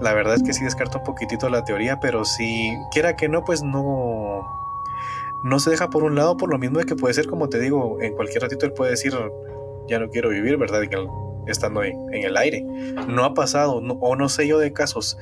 La 0.00 0.12
verdad 0.14 0.34
es 0.34 0.42
que 0.42 0.52
sí 0.52 0.64
descarto 0.64 0.98
un 0.98 1.04
poquitito 1.04 1.48
la 1.48 1.64
teoría, 1.64 2.00
pero 2.00 2.24
si 2.24 2.76
quiera 2.90 3.14
que 3.14 3.28
no, 3.28 3.44
pues 3.44 3.62
no, 3.62 4.42
no 5.44 5.58
se 5.60 5.70
deja 5.70 5.90
por 5.90 6.02
un 6.02 6.14
lado, 6.16 6.36
por 6.36 6.50
lo 6.50 6.58
mismo 6.58 6.78
de 6.78 6.86
que 6.86 6.96
puede 6.96 7.14
ser, 7.14 7.26
como 7.26 7.48
te 7.48 7.60
digo, 7.60 7.98
en 8.00 8.14
cualquier 8.14 8.42
ratito 8.42 8.66
él 8.66 8.72
puede 8.72 8.92
decir, 8.92 9.14
ya 9.86 9.98
no 9.98 10.08
quiero 10.08 10.30
vivir, 10.30 10.56
¿verdad? 10.56 10.82
Estando 11.46 11.84
en, 11.84 12.12
en 12.14 12.24
el 12.24 12.36
aire. 12.36 12.62
No 13.06 13.24
ha 13.24 13.34
pasado, 13.34 13.74
o 13.76 14.16
no 14.16 14.28
sé 14.28 14.48
yo 14.48 14.58
de 14.58 14.72
casos 14.72 15.18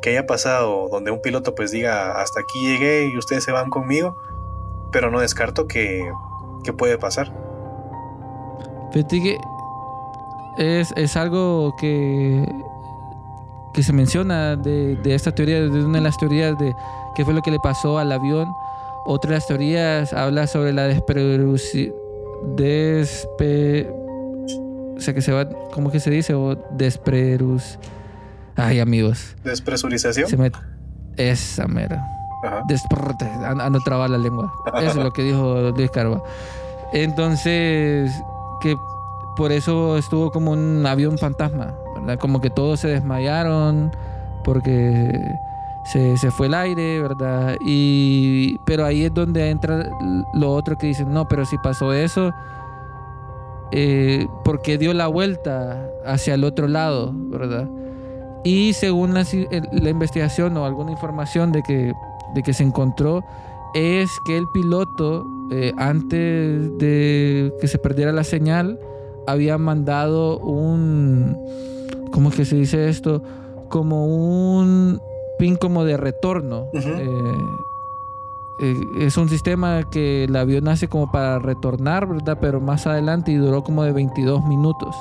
que 0.00 0.10
haya 0.10 0.26
pasado 0.26 0.88
donde 0.90 1.10
un 1.10 1.20
piloto 1.20 1.54
pues 1.54 1.70
diga, 1.70 2.20
hasta 2.20 2.40
aquí 2.40 2.66
llegué 2.66 3.06
y 3.12 3.18
ustedes 3.18 3.44
se 3.44 3.52
van 3.52 3.70
conmigo, 3.70 4.16
pero 4.92 5.10
no 5.10 5.20
descarto 5.20 5.66
que, 5.66 6.10
que 6.64 6.72
puede 6.72 6.98
pasar. 6.98 7.32
Fíjate 8.92 9.38
es, 10.56 10.92
es 10.96 11.16
algo 11.16 11.74
que, 11.76 12.50
que 13.74 13.82
se 13.82 13.92
menciona 13.92 14.56
de, 14.56 14.96
de 14.96 15.14
esta 15.14 15.34
teoría, 15.34 15.60
de 15.60 15.84
una 15.84 15.98
de 15.98 16.04
las 16.04 16.16
teorías 16.16 16.56
de 16.58 16.74
qué 17.14 17.24
fue 17.24 17.34
lo 17.34 17.42
que 17.42 17.50
le 17.50 17.60
pasó 17.60 17.98
al 17.98 18.10
avión. 18.10 18.54
Otra 19.06 19.30
de 19.30 19.36
las 19.36 19.46
teorías 19.46 20.12
habla 20.12 20.46
sobre 20.46 20.72
la 20.72 20.84
despreruci... 20.84 21.92
Despe... 22.56 23.88
O 23.90 25.00
sea, 25.00 25.14
que 25.14 25.22
se 25.22 25.32
va... 25.32 25.48
¿Cómo 25.72 25.90
que 25.90 26.00
se 26.00 26.10
dice? 26.10 26.34
O 26.34 26.56
desprerus... 26.72 27.78
Ay, 28.56 28.80
amigos. 28.80 29.36
Despresurización. 29.44 30.28
Se 30.28 30.36
me... 30.36 30.50
Esa 31.16 31.66
mera. 31.66 32.04
Ajá. 32.44 32.62
Desprrte, 32.68 33.24
an- 33.24 33.60
ando 33.60 33.78
a 33.78 33.82
trabar 33.84 34.10
la 34.10 34.18
lengua. 34.18 34.52
Eso 34.78 34.90
es 34.90 34.96
lo 34.96 35.10
que 35.12 35.22
dijo 35.22 35.72
Luis 35.76 35.90
Carva. 35.90 36.22
Entonces, 36.92 38.10
que 38.60 38.76
por 39.36 39.52
eso 39.52 39.96
estuvo 39.98 40.30
como 40.30 40.52
un 40.52 40.84
avión 40.86 41.18
fantasma, 41.18 41.74
¿verdad? 41.96 42.18
Como 42.18 42.40
que 42.40 42.50
todos 42.50 42.80
se 42.80 42.88
desmayaron 42.88 43.90
porque 44.44 45.10
se, 45.92 46.16
se 46.16 46.30
fue 46.30 46.48
el 46.48 46.54
aire, 46.54 47.00
¿verdad? 47.00 47.56
Y, 47.64 48.58
pero 48.64 48.84
ahí 48.84 49.04
es 49.04 49.14
donde 49.14 49.50
entra 49.50 49.90
lo 50.34 50.52
otro 50.52 50.76
que 50.76 50.88
dicen, 50.88 51.12
no, 51.12 51.28
pero 51.28 51.44
si 51.44 51.56
pasó 51.58 51.92
eso, 51.92 52.32
eh, 53.72 54.26
porque 54.44 54.78
dio 54.78 54.94
la 54.94 55.06
vuelta 55.06 55.88
hacia 56.04 56.34
el 56.34 56.44
otro 56.44 56.68
lado, 56.68 57.12
¿verdad? 57.14 57.68
Y 58.44 58.72
según 58.74 59.14
la, 59.14 59.24
investigación 59.90 60.56
o 60.56 60.64
alguna 60.64 60.92
información 60.92 61.50
de 61.52 61.62
que, 61.62 61.92
de 62.34 62.42
que 62.42 62.52
se 62.52 62.62
encontró, 62.62 63.24
es 63.74 64.08
que 64.24 64.36
el 64.36 64.46
piloto, 64.54 65.26
eh, 65.50 65.72
antes 65.76 66.78
de 66.78 67.52
que 67.60 67.66
se 67.66 67.78
perdiera 67.78 68.12
la 68.12 68.24
señal, 68.24 68.78
había 69.26 69.58
mandado 69.58 70.38
un, 70.38 71.36
¿cómo 72.12 72.28
es 72.28 72.36
que 72.36 72.44
se 72.44 72.56
dice 72.56 72.88
esto? 72.88 73.22
Como 73.68 74.06
un 74.06 75.00
pin 75.38 75.56
como 75.56 75.84
de 75.84 75.96
retorno. 75.96 76.68
Eh, 76.72 77.36
eh, 78.58 78.74
es 79.00 79.16
un 79.18 79.28
sistema 79.28 79.82
que 79.90 80.24
el 80.24 80.34
avión 80.36 80.66
hace 80.68 80.88
como 80.88 81.10
para 81.12 81.38
retornar, 81.38 82.06
¿verdad? 82.06 82.38
Pero 82.40 82.60
más 82.60 82.86
adelante 82.86 83.30
y 83.32 83.36
duró 83.36 83.62
como 83.62 83.82
de 83.84 83.92
22 83.92 84.44
minutos. 84.46 84.96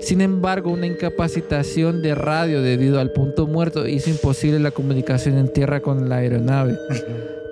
Sin 0.00 0.20
embargo, 0.20 0.70
una 0.70 0.86
incapacitación 0.86 2.02
de 2.02 2.14
radio 2.14 2.62
debido 2.62 3.00
al 3.00 3.12
punto 3.12 3.46
muerto 3.46 3.86
hizo 3.86 4.10
imposible 4.10 4.58
la 4.58 4.70
comunicación 4.70 5.36
en 5.38 5.52
tierra 5.52 5.80
con 5.80 6.08
la 6.08 6.16
aeronave. 6.16 6.76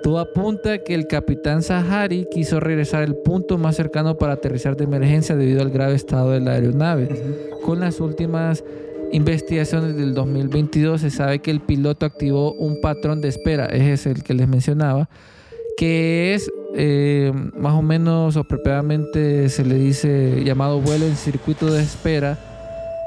Todo 0.03 0.19
apunta 0.19 0.79
que 0.79 0.95
el 0.95 1.07
capitán 1.07 1.61
Sahari 1.61 2.25
quiso 2.31 2.59
regresar 2.59 3.03
al 3.03 3.15
punto 3.15 3.57
más 3.57 3.75
cercano 3.75 4.17
para 4.17 4.33
aterrizar 4.33 4.75
de 4.75 4.85
emergencia 4.85 5.35
debido 5.35 5.61
al 5.61 5.69
grave 5.69 5.95
estado 5.95 6.31
de 6.31 6.39
la 6.39 6.53
aeronave. 6.53 7.09
Con 7.63 7.79
las 7.79 7.99
últimas 7.99 8.63
investigaciones 9.11 9.95
del 9.95 10.13
2022 10.13 11.01
se 11.01 11.11
sabe 11.11 11.39
que 11.39 11.51
el 11.51 11.61
piloto 11.61 12.05
activó 12.05 12.53
un 12.53 12.79
patrón 12.81 13.21
de 13.21 13.27
espera, 13.27 13.65
ese 13.65 13.93
es 13.93 14.05
el 14.05 14.23
que 14.23 14.33
les 14.33 14.47
mencionaba, 14.47 15.09
que 15.77 16.33
es 16.33 16.49
eh, 16.75 17.31
más 17.55 17.73
o 17.73 17.81
menos 17.81 18.35
o 18.35 18.43
propiamente 18.43 19.49
se 19.49 19.65
le 19.65 19.75
dice 19.75 20.43
llamado 20.43 20.79
vuelo 20.79 21.05
en 21.05 21.15
circuito 21.15 21.71
de 21.71 21.81
espera, 21.81 22.37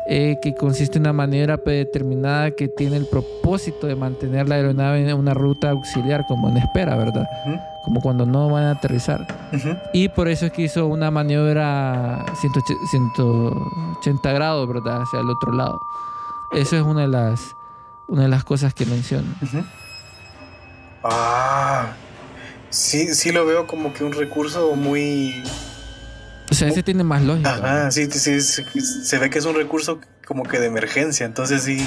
eh, 0.09 0.37
que 0.43 0.55
consiste 0.55 0.99
en 0.99 1.03
una 1.05 1.13
manera 1.13 1.57
predeterminada 1.57 2.51
que 2.51 2.67
tiene 2.67 2.97
el 2.97 3.07
propósito 3.07 3.87
de 3.87 3.95
mantener 3.95 4.49
la 4.49 4.57
aeronave 4.57 5.09
en 5.09 5.17
una 5.17 5.33
ruta 5.33 5.71
auxiliar 5.71 6.25
como 6.27 6.49
en 6.49 6.57
espera, 6.57 6.97
¿verdad? 6.97 7.29
Ujú. 7.47 7.57
Como 7.85 8.01
cuando 8.01 8.27
no 8.27 8.49
van 8.49 8.65
a 8.65 8.71
aterrizar. 8.73 9.21
Ujú. 9.53 9.77
Y 9.93 10.09
por 10.09 10.29
eso 10.29 10.47
es 10.47 10.53
que 10.53 10.63
hizo 10.63 10.87
una 10.87 11.11
maniobra 11.11 12.25
180, 12.35 12.85
180 12.91 14.33
grados, 14.33 14.69
¿verdad? 14.69 15.03
Hacia 15.03 15.21
el 15.21 15.31
otro 15.31 15.53
lado. 15.53 15.81
Eso 16.53 16.77
es 16.77 16.83
una 16.83 17.03
de 17.03 17.09
las, 17.09 17.57
una 18.09 18.23
de 18.23 18.29
las 18.29 18.43
cosas 18.43 18.75
que 18.75 18.85
menciona. 18.87 19.29
Ujú. 19.41 19.65
Ah, 21.05 21.93
sí, 22.73 23.15
sí 23.15 23.31
lo 23.31 23.47
veo 23.47 23.67
como 23.67 23.93
que 23.95 24.03
un 24.05 24.13
recurso 24.13 24.75
muy... 24.75 25.43
O 26.51 26.55
sea, 26.55 26.69
ese 26.69 26.83
tiene 26.83 27.03
más 27.05 27.23
lógica. 27.23 27.55
Ajá, 27.55 27.91
sí, 27.91 28.07
sí, 28.11 28.41
sí, 28.43 28.63
se 28.81 29.19
ve 29.19 29.31
que 29.31 29.39
es 29.39 29.45
un 29.47 29.55
recurso 29.55 30.01
como 30.27 30.43
que 30.43 30.59
de 30.59 30.67
emergencia, 30.67 31.25
entonces 31.25 31.63
sí, 31.63 31.79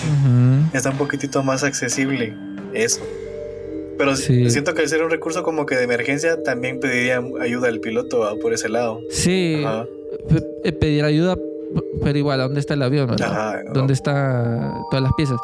está 0.74 0.90
un 0.92 0.98
poquitito 0.98 1.44
más 1.44 1.64
accesible 1.64 2.34
eso. 2.74 3.02
Pero 3.98 4.16
Sí. 4.16 4.50
siento 4.50 4.74
que 4.74 4.82
al 4.82 4.90
ser 4.90 5.04
un 5.04 5.10
recurso 5.12 5.44
como 5.44 5.66
que 5.66 5.76
de 5.76 5.84
emergencia 5.84 6.42
también 6.44 6.80
pediría 6.80 7.22
ayuda 7.42 7.68
al 7.70 7.80
piloto 7.80 8.26
ah, 8.26 8.34
por 8.42 8.54
ese 8.54 8.68
lado. 8.70 9.00
Sí, 9.10 9.64
Ajá. 9.66 9.86
eh, 10.64 10.72
pedir 10.74 11.04
ayuda, 11.06 11.38
pero 12.04 12.18
igual, 12.18 12.42
¿a 12.42 12.44
dónde 12.44 12.60
está 12.60 12.74
el 12.74 12.82
avión? 12.82 13.10
Ajá, 13.22 13.62
no. 13.66 13.72
¿Dónde 13.74 13.94
están 13.94 14.82
todas 14.90 15.04
las 15.04 15.14
piezas? 15.16 15.38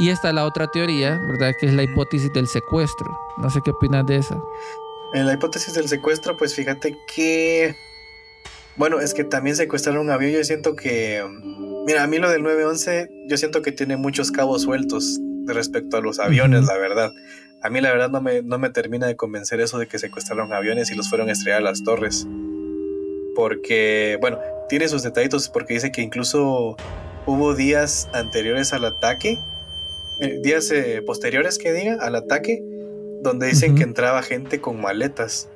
Y 0.00 0.08
está 0.08 0.32
la 0.32 0.46
otra 0.46 0.70
teoría, 0.70 1.20
¿verdad? 1.26 1.52
Que 1.60 1.66
es 1.66 1.74
la 1.74 1.82
hipótesis 1.82 2.32
del 2.32 2.48
secuestro. 2.48 3.06
No 3.36 3.50
sé 3.50 3.60
qué 3.62 3.70
opinas 3.70 4.06
de 4.06 4.16
esa. 4.16 4.42
En 5.12 5.26
la 5.26 5.34
hipótesis 5.34 5.74
del 5.74 5.88
secuestro, 5.88 6.36
pues 6.36 6.54
fíjate 6.54 6.96
que. 7.14 7.74
Bueno, 8.76 9.00
es 9.00 9.12
que 9.12 9.24
también 9.24 9.56
secuestraron 9.56 10.06
un 10.06 10.10
avión. 10.10 10.32
Yo 10.32 10.42
siento 10.42 10.74
que. 10.74 11.22
Mira, 11.86 12.02
a 12.02 12.06
mí 12.06 12.18
lo 12.18 12.30
del 12.30 12.42
911, 12.42 13.10
yo 13.28 13.36
siento 13.36 13.62
que 13.62 13.72
tiene 13.72 13.96
muchos 13.96 14.30
cabos 14.32 14.62
sueltos 14.62 15.20
respecto 15.46 15.98
a 15.98 16.00
los 16.00 16.18
aviones, 16.18 16.64
la 16.64 16.78
verdad. 16.78 17.12
A 17.62 17.68
mí, 17.68 17.80
la 17.82 17.90
verdad, 17.92 18.08
no 18.08 18.22
me, 18.22 18.42
no 18.42 18.58
me 18.58 18.70
termina 18.70 19.06
de 19.06 19.16
convencer 19.16 19.60
eso 19.60 19.78
de 19.78 19.86
que 19.86 19.98
secuestraron 19.98 20.52
aviones 20.52 20.90
y 20.90 20.94
los 20.94 21.10
fueron 21.10 21.28
a 21.28 21.32
estrellar 21.32 21.60
a 21.60 21.64
las 21.64 21.84
torres. 21.84 22.26
porque, 23.36 24.18
bueno, 24.20 24.38
tiene 24.68 24.88
sus 24.88 25.02
detallitos 25.02 25.48
porque 25.48 25.74
dice 25.74 25.92
que 25.92 26.02
incluso 26.02 26.76
hubo 27.26 27.54
días 27.54 28.08
anteriores 28.12 28.72
al 28.72 28.84
ataque, 28.84 29.38
días 30.42 30.70
eh, 30.70 31.02
posteriores 31.04 31.58
que 31.58 31.72
diga 31.72 31.96
al 32.00 32.14
ataque, 32.14 32.62
donde 33.22 33.46
dicen 33.48 33.74
que 33.74 33.82
entraba 33.82 34.22
gente 34.22 34.60
con 34.60 34.80
maletas. 34.80 35.48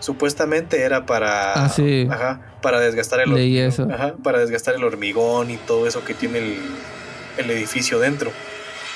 Supuestamente 0.00 0.82
era 0.82 1.06
para, 1.06 1.52
Ah, 1.54 1.68
sí. 1.68 2.06
ajá, 2.10 2.56
para 2.60 2.80
desgastar 2.80 3.20
el 3.20 3.32
Leí 3.32 3.58
eso. 3.58 3.88
Ajá, 3.90 4.14
para 4.22 4.38
desgastar 4.38 4.74
el 4.74 4.84
hormigón 4.84 5.50
y 5.50 5.56
todo 5.56 5.86
eso 5.86 6.04
que 6.04 6.12
tiene 6.14 6.38
el, 6.38 6.56
el 7.38 7.50
edificio 7.50 7.98
dentro. 7.98 8.30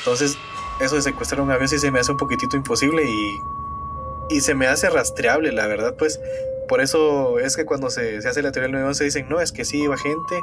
Entonces, 0.00 0.36
eso 0.80 0.96
de 0.96 1.02
secuestrar 1.02 1.40
un 1.40 1.50
avión 1.50 1.68
sí 1.68 1.78
se 1.78 1.90
me 1.90 1.98
hace 2.00 2.12
un 2.12 2.18
poquitito 2.18 2.56
imposible 2.56 3.02
y, 3.04 4.36
y 4.36 4.40
se 4.42 4.54
me 4.54 4.66
hace 4.66 4.90
rastreable, 4.90 5.52
la 5.52 5.66
verdad, 5.66 5.94
pues. 5.98 6.20
Por 6.68 6.82
eso 6.82 7.38
es 7.38 7.56
que 7.56 7.64
cuando 7.64 7.88
se, 7.88 8.20
se 8.20 8.28
hace 8.28 8.42
la 8.42 8.52
teoría 8.52 8.66
del 8.66 8.72
911 8.72 9.04
dicen, 9.04 9.26
no, 9.30 9.40
es 9.40 9.52
que 9.52 9.64
sí 9.64 9.78
iba 9.82 9.96
gente 9.96 10.42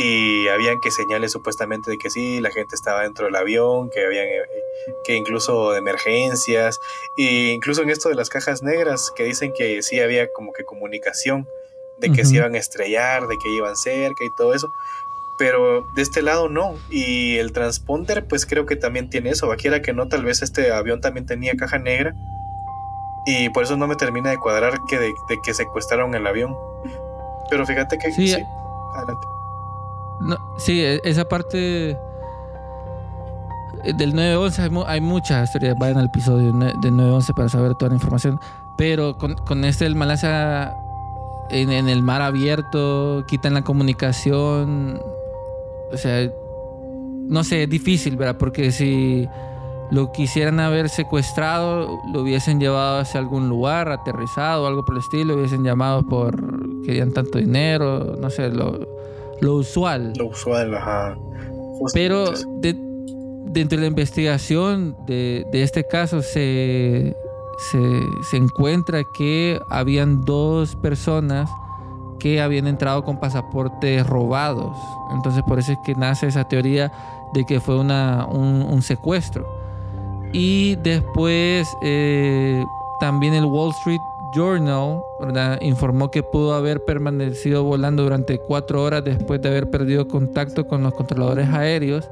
y 0.00 0.46
habían 0.46 0.80
que 0.80 0.92
señales 0.92 1.32
supuestamente 1.32 1.90
de 1.90 1.98
que 1.98 2.08
sí, 2.08 2.40
la 2.40 2.52
gente 2.52 2.76
estaba 2.76 3.02
dentro 3.02 3.26
del 3.26 3.34
avión, 3.34 3.90
que 3.90 4.06
habían 4.06 4.26
eh, 4.26 4.42
que 5.04 5.16
incluso 5.16 5.72
de 5.72 5.78
emergencias, 5.78 6.78
e 7.16 7.50
incluso 7.52 7.82
en 7.82 7.90
esto 7.90 8.08
de 8.08 8.14
las 8.14 8.28
cajas 8.28 8.62
negras, 8.62 9.12
que 9.16 9.24
dicen 9.24 9.52
que 9.52 9.82
sí 9.82 9.98
había 9.98 10.32
como 10.32 10.52
que 10.52 10.62
comunicación 10.62 11.48
de 11.98 12.12
que 12.12 12.24
se 12.24 12.36
iban 12.36 12.54
a 12.54 12.58
estrellar, 12.58 13.26
de 13.26 13.36
que 13.38 13.48
iban 13.48 13.76
cerca 13.76 14.24
y 14.24 14.30
todo 14.36 14.54
eso. 14.54 14.72
Pero 15.36 15.84
de 15.96 16.02
este 16.02 16.22
lado 16.22 16.48
no. 16.48 16.76
Y 16.90 17.38
el 17.38 17.50
transponder, 17.52 18.24
pues 18.28 18.46
creo 18.46 18.66
que 18.66 18.76
también 18.76 19.10
tiene 19.10 19.30
eso. 19.30 19.48
Vaquiera 19.48 19.82
que 19.82 19.92
no, 19.92 20.06
tal 20.06 20.24
vez 20.24 20.42
este 20.42 20.70
avión 20.70 21.00
también 21.00 21.26
tenía 21.26 21.56
caja 21.56 21.78
negra. 21.78 22.14
Y 23.26 23.48
por 23.48 23.64
eso 23.64 23.76
no 23.76 23.88
me 23.88 23.96
termina 23.96 24.30
de 24.30 24.38
cuadrar 24.38 24.78
que 24.88 24.96
de, 25.00 25.12
de 25.28 25.38
que 25.42 25.54
secuestraron 25.54 26.14
el 26.14 26.24
avión. 26.24 26.56
Pero 27.50 27.66
fíjate 27.66 27.98
que 27.98 28.12
Sí, 28.12 28.28
sí. 28.28 28.34
eh. 28.34 28.46
Adelante. 28.94 29.37
No, 30.20 30.36
sí, 30.58 30.80
e- 30.80 31.00
esa 31.04 31.24
parte 31.28 31.90
eh, 31.90 31.96
del 33.96 34.14
911 34.14 34.62
hay, 34.62 34.70
mu- 34.70 34.84
hay 34.86 35.00
muchas 35.00 35.52
teorías. 35.52 35.76
Vayan 35.78 35.98
al 35.98 36.06
episodio 36.06 36.46
del 36.52 36.96
911 36.96 37.32
para 37.34 37.48
saber 37.48 37.74
toda 37.74 37.90
la 37.90 37.94
información. 37.96 38.38
Pero 38.76 39.16
con, 39.18 39.64
este 39.64 39.84
del 39.84 39.94
Malasia 39.96 40.74
en, 41.50 41.70
en 41.70 41.88
el 41.88 42.02
mar 42.02 42.22
abierto, 42.22 43.24
quitan 43.28 43.54
la 43.54 43.62
comunicación. 43.62 45.00
O 45.92 45.96
sea, 45.96 46.30
no 47.28 47.44
sé, 47.44 47.64
es 47.64 47.70
difícil, 47.70 48.16
¿verdad? 48.16 48.36
Porque 48.38 48.70
si 48.72 49.28
lo 49.90 50.12
quisieran 50.12 50.60
haber 50.60 50.88
secuestrado, 50.90 51.88
lo 52.12 52.20
hubiesen 52.22 52.60
llevado 52.60 52.98
hacia 53.00 53.20
algún 53.20 53.48
lugar, 53.48 53.88
aterrizado, 53.90 54.66
algo 54.66 54.84
por 54.84 54.96
el 54.96 55.00
estilo, 55.00 55.34
hubiesen 55.34 55.64
llamado 55.64 56.02
por 56.06 56.36
querían 56.84 57.12
tanto 57.12 57.38
dinero, 57.38 58.16
no 58.20 58.28
sé, 58.30 58.50
lo, 58.50 58.78
lo 59.40 59.54
usual. 59.56 60.12
Lo 60.16 60.26
usual, 60.26 60.74
ajá. 60.74 61.16
Justo 61.78 61.92
Pero 61.94 62.32
de- 62.60 62.76
dentro 63.50 63.76
de 63.78 63.82
la 63.82 63.86
investigación 63.88 64.96
de, 65.06 65.46
de 65.52 65.62
este 65.62 65.84
caso 65.86 66.22
se, 66.22 67.16
se, 67.70 67.78
se 68.30 68.36
encuentra 68.36 69.02
que 69.16 69.58
habían 69.70 70.20
dos 70.24 70.76
personas 70.76 71.48
que 72.18 72.40
habían 72.40 72.66
entrado 72.66 73.04
con 73.04 73.18
pasaportes 73.20 74.06
robados. 74.06 74.76
Entonces 75.12 75.42
por 75.46 75.58
eso 75.58 75.72
es 75.72 75.78
que 75.84 75.94
nace 75.94 76.26
esa 76.26 76.44
teoría 76.48 76.92
de 77.32 77.44
que 77.44 77.60
fue 77.60 77.78
una, 77.78 78.26
un, 78.26 78.62
un 78.68 78.82
secuestro. 78.82 79.46
Y 80.32 80.74
después 80.76 81.66
eh, 81.82 82.62
también 83.00 83.34
el 83.34 83.44
Wall 83.44 83.70
Street 83.70 84.00
Journal 84.34 85.00
¿verdad? 85.20 85.58
informó 85.62 86.10
que 86.10 86.22
pudo 86.22 86.54
haber 86.54 86.84
permanecido 86.84 87.64
volando 87.64 88.02
durante 88.02 88.38
cuatro 88.38 88.82
horas 88.82 89.04
después 89.04 89.40
de 89.42 89.48
haber 89.48 89.70
perdido 89.70 90.06
contacto 90.08 90.66
con 90.66 90.82
los 90.82 90.94
controladores 90.94 91.48
aéreos. 91.48 92.08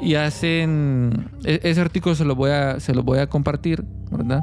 Y 0.00 0.16
hacen. 0.16 1.30
e- 1.44 1.60
Ese 1.62 1.80
artículo 1.80 2.14
se 2.14 2.24
lo 2.24 2.34
voy 2.34 2.50
a, 2.50 2.80
se 2.80 2.94
lo 2.94 3.02
voy 3.02 3.18
a 3.20 3.28
compartir, 3.28 3.84
¿verdad? 4.10 4.42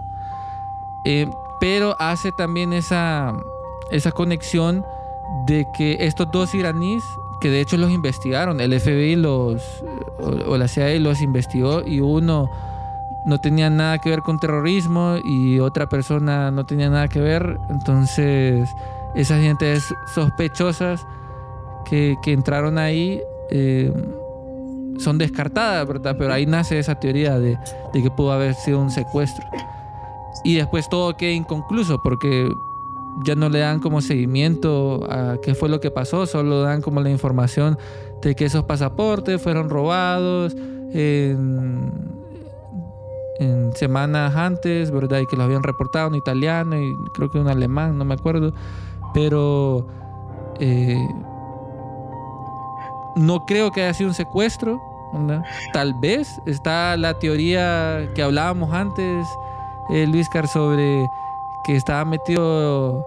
Eh, 1.06 1.28
pero 1.60 1.96
hace 2.00 2.32
también 2.38 2.74
esa, 2.74 3.34
esa 3.92 4.12
conexión 4.12 4.84
de 5.48 5.66
que 5.78 5.98
estos 6.00 6.32
dos 6.32 6.56
iraníes, 6.56 7.04
que 7.42 7.50
de 7.50 7.62
hecho 7.62 7.78
los 7.78 7.92
investigaron, 7.92 8.60
el 8.62 8.74
FBI 8.80 9.16
los, 9.18 9.62
o, 10.20 10.52
o 10.52 10.58
la 10.58 10.68
CIA 10.68 11.00
los 11.00 11.22
investigó 11.22 11.82
y 11.86 12.00
uno 12.00 12.50
no 13.26 13.40
tenía 13.40 13.70
nada 13.70 14.00
que 14.00 14.10
ver 14.10 14.22
con 14.22 14.40
terrorismo 14.40 15.18
y 15.24 15.60
otra 15.60 15.88
persona 15.88 16.52
no 16.52 16.66
tenía 16.66 16.90
nada 16.90 17.08
que 17.08 17.20
ver, 17.20 17.58
entonces 17.70 18.70
esas 19.16 19.42
gentes 19.42 19.84
sospechosas 20.14 21.06
que, 21.86 22.16
que 22.24 22.34
entraron 22.34 22.78
ahí 22.78 23.22
eh, 23.50 23.92
son 24.98 25.18
descartadas, 25.18 25.88
¿verdad? 25.88 26.16
Pero 26.18 26.34
ahí 26.34 26.46
nace 26.46 26.80
esa 26.80 26.96
teoría 26.96 27.40
de, 27.40 27.58
de 27.94 28.04
que 28.04 28.12
pudo 28.12 28.32
haber 28.32 28.54
sido 28.56 28.80
un 28.80 28.92
secuestro. 28.92 29.46
Y 30.44 30.56
después 30.56 30.90
todo 30.90 31.16
queda 31.18 31.32
inconcluso 31.32 32.02
porque 32.02 32.52
ya 33.26 33.36
no 33.36 33.50
le 33.50 33.60
dan 33.60 33.80
como 33.80 34.02
seguimiento 34.02 35.06
a 35.10 35.38
qué 35.42 35.54
fue 35.54 35.70
lo 35.70 35.80
que 35.80 35.92
pasó, 35.92 36.26
solo 36.26 36.62
dan 36.62 36.82
como 36.82 37.02
la 37.02 37.10
información 37.10 37.78
de 38.22 38.36
que 38.36 38.46
esos 38.46 38.64
pasaportes 38.64 39.42
fueron 39.42 39.70
robados 39.70 40.56
en, 40.94 42.21
en 43.42 43.76
semanas 43.76 44.36
antes, 44.36 44.92
¿verdad? 44.92 45.20
Y 45.20 45.26
que 45.26 45.36
los 45.36 45.46
habían 45.46 45.64
reportado 45.64 46.08
un 46.10 46.16
italiano 46.16 46.80
y 46.80 46.96
creo 47.16 47.32
que 47.32 47.40
un 47.40 47.48
alemán, 47.48 47.98
no 47.98 48.06
me 48.06 48.14
acuerdo. 48.14 48.54
Pero 49.16 49.88
eh, 50.60 51.08
no 53.16 53.46
creo 53.46 53.72
que 53.72 53.82
haya 53.82 53.94
sido 53.96 54.10
un 54.10 54.16
secuestro. 54.16 54.80
Tal 55.74 55.94
vez 55.96 56.40
está 56.46 56.96
la 56.96 57.18
teoría 57.20 58.10
que 58.16 58.22
hablábamos 58.22 58.72
antes, 58.72 59.28
eh, 59.90 60.08
Luis 60.08 60.30
Car, 60.30 60.48
sobre 60.48 61.10
que 61.66 61.76
estaba 61.76 62.06
metido 62.06 63.06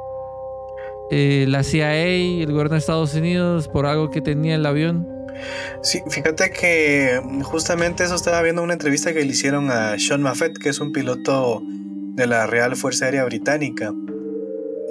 eh, 1.10 1.46
la 1.48 1.62
CIA 1.62 2.16
y 2.16 2.42
el 2.42 2.50
gobierno 2.50 2.74
de 2.74 2.80
Estados 2.80 3.14
Unidos 3.14 3.68
por 3.68 3.86
algo 3.86 4.10
que 4.10 4.20
tenía 4.20 4.56
el 4.56 4.66
avión. 4.66 5.13
Sí, 5.82 6.02
fíjate 6.08 6.50
que 6.50 7.20
justamente 7.42 8.04
eso 8.04 8.14
estaba 8.14 8.42
viendo 8.42 8.62
una 8.62 8.72
entrevista 8.72 9.12
que 9.12 9.24
le 9.24 9.32
hicieron 9.32 9.70
a 9.70 9.98
Sean 9.98 10.22
Maffett, 10.22 10.58
que 10.58 10.68
es 10.68 10.80
un 10.80 10.92
piloto 10.92 11.62
de 12.14 12.26
la 12.26 12.46
Real 12.46 12.76
Fuerza 12.76 13.06
Aérea 13.06 13.24
Británica. 13.24 13.92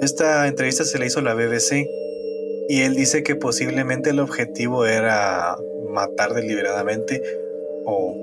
Esta 0.00 0.46
entrevista 0.46 0.84
se 0.84 0.98
le 0.98 1.06
hizo 1.06 1.20
la 1.20 1.34
BBC 1.34 1.86
y 2.68 2.82
él 2.82 2.94
dice 2.94 3.22
que 3.22 3.34
posiblemente 3.34 4.10
el 4.10 4.20
objetivo 4.20 4.86
era 4.86 5.56
matar 5.90 6.34
deliberadamente 6.34 7.22
o, 7.84 8.14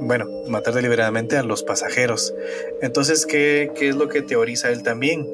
bueno, 0.00 0.26
matar 0.48 0.74
deliberadamente 0.74 1.36
a 1.36 1.42
los 1.42 1.62
pasajeros. 1.62 2.34
Entonces, 2.82 3.26
¿qué, 3.26 3.70
qué 3.74 3.88
es 3.88 3.96
lo 3.96 4.08
que 4.08 4.22
teoriza 4.22 4.70
él 4.70 4.82
también? 4.82 5.26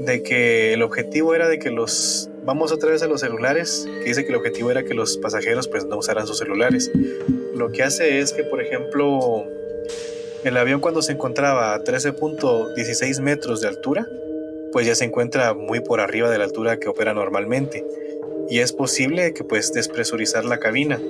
De 0.00 0.22
que 0.22 0.72
el 0.72 0.82
objetivo 0.82 1.34
era 1.34 1.48
de 1.48 1.58
que 1.58 1.70
los 1.70 2.29
vamos 2.50 2.72
otra 2.72 2.90
vez 2.90 3.00
a 3.04 3.06
los 3.06 3.20
celulares, 3.20 3.86
que 4.00 4.06
dice 4.06 4.24
que 4.24 4.30
el 4.30 4.34
objetivo 4.34 4.72
era 4.72 4.82
que 4.82 4.92
los 4.92 5.18
pasajeros 5.18 5.68
pues 5.68 5.86
no 5.86 5.98
usaran 5.98 6.26
sus 6.26 6.38
celulares. 6.38 6.90
Lo 7.54 7.70
que 7.70 7.84
hace 7.84 8.18
es 8.18 8.32
que, 8.32 8.42
por 8.42 8.60
ejemplo, 8.60 9.44
el 10.42 10.56
avión 10.56 10.80
cuando 10.80 11.00
se 11.00 11.12
encontraba 11.12 11.74
a 11.74 11.84
13.16 11.84 13.20
metros 13.20 13.60
de 13.60 13.68
altura, 13.68 14.04
pues 14.72 14.84
ya 14.84 14.96
se 14.96 15.04
encuentra 15.04 15.54
muy 15.54 15.78
por 15.78 16.00
arriba 16.00 16.28
de 16.28 16.38
la 16.38 16.44
altura 16.44 16.80
que 16.80 16.88
opera 16.88 17.14
normalmente. 17.14 17.86
Y 18.48 18.58
es 18.58 18.72
posible 18.72 19.32
que 19.32 19.44
pues 19.44 19.72
despresurizar 19.72 20.44
la 20.44 20.58
cabina. 20.58 21.00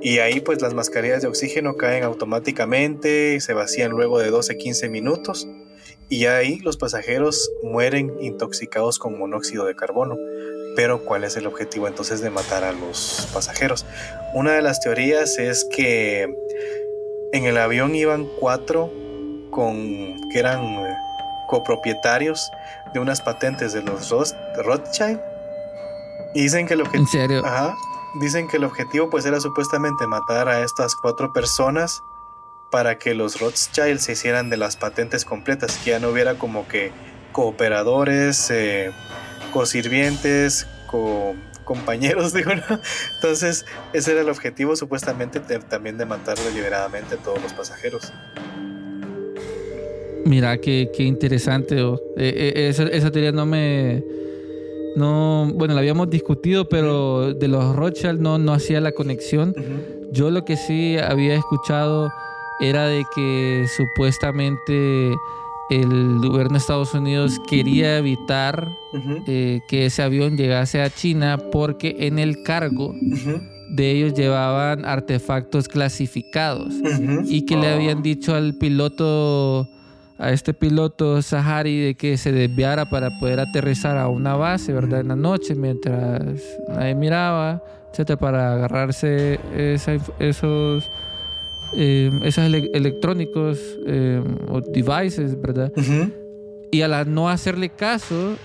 Y 0.00 0.20
ahí 0.20 0.40
pues 0.40 0.62
las 0.62 0.72
mascarillas 0.72 1.20
de 1.20 1.28
oxígeno 1.28 1.76
caen 1.76 2.04
automáticamente, 2.04 3.38
se 3.42 3.52
vacían 3.52 3.90
luego 3.90 4.18
de 4.18 4.32
12-15 4.32 4.88
minutos. 4.88 5.46
Y 6.08 6.26
ahí 6.26 6.58
los 6.60 6.78
pasajeros 6.78 7.50
mueren 7.62 8.14
intoxicados 8.20 8.98
con 8.98 9.18
monóxido 9.18 9.66
de 9.66 9.74
carbono. 9.74 10.16
Pero 10.76 11.04
¿cuál 11.04 11.24
es 11.24 11.36
el 11.36 11.46
objetivo 11.46 11.86
entonces 11.88 12.20
de 12.20 12.30
matar 12.30 12.64
a 12.64 12.72
los 12.72 13.28
pasajeros? 13.32 13.86
Una 14.34 14.52
de 14.52 14.62
las 14.62 14.80
teorías 14.80 15.38
es 15.38 15.64
que 15.64 16.28
en 17.32 17.44
el 17.44 17.58
avión 17.58 17.94
iban 17.94 18.26
cuatro 18.40 18.90
con 19.50 20.16
que 20.30 20.38
eran 20.38 20.62
eh, 20.64 20.96
copropietarios 21.48 22.50
de 22.92 23.00
unas 23.00 23.20
patentes 23.20 23.72
de 23.72 23.82
los 23.82 24.10
Roth- 24.10 24.34
Rothschild. 24.56 25.20
Y 26.34 26.42
dicen 26.42 26.66
que 26.66 26.74
el 26.74 26.80
En 26.80 26.86
objetivo 26.86 27.10
serio. 27.10 27.42
Ajá. 27.44 27.76
Dicen 28.20 28.48
que 28.48 28.56
el 28.56 28.64
objetivo 28.64 29.10
pues 29.10 29.26
era 29.26 29.40
supuestamente 29.40 30.06
matar 30.06 30.48
a 30.48 30.60
estas 30.62 30.94
cuatro 30.96 31.32
personas 31.32 32.02
para 32.70 32.98
que 32.98 33.14
los 33.14 33.40
Rothschild 33.40 33.98
se 34.00 34.12
hicieran 34.12 34.50
de 34.50 34.56
las 34.56 34.76
patentes 34.76 35.24
completas, 35.24 35.78
que 35.84 35.90
ya 35.90 36.00
no 36.00 36.08
hubiera 36.08 36.34
como 36.34 36.66
que 36.66 36.90
cooperadores, 37.32 38.50
eh, 38.50 38.90
cosirvientes, 39.54 40.66
co 40.86 41.34
compañeros, 41.64 42.34
digo, 42.34 42.54
¿no? 42.54 42.80
Entonces, 43.16 43.64
ese 43.94 44.12
era 44.12 44.20
el 44.20 44.28
objetivo 44.28 44.76
supuestamente 44.76 45.38
de- 45.40 45.60
también 45.60 45.96
de 45.96 46.04
matar 46.04 46.36
deliberadamente 46.36 47.14
a 47.14 47.18
todos 47.18 47.40
los 47.40 47.54
pasajeros. 47.54 48.12
Mira, 50.26 50.58
qué, 50.58 50.90
qué 50.94 51.04
interesante. 51.04 51.80
oh. 51.82 51.94
Eh, 52.16 52.52
eh, 52.56 52.68
esa, 52.68 52.82
esa 52.84 53.10
teoría 53.10 53.30
no 53.32 53.46
me, 53.46 54.02
no, 54.96 55.50
bueno, 55.54 55.74
la 55.74 55.80
habíamos 55.80 56.10
discutido, 56.10 56.68
pero 56.68 57.32
de 57.34 57.48
los 57.48 57.76
Rothschild 57.76 58.20
no, 58.20 58.38
no 58.38 58.52
hacía 58.52 58.80
la 58.80 58.92
conexión. 58.92 59.54
Yo 60.12 60.30
lo 60.30 60.44
que 60.44 60.56
sí 60.56 60.96
había 60.98 61.34
escuchado 61.36 62.10
era 62.60 62.86
de 62.86 63.04
que 63.14 63.66
supuestamente 63.76 65.14
el 65.70 66.18
gobierno 66.20 66.52
de 66.52 66.58
Estados 66.58 66.94
Unidos 66.94 67.40
quería 67.48 67.98
evitar 67.98 68.68
eh, 69.26 69.60
que 69.68 69.86
ese 69.86 70.02
avión 70.02 70.36
llegase 70.36 70.82
a 70.82 70.90
China 70.90 71.38
porque 71.52 71.96
en 72.00 72.18
el 72.18 72.42
cargo 72.42 72.94
de 73.70 73.90
ellos 73.90 74.14
llevaban 74.14 74.84
artefactos 74.84 75.68
clasificados 75.68 76.74
y 77.24 77.46
que 77.46 77.56
le 77.56 77.68
habían 77.68 78.02
dicho 78.02 78.34
al 78.34 78.54
piloto 78.54 79.68
a 80.18 80.30
este 80.30 80.54
piloto 80.54 81.20
Sahari 81.22 81.80
de 81.80 81.94
que 81.96 82.16
se 82.16 82.30
desviara 82.30 82.88
para 82.88 83.18
poder 83.18 83.40
aterrizar 83.40 83.96
a 83.96 84.06
una 84.08 84.36
base, 84.36 84.72
¿verdad? 84.72 85.00
En 85.00 85.08
la 85.08 85.16
noche 85.16 85.56
mientras 85.56 86.22
nadie 86.68 86.94
miraba, 86.94 87.62
etcétera, 87.90 88.18
para 88.18 88.52
agarrarse 88.54 89.40
esos 90.20 90.88
eh, 91.76 92.10
esos 92.22 92.44
electrónicos 92.44 93.58
eh, 93.86 94.22
o 94.48 94.60
devices, 94.60 95.40
¿verdad? 95.40 95.72
Y 96.70 96.82
al 96.82 97.12
no 97.12 97.28
hacerle 97.28 97.70
caso, 97.70 98.36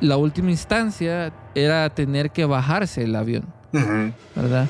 la 0.00 0.16
última 0.16 0.50
instancia 0.50 1.32
era 1.54 1.88
tener 1.90 2.30
que 2.30 2.44
bajarse 2.44 3.04
el 3.04 3.14
avión, 3.16 3.44
¿verdad? 4.34 4.68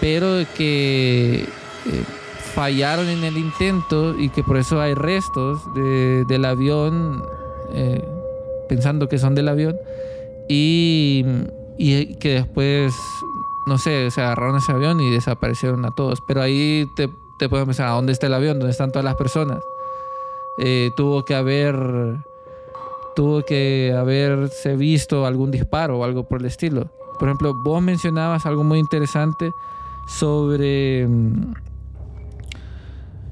Pero 0.00 0.44
que 0.56 1.44
eh, 1.86 2.04
fallaron 2.54 3.08
en 3.08 3.24
el 3.24 3.36
intento 3.36 4.18
y 4.18 4.28
que 4.28 4.42
por 4.42 4.56
eso 4.56 4.80
hay 4.80 4.94
restos 4.94 5.62
del 5.74 6.44
avión, 6.44 7.22
eh, 7.74 8.02
pensando 8.68 9.08
que 9.08 9.18
son 9.18 9.34
del 9.34 9.48
avión, 9.48 9.76
y, 10.48 11.24
y, 11.78 12.14
que 12.16 12.30
después, 12.30 12.92
no 13.66 13.78
sé, 13.78 14.10
se 14.10 14.20
agarraron 14.20 14.56
ese 14.56 14.72
avión 14.72 15.00
y 15.00 15.10
desaparecieron 15.10 15.84
a 15.84 15.90
todos. 15.90 16.20
Pero 16.20 16.42
ahí 16.42 16.90
te, 16.96 17.10
te 17.38 17.48
puedes 17.48 17.66
pensar, 17.66 17.88
¿a 17.88 17.92
dónde 17.92 18.12
está 18.12 18.26
el 18.26 18.34
avión? 18.34 18.58
¿Dónde 18.58 18.72
están 18.72 18.90
todas 18.90 19.04
las 19.04 19.16
personas? 19.16 19.62
Eh, 20.58 20.92
tuvo 20.96 21.24
que 21.24 21.34
haber 21.34 22.24
tuvo 23.14 23.42
que 23.42 23.94
haberse 23.98 24.76
visto 24.76 25.26
algún 25.26 25.50
disparo 25.50 25.98
o 25.98 26.04
algo 26.04 26.24
por 26.24 26.40
el 26.40 26.46
estilo. 26.46 26.90
Por 27.18 27.28
ejemplo, 27.28 27.54
vos 27.54 27.82
mencionabas 27.82 28.46
algo 28.46 28.64
muy 28.64 28.78
interesante 28.78 29.52
sobre 30.06 31.06
mm, 31.06 31.54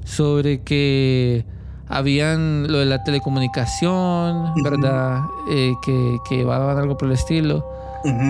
sobre 0.03 0.63
que 0.63 1.45
habían 1.87 2.71
lo 2.71 2.79
de 2.79 2.85
la 2.85 3.03
telecomunicación, 3.03 4.53
¿verdad? 4.63 5.21
Eh, 5.49 5.73
que, 5.81 6.17
que 6.27 6.37
llevaban 6.37 6.77
algo 6.77 6.97
por 6.97 7.07
el 7.07 7.13
estilo. 7.13 7.78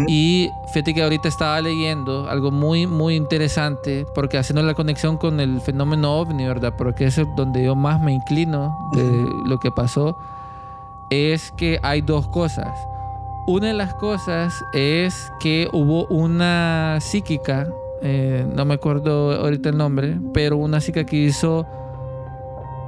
Y 0.08 0.50
fíjate 0.74 0.94
que 0.94 1.04
ahorita 1.04 1.28
estaba 1.28 1.62
leyendo 1.62 2.30
algo 2.30 2.52
muy, 2.52 2.88
muy 2.88 3.16
interesante, 3.16 4.06
porque 4.16 4.38
haciendo 4.38 4.64
la 4.64 4.74
conexión 4.74 5.18
con 5.18 5.40
el 5.40 5.62
fenómeno 5.62 6.20
ovni, 6.20 6.46
¿verdad? 6.46 6.74
Porque 6.78 7.06
es 7.06 7.20
donde 7.36 7.64
yo 7.64 7.76
más 7.76 8.02
me 8.02 8.14
inclino 8.14 8.76
de 8.94 9.30
lo 9.46 9.60
que 9.60 9.72
pasó, 9.72 10.18
es 11.10 11.52
que 11.52 11.80
hay 11.84 12.02
dos 12.02 12.28
cosas. 12.28 12.76
Una 13.48 13.68
de 13.68 13.74
las 13.74 13.94
cosas 13.96 14.54
es 14.74 15.32
que 15.40 15.68
hubo 15.72 16.06
una 16.08 16.98
psíquica 17.00 17.68
eh, 18.02 18.46
no 18.56 18.66
me 18.66 18.76
acuerdo 18.76 19.34
ahorita 19.34 19.70
el 19.70 19.78
nombre, 19.78 20.18
pero 20.34 20.58
una 20.58 20.80
chica 20.80 21.04
que 21.04 21.18
hizo, 21.18 21.66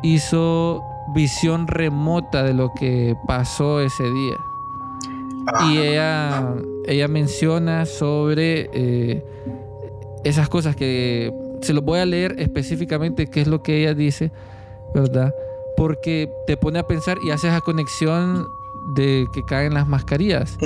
hizo 0.04 0.84
visión 1.14 1.68
remota 1.68 2.44
de 2.44 2.54
lo 2.54 2.74
que 2.74 3.16
pasó 3.28 3.82
ese 3.82 4.04
día. 4.04 4.36
Y 5.70 5.78
ah. 5.78 5.84
ella, 5.84 6.56
ella 6.88 7.08
menciona 7.08 7.86
sobre 7.86 8.70
eh, 8.74 9.24
esas 10.24 10.50
cosas 10.50 10.76
que 10.76 11.34
se 11.62 11.74
los 11.74 11.84
voy 11.84 12.00
a 12.00 12.06
leer 12.06 12.36
específicamente 12.40 13.28
qué 13.28 13.42
es 13.42 13.48
lo 13.48 13.62
que 13.62 13.82
ella 13.82 13.94
dice, 13.94 14.32
¿verdad? 14.94 15.34
Porque 15.78 16.30
te 16.48 16.58
pone 16.58 16.80
a 16.80 16.84
pensar 16.84 17.18
y 17.26 17.32
hace 17.32 17.48
esa 17.48 17.62
conexión 17.62 18.46
de 18.96 19.28
que 19.34 19.44
caen 19.44 19.74
las 19.74 19.88
mascarillas. 19.88 20.58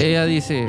Ella 0.00 0.24
dice, 0.24 0.68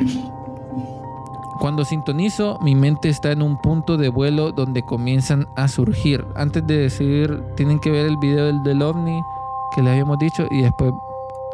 cuando 1.60 1.84
sintonizo, 1.84 2.58
mi 2.62 2.74
mente 2.74 3.08
está 3.08 3.32
en 3.32 3.42
un 3.42 3.60
punto 3.60 3.96
de 3.96 4.08
vuelo 4.08 4.52
donde 4.52 4.82
comienzan 4.82 5.48
a 5.56 5.68
surgir. 5.68 6.24
Antes 6.36 6.66
de 6.66 6.78
decir, 6.78 7.42
tienen 7.56 7.80
que 7.80 7.90
ver 7.90 8.06
el 8.06 8.16
video 8.18 8.46
del, 8.46 8.62
del 8.62 8.82
ovni 8.82 9.20
que 9.74 9.82
les 9.82 9.92
habíamos 9.92 10.18
dicho 10.18 10.46
y 10.50 10.62
después 10.62 10.92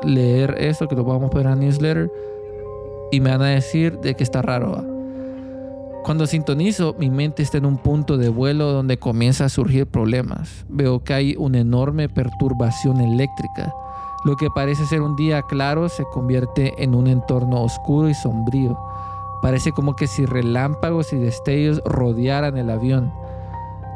leer 0.05 0.57
eso, 0.59 0.88
que 0.88 0.94
lo 0.94 1.11
a 1.12 1.30
poner 1.30 1.52
en 1.52 1.61
newsletter, 1.61 2.11
y 3.11 3.20
me 3.20 3.30
van 3.30 3.42
a 3.42 3.48
decir 3.48 3.98
de 3.98 4.14
que 4.14 4.24
está 4.24 4.42
raro. 4.42 4.84
Cuando 6.05 6.26
sintonizo, 6.26 6.94
mi 6.98 7.09
mente 7.09 7.42
está 7.42 7.57
en 7.57 7.64
un 7.64 7.78
punto 7.78 8.18
de 8.18 8.28
vuelo 8.28 8.72
donde 8.72 8.98
comienza 8.98 9.46
a 9.46 9.48
surgir 9.48 9.86
problemas. 9.86 10.66
Veo 10.68 11.02
que 11.02 11.14
hay 11.14 11.34
una 11.38 11.61
enorme 11.61 12.11
perturbación 12.11 13.00
eléctrica. 13.00 13.72
Lo 14.24 14.36
que 14.36 14.48
parece 14.55 14.84
ser 14.84 15.00
un 15.00 15.16
día 15.16 15.40
claro 15.42 15.88
se 15.88 16.05
convierte 16.12 16.74
en 16.82 16.94
un 16.94 17.07
entorno 17.07 17.62
oscuro 17.62 18.11
y 18.11 18.14
sombrío. 18.14 18.78
Parece 19.40 19.72
como 19.72 19.96
que 19.96 20.07
si 20.07 20.26
relámpagos 20.26 21.12
y 21.14 21.16
destellos 21.16 21.82
rodearan 21.86 22.59
el 22.59 22.68
avión. 22.68 23.11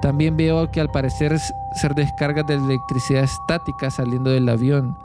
También 0.01 0.37
veo 0.37 0.71
que 0.71 0.81
al 0.81 0.91
parecer 0.91 1.39
ser 1.39 1.95
descargas 1.95 2.47
de 2.47 2.55
electricidad 2.55 3.25
estática 3.25 3.91
saliendo 3.91 4.31
del 4.31 4.49
avión. 4.49 4.97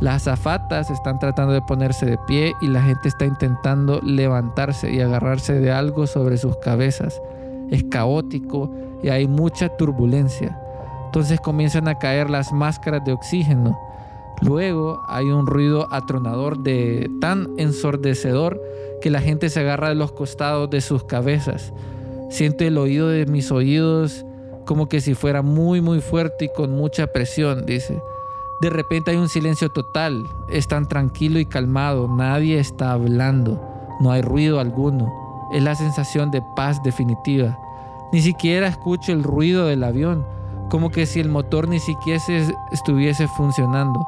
Las 0.00 0.26
azafatas 0.26 0.90
están 0.90 1.18
tratando 1.18 1.52
de 1.52 1.60
ponerse 1.60 2.06
de 2.06 2.16
pie 2.26 2.54
y 2.62 2.68
la 2.68 2.82
gente 2.82 3.08
está 3.08 3.26
intentando 3.26 4.00
levantarse 4.02 4.90
y 4.90 5.00
agarrarse 5.00 5.60
de 5.60 5.70
algo 5.70 6.06
sobre 6.06 6.38
sus 6.38 6.56
cabezas. 6.56 7.20
Es 7.70 7.84
caótico 7.84 8.70
y 9.02 9.10
hay 9.10 9.28
mucha 9.28 9.68
turbulencia. 9.76 10.58
Entonces 11.04 11.38
comienzan 11.40 11.86
a 11.86 11.96
caer 11.96 12.30
las 12.30 12.50
máscaras 12.50 13.04
de 13.04 13.12
oxígeno. 13.12 13.78
Luego 14.40 15.02
hay 15.06 15.26
un 15.26 15.46
ruido 15.46 15.86
atronador 15.92 16.60
de 16.60 17.10
tan 17.20 17.48
ensordecedor 17.58 18.58
que 19.02 19.10
la 19.10 19.20
gente 19.20 19.50
se 19.50 19.60
agarra 19.60 19.90
de 19.90 19.96
los 19.96 20.12
costados 20.12 20.70
de 20.70 20.80
sus 20.80 21.04
cabezas. 21.04 21.74
Siento 22.30 22.64
el 22.64 22.78
oído 22.78 23.08
de 23.08 23.26
mis 23.26 23.52
oídos 23.52 24.24
como 24.64 24.88
que 24.88 25.02
si 25.02 25.14
fuera 25.14 25.42
muy 25.42 25.82
muy 25.82 26.00
fuerte 26.00 26.46
y 26.46 26.52
con 26.54 26.70
mucha 26.70 27.08
presión, 27.08 27.66
dice. 27.66 28.00
De 28.60 28.70
repente 28.70 29.10
hay 29.10 29.16
un 29.16 29.28
silencio 29.28 29.70
total, 29.70 30.28
es 30.48 30.68
tan 30.68 30.86
tranquilo 30.86 31.38
y 31.38 31.46
calmado, 31.46 32.08
nadie 32.08 32.58
está 32.58 32.92
hablando, 32.92 33.60
no 34.00 34.12
hay 34.12 34.22
ruido 34.22 34.60
alguno, 34.60 35.10
es 35.52 35.62
la 35.62 35.74
sensación 35.74 36.30
de 36.30 36.42
paz 36.54 36.82
definitiva. 36.82 37.58
Ni 38.12 38.20
siquiera 38.20 38.68
escucho 38.68 39.12
el 39.12 39.22
ruido 39.22 39.66
del 39.66 39.82
avión, 39.82 40.26
como 40.68 40.90
que 40.90 41.06
si 41.06 41.20
el 41.20 41.28
motor 41.28 41.68
ni 41.68 41.80
siquiera 41.80 42.22
estuviese 42.70 43.28
funcionando. 43.28 44.06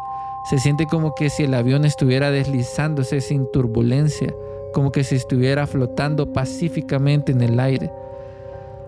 Se 0.51 0.59
siente 0.59 0.87
como 0.87 1.15
que 1.15 1.31
si 1.31 1.45
el 1.45 1.55
avión 1.55 1.85
estuviera 1.85 2.31
deslizándose 2.31 3.21
sin 3.21 3.51
turbulencia 3.53 4.35
como 4.73 4.91
que 4.91 5.05
si 5.05 5.15
estuviera 5.15 5.67
flotando 5.67 6.33
pacíficamente 6.33 7.33
en 7.33 7.43
el 7.43 7.61
aire. 7.61 7.93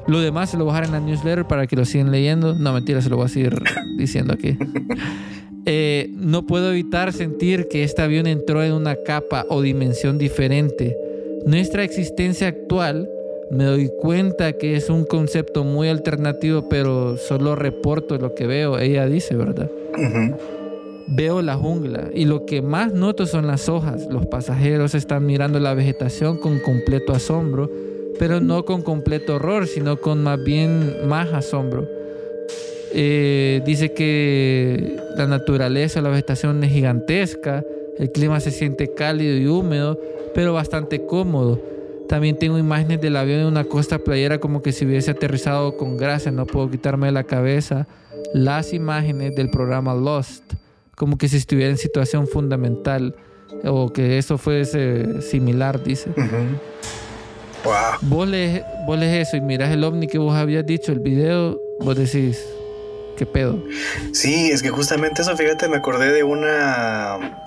Lo 0.07 0.21
demás 0.21 0.51
se 0.51 0.57
lo 0.57 0.65
voy 0.65 0.73
a 0.73 0.81
dejar 0.81 0.87
en 0.87 0.93
la 0.93 1.01
newsletter 1.01 1.47
para 1.47 1.67
que 1.67 1.77
lo 1.77 1.85
sigan 1.85 2.11
leyendo. 2.11 2.55
No, 2.55 2.73
mentira, 2.73 3.01
se 3.01 3.09
lo 3.09 3.17
voy 3.17 3.27
a 3.27 3.29
seguir 3.29 3.63
diciendo 3.97 4.35
aquí. 4.35 4.59
Eh, 5.67 6.11
no 6.19 6.47
puedo 6.47 6.71
evitar 6.71 7.13
sentir 7.13 7.69
que 7.69 7.85
este 7.85 8.03
avión 8.03 8.27
entró 8.27 8.63
en 8.63 8.73
una 8.73 8.97
capa 8.97 9.47
o 9.49 9.63
dimensión 9.63 10.19
diferente. 10.19 10.97
Nuestra 11.47 11.85
existencia 11.85 12.49
actual, 12.49 13.09
me 13.51 13.65
doy 13.65 13.91
cuenta 14.01 14.53
que 14.55 14.77
es 14.77 14.91
un 14.91 15.05
concepto 15.05 15.65
muy 15.65 15.89
alternativo, 15.89 16.69
pero 16.69 17.17
solo 17.17 17.55
reporto 17.55 18.19
lo 18.19 18.35
que 18.35 18.47
veo. 18.47 18.79
Ella 18.79 19.07
dice, 19.07 19.37
¿verdad? 19.37 19.71
Veo 21.07 21.43
la 21.43 21.57
jungla 21.57 22.11
y 22.15 22.25
lo 22.25 22.47
que 22.47 22.63
más 22.63 22.93
noto 22.93 23.27
son 23.27 23.47
las 23.47 23.69
hojas. 23.69 24.07
Los 24.11 24.27
pasajeros 24.27 24.95
están 24.95 25.27
mirando 25.27 25.61
la 25.61 25.75
vegetación 25.75 26.39
con 26.39 26.59
completo 26.59 27.13
asombro, 27.13 27.71
pero 28.19 28.41
no 28.41 28.65
con 28.65 28.83
completo 28.83 29.37
horror, 29.37 29.67
sino 29.67 30.01
con 30.01 30.23
más 30.23 30.43
bien 30.43 31.07
más 31.07 31.33
asombro. 31.33 31.87
Eh, 32.95 33.61
dice 33.67 33.93
que 33.93 34.97
la 35.17 35.27
naturaleza, 35.27 36.01
la 36.01 36.11
vegetación 36.11 36.63
es 36.63 36.73
gigantesca, 36.73 37.65
el 37.99 38.11
clima 38.13 38.41
se 38.41 38.51
siente 38.51 38.95
cálido 38.95 39.37
y 39.37 39.47
húmedo, 39.47 40.01
pero 40.35 40.53
bastante 40.53 41.05
cómodo. 41.05 41.61
También 42.09 42.39
tengo 42.39 42.59
imágenes 42.59 43.01
del 43.01 43.17
avión 43.17 43.41
en 43.41 43.47
una 43.47 43.65
costa 43.65 43.99
playera 43.99 44.39
como 44.39 44.63
que 44.63 44.73
si 44.73 44.85
hubiese 44.87 45.11
aterrizado 45.11 45.77
con 45.77 45.97
gracia, 45.97 46.31
no 46.31 46.47
puedo 46.47 46.71
quitarme 46.71 47.07
de 47.07 47.13
la 47.13 47.25
cabeza 47.25 47.87
las 48.33 48.73
imágenes 48.73 49.35
del 49.35 49.51
programa 49.51 49.95
Lost 49.95 50.55
como 50.97 51.19
que 51.19 51.29
si 51.29 51.37
estuviera 51.37 51.71
en 51.71 51.79
situación 51.79 52.27
fundamental 52.27 53.15
o 53.65 53.93
que 53.93 54.19
eso 54.19 54.39
fuese 54.39 55.23
similar, 55.23 55.83
dice. 55.83 56.11
Vos 58.03 58.29
lees, 58.29 58.63
vos 58.87 58.99
lees 58.99 59.29
eso 59.29 59.37
y 59.37 59.41
miras 59.41 59.71
el 59.71 59.83
ovni 59.85 60.07
que 60.07 60.19
vos 60.19 60.35
habías 60.35 60.67
dicho, 60.67 60.93
el 60.93 61.01
video, 61.01 61.59
vos 61.81 61.97
decís, 61.97 62.45
¿qué 63.17 63.27
pedo? 63.27 63.63
Sí, 64.13 64.51
es 64.51 64.63
que 64.63 64.71
justamente 64.71 65.23
eso, 65.23 65.37
fíjate, 65.37 65.69
me 65.69 65.77
acordé 65.77 66.13
de 66.13 66.23
una 66.23 67.41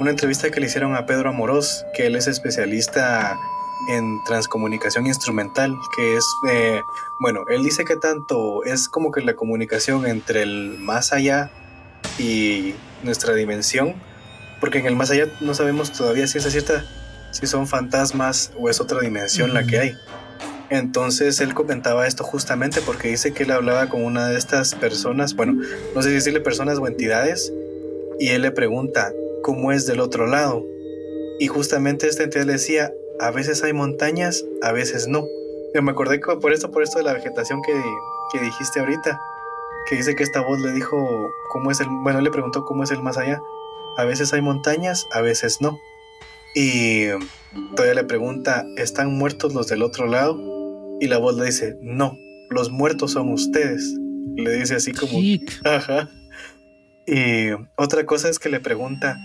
una 0.00 0.10
entrevista 0.10 0.50
que 0.50 0.60
le 0.60 0.66
hicieron 0.66 0.96
a 0.96 1.06
Pedro 1.06 1.30
Amorós, 1.30 1.86
que 1.94 2.06
él 2.06 2.16
es 2.16 2.26
especialista 2.26 3.38
en 3.88 4.22
transcomunicación 4.24 5.06
instrumental, 5.06 5.76
que 5.94 6.16
es, 6.16 6.24
eh, 6.48 6.82
bueno, 7.20 7.44
él 7.48 7.62
dice 7.62 7.84
que 7.84 7.96
tanto 7.96 8.64
es 8.64 8.88
como 8.88 9.12
que 9.12 9.20
la 9.20 9.34
comunicación 9.34 10.06
entre 10.06 10.42
el 10.42 10.78
más 10.78 11.12
allá 11.12 11.50
y 12.18 12.74
nuestra 13.02 13.34
dimensión, 13.34 13.94
porque 14.60 14.78
en 14.78 14.86
el 14.86 14.96
más 14.96 15.10
allá 15.10 15.26
no 15.40 15.54
sabemos 15.54 15.92
todavía 15.92 16.26
si 16.26 16.38
es 16.38 16.44
cierta 16.44 16.84
si 17.30 17.46
son 17.46 17.66
fantasmas 17.66 18.52
o 18.56 18.70
es 18.70 18.80
otra 18.80 19.00
dimensión 19.00 19.54
la 19.54 19.64
que 19.64 19.78
hay. 19.78 19.96
Entonces 20.74 21.40
él 21.40 21.54
comentaba 21.54 22.06
esto 22.06 22.24
justamente 22.24 22.80
porque 22.80 23.08
dice 23.08 23.32
que 23.32 23.44
él 23.44 23.52
hablaba 23.52 23.88
con 23.88 24.04
una 24.04 24.28
de 24.28 24.36
estas 24.36 24.74
personas, 24.74 25.36
bueno, 25.36 25.54
no 25.94 26.02
sé 26.02 26.08
si 26.08 26.14
decirle 26.16 26.40
personas 26.40 26.78
o 26.78 26.88
entidades, 26.88 27.52
y 28.18 28.30
él 28.30 28.42
le 28.42 28.50
pregunta, 28.50 29.12
¿cómo 29.42 29.70
es 29.70 29.86
del 29.86 30.00
otro 30.00 30.26
lado? 30.26 30.64
Y 31.38 31.46
justamente 31.46 32.08
esta 32.08 32.24
entidad 32.24 32.44
le 32.44 32.54
decía, 32.54 32.92
a 33.20 33.30
veces 33.30 33.62
hay 33.62 33.72
montañas, 33.72 34.44
a 34.62 34.72
veces 34.72 35.06
no. 35.06 35.24
Yo 35.74 35.82
me 35.82 35.92
acordé 35.92 36.18
por 36.18 36.52
esto, 36.52 36.72
por 36.72 36.82
esto 36.82 36.98
de 36.98 37.04
la 37.04 37.12
vegetación 37.12 37.62
que, 37.62 37.72
que 38.32 38.40
dijiste 38.40 38.80
ahorita, 38.80 39.20
que 39.86 39.94
dice 39.94 40.16
que 40.16 40.24
esta 40.24 40.40
voz 40.40 40.60
le 40.60 40.72
dijo, 40.72 40.96
¿cómo 41.50 41.70
es 41.70 41.78
el, 41.80 41.86
bueno, 42.02 42.20
le 42.20 42.32
preguntó 42.32 42.64
cómo 42.64 42.82
es 42.82 42.90
el 42.90 43.00
más 43.00 43.16
allá. 43.16 43.40
A 43.96 44.04
veces 44.04 44.32
hay 44.32 44.42
montañas, 44.42 45.06
a 45.12 45.20
veces 45.20 45.60
no. 45.60 45.78
Y 46.56 47.06
todavía 47.76 47.94
le 47.94 48.04
pregunta, 48.04 48.64
¿están 48.76 49.16
muertos 49.16 49.54
los 49.54 49.68
del 49.68 49.82
otro 49.82 50.06
lado? 50.06 50.63
Y 51.00 51.08
la 51.08 51.18
voz 51.18 51.36
le 51.36 51.46
dice, 51.46 51.76
no, 51.80 52.16
los 52.50 52.70
muertos 52.70 53.12
son 53.12 53.32
ustedes. 53.32 53.94
Le 54.36 54.52
dice 54.52 54.76
así 54.76 54.92
como... 54.92 55.18
Ajá. 55.64 56.08
Y 57.06 57.50
otra 57.76 58.06
cosa 58.06 58.28
es 58.28 58.38
que 58.38 58.48
le 58.48 58.60
pregunta, 58.60 59.18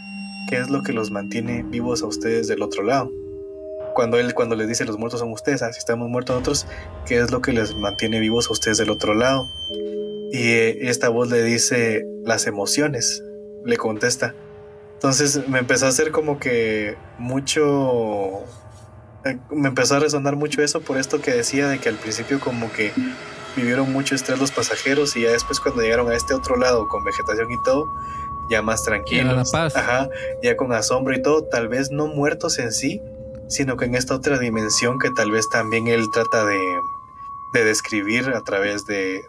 ¿qué 0.50 0.58
es 0.58 0.70
lo 0.70 0.84
que 0.84 0.94
los 0.94 1.12
mantiene 1.12 1.64
vivos 1.64 2.04
a 2.04 2.08
ustedes 2.08 2.48
del 2.48 2.62
otro 2.62 2.84
lado? 2.84 3.10
Cuando 3.94 4.20
él 4.20 4.34
cuando 4.34 4.56
les 4.56 4.68
dice 4.68 4.86
los 4.86 4.98
muertos 4.98 5.22
son 5.22 5.32
ustedes, 5.32 5.62
si 5.62 5.78
estamos 5.78 6.10
muertos 6.10 6.36
nosotros, 6.36 6.68
¿qué 7.06 7.20
es 7.20 7.32
lo 7.32 7.42
que 7.42 7.54
les 7.54 7.76
mantiene 7.76 8.20
vivos 8.20 8.48
a 8.50 8.54
ustedes 8.54 8.78
del 8.78 8.90
otro 8.90 9.14
lado? 9.14 9.50
Y 10.32 10.38
eh, 10.38 10.90
esta 10.90 11.10
voz 11.10 11.30
le 11.30 11.44
dice 11.44 12.06
las 12.24 12.48
emociones, 12.48 13.24
le 13.66 13.78
contesta. 13.78 14.36
Entonces 14.96 15.48
me 15.48 15.60
empezó 15.60 15.86
a 15.86 15.90
hacer 15.90 16.12
como 16.12 16.40
que 16.40 16.96
mucho 17.18 18.44
me 19.52 19.70
empezó 19.70 19.96
a 19.96 20.00
resonar 20.00 20.36
mucho 20.36 20.62
eso 20.62 20.82
por 20.82 20.98
esto 20.98 21.22
que 21.22 21.32
decía 21.32 21.68
de 21.68 21.80
que 21.80 21.90
al 21.90 21.96
principio 21.96 22.40
como 22.40 22.72
que 22.72 22.94
vivieron 23.56 23.92
mucho 23.92 24.16
estrés 24.16 24.40
los 24.40 24.52
pasajeros 24.52 25.16
y 25.16 25.24
ya 25.24 25.32
después 25.32 25.60
cuando 25.60 25.82
llegaron 25.82 26.10
a 26.10 26.16
este 26.16 26.34
otro 26.34 26.58
lado 26.58 26.88
con 26.88 27.04
vegetación 27.04 27.52
y 27.52 27.64
todo, 27.64 27.86
ya 28.50 28.62
más 28.62 28.84
tranquilos. 28.84 29.54
Ajá, 29.54 30.10
ya 30.42 30.56
con 30.56 30.74
asombro 30.74 31.16
y 31.16 31.22
todo, 31.22 31.44
tal 31.44 31.68
vez 31.68 31.92
no 31.92 32.08
muertos 32.08 32.60
en 32.60 32.72
sí, 32.72 33.02
sino 33.48 33.78
que 33.78 33.86
en 33.86 33.96
esta 33.96 34.16
otra 34.16 34.38
dimensión 34.38 35.00
que 35.00 35.10
tal 35.12 35.32
vez 35.32 35.50
también 35.50 35.88
él 35.88 36.06
trata 36.14 36.46
de, 36.46 36.60
de 37.54 37.64
describir 37.64 38.30
a 38.30 38.42
través 38.44 38.86
de, 38.86 39.22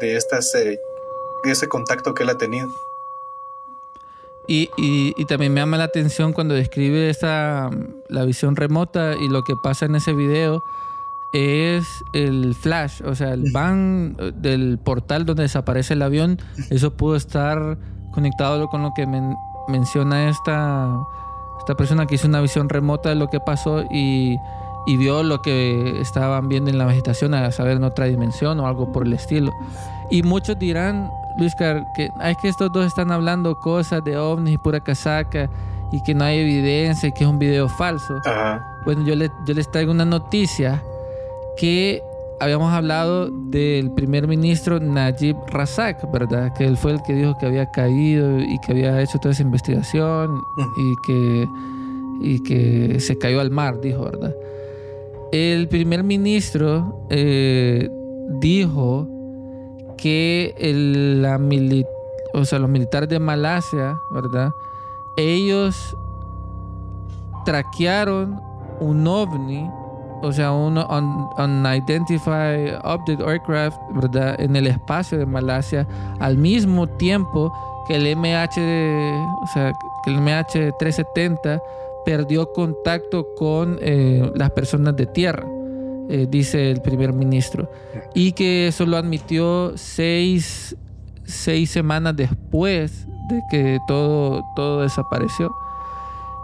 de, 0.00 0.16
estas, 0.16 0.54
eh, 0.54 0.78
de 1.44 1.50
ese 1.50 1.68
contacto 1.68 2.14
que 2.14 2.22
él 2.22 2.30
ha 2.30 2.38
tenido. 2.38 2.68
Y, 4.48 4.68
y, 4.76 5.24
también 5.26 5.54
me 5.54 5.60
llama 5.60 5.76
la 5.76 5.84
atención 5.84 6.32
cuando 6.32 6.54
describe 6.54 7.08
esa, 7.08 7.70
la 8.08 8.24
visión 8.24 8.56
remota 8.56 9.14
y 9.14 9.28
lo 9.28 9.44
que 9.44 9.54
pasa 9.62 9.86
en 9.86 9.94
ese 9.94 10.12
video 10.14 10.64
es 11.32 12.04
el 12.12 12.54
flash, 12.54 13.02
o 13.04 13.14
sea, 13.14 13.32
el 13.32 13.52
van 13.52 14.16
del 14.34 14.78
portal 14.78 15.24
donde 15.24 15.44
desaparece 15.44 15.94
el 15.94 16.02
avión, 16.02 16.38
eso 16.70 16.94
pudo 16.94 17.16
estar 17.16 17.78
conectado 18.12 18.68
con 18.68 18.82
lo 18.82 18.92
que 18.94 19.06
menciona 19.68 20.28
esta, 20.28 20.90
esta 21.58 21.76
persona 21.76 22.06
que 22.06 22.16
hizo 22.16 22.26
una 22.26 22.40
visión 22.40 22.68
remota 22.68 23.08
de 23.08 23.14
lo 23.14 23.28
que 23.28 23.40
pasó 23.40 23.84
y, 23.90 24.36
y 24.86 24.96
vio 24.96 25.22
lo 25.22 25.40
que 25.40 26.00
estaban 26.00 26.48
viendo 26.48 26.70
en 26.70 26.78
la 26.78 26.84
vegetación, 26.84 27.34
a 27.34 27.50
saber 27.52 27.76
en 27.76 27.84
otra 27.84 28.06
dimensión 28.06 28.58
o 28.60 28.66
algo 28.66 28.92
por 28.92 29.06
el 29.06 29.12
estilo. 29.12 29.52
Y 30.10 30.22
muchos 30.22 30.58
dirán, 30.58 31.10
Luis 31.36 31.54
que 31.54 31.82
es 32.24 32.36
que 32.38 32.48
estos 32.48 32.72
dos 32.72 32.86
están 32.86 33.10
hablando 33.10 33.54
cosas 33.56 34.02
de 34.04 34.16
ovnis 34.16 34.54
y 34.54 34.58
pura 34.58 34.80
casaca 34.80 35.48
y 35.92 36.02
que 36.02 36.14
no 36.14 36.24
hay 36.24 36.38
evidencia 36.38 37.08
y 37.08 37.12
que 37.12 37.24
es 37.24 37.30
un 37.30 37.38
video 37.38 37.68
falso. 37.68 38.20
Bueno, 38.84 39.04
yo, 39.06 39.14
yo 39.14 39.54
les 39.54 39.70
traigo 39.70 39.92
una 39.92 40.04
noticia 40.04 40.82
que 41.56 42.02
habíamos 42.40 42.72
hablado 42.72 43.30
del 43.30 43.92
primer 43.92 44.26
ministro 44.26 44.80
Najib 44.80 45.36
Razak, 45.48 46.10
¿verdad? 46.10 46.52
Que 46.54 46.64
él 46.64 46.76
fue 46.76 46.92
el 46.92 47.02
que 47.02 47.12
dijo 47.12 47.36
que 47.38 47.46
había 47.46 47.70
caído 47.70 48.40
y 48.40 48.58
que 48.60 48.72
había 48.72 49.00
hecho 49.00 49.18
toda 49.18 49.32
esa 49.32 49.42
investigación 49.42 50.40
y 50.76 50.94
que, 51.06 51.48
y 52.20 52.42
que 52.42 52.98
se 52.98 53.16
cayó 53.18 53.40
al 53.40 53.50
mar, 53.50 53.80
dijo, 53.80 54.04
¿verdad? 54.04 54.34
El 55.30 55.68
primer 55.68 56.02
ministro 56.02 57.06
eh, 57.10 57.88
dijo 58.40 59.06
que 60.02 60.52
los 61.30 62.68
militares 62.68 63.08
de 63.08 63.20
Malasia, 63.20 64.00
¿verdad? 64.10 64.52
Ellos 65.16 65.96
traquearon 67.44 68.40
un 68.80 69.06
ovni, 69.06 69.70
o 70.22 70.32
sea, 70.32 70.50
un 70.50 70.76
unidentified 71.38 72.74
object 72.82 73.20
aircraft, 73.20 73.78
¿verdad? 73.94 74.40
En 74.40 74.56
el 74.56 74.66
espacio 74.66 75.18
de 75.18 75.26
Malasia 75.26 75.86
al 76.18 76.36
mismo 76.36 76.88
tiempo 76.88 77.52
que 77.86 77.94
el 77.94 78.16
MH, 78.16 78.58
o 79.40 79.46
sea, 79.54 79.72
que 80.04 80.10
el 80.10 80.18
MH370 80.18 81.62
perdió 82.04 82.52
contacto 82.52 83.24
con 83.36 83.78
eh, 83.80 84.32
las 84.34 84.50
personas 84.50 84.96
de 84.96 85.06
tierra. 85.06 85.46
Eh, 86.08 86.26
dice 86.28 86.70
el 86.70 86.82
primer 86.82 87.12
ministro, 87.12 87.70
y 88.14 88.32
que 88.32 88.68
eso 88.68 88.84
lo 88.86 88.96
admitió 88.96 89.72
seis, 89.76 90.76
semanas 91.24 92.16
después 92.16 93.06
de 93.28 93.42
que 93.50 93.78
todo, 93.86 94.42
todo 94.56 94.82
desapareció. 94.82 95.54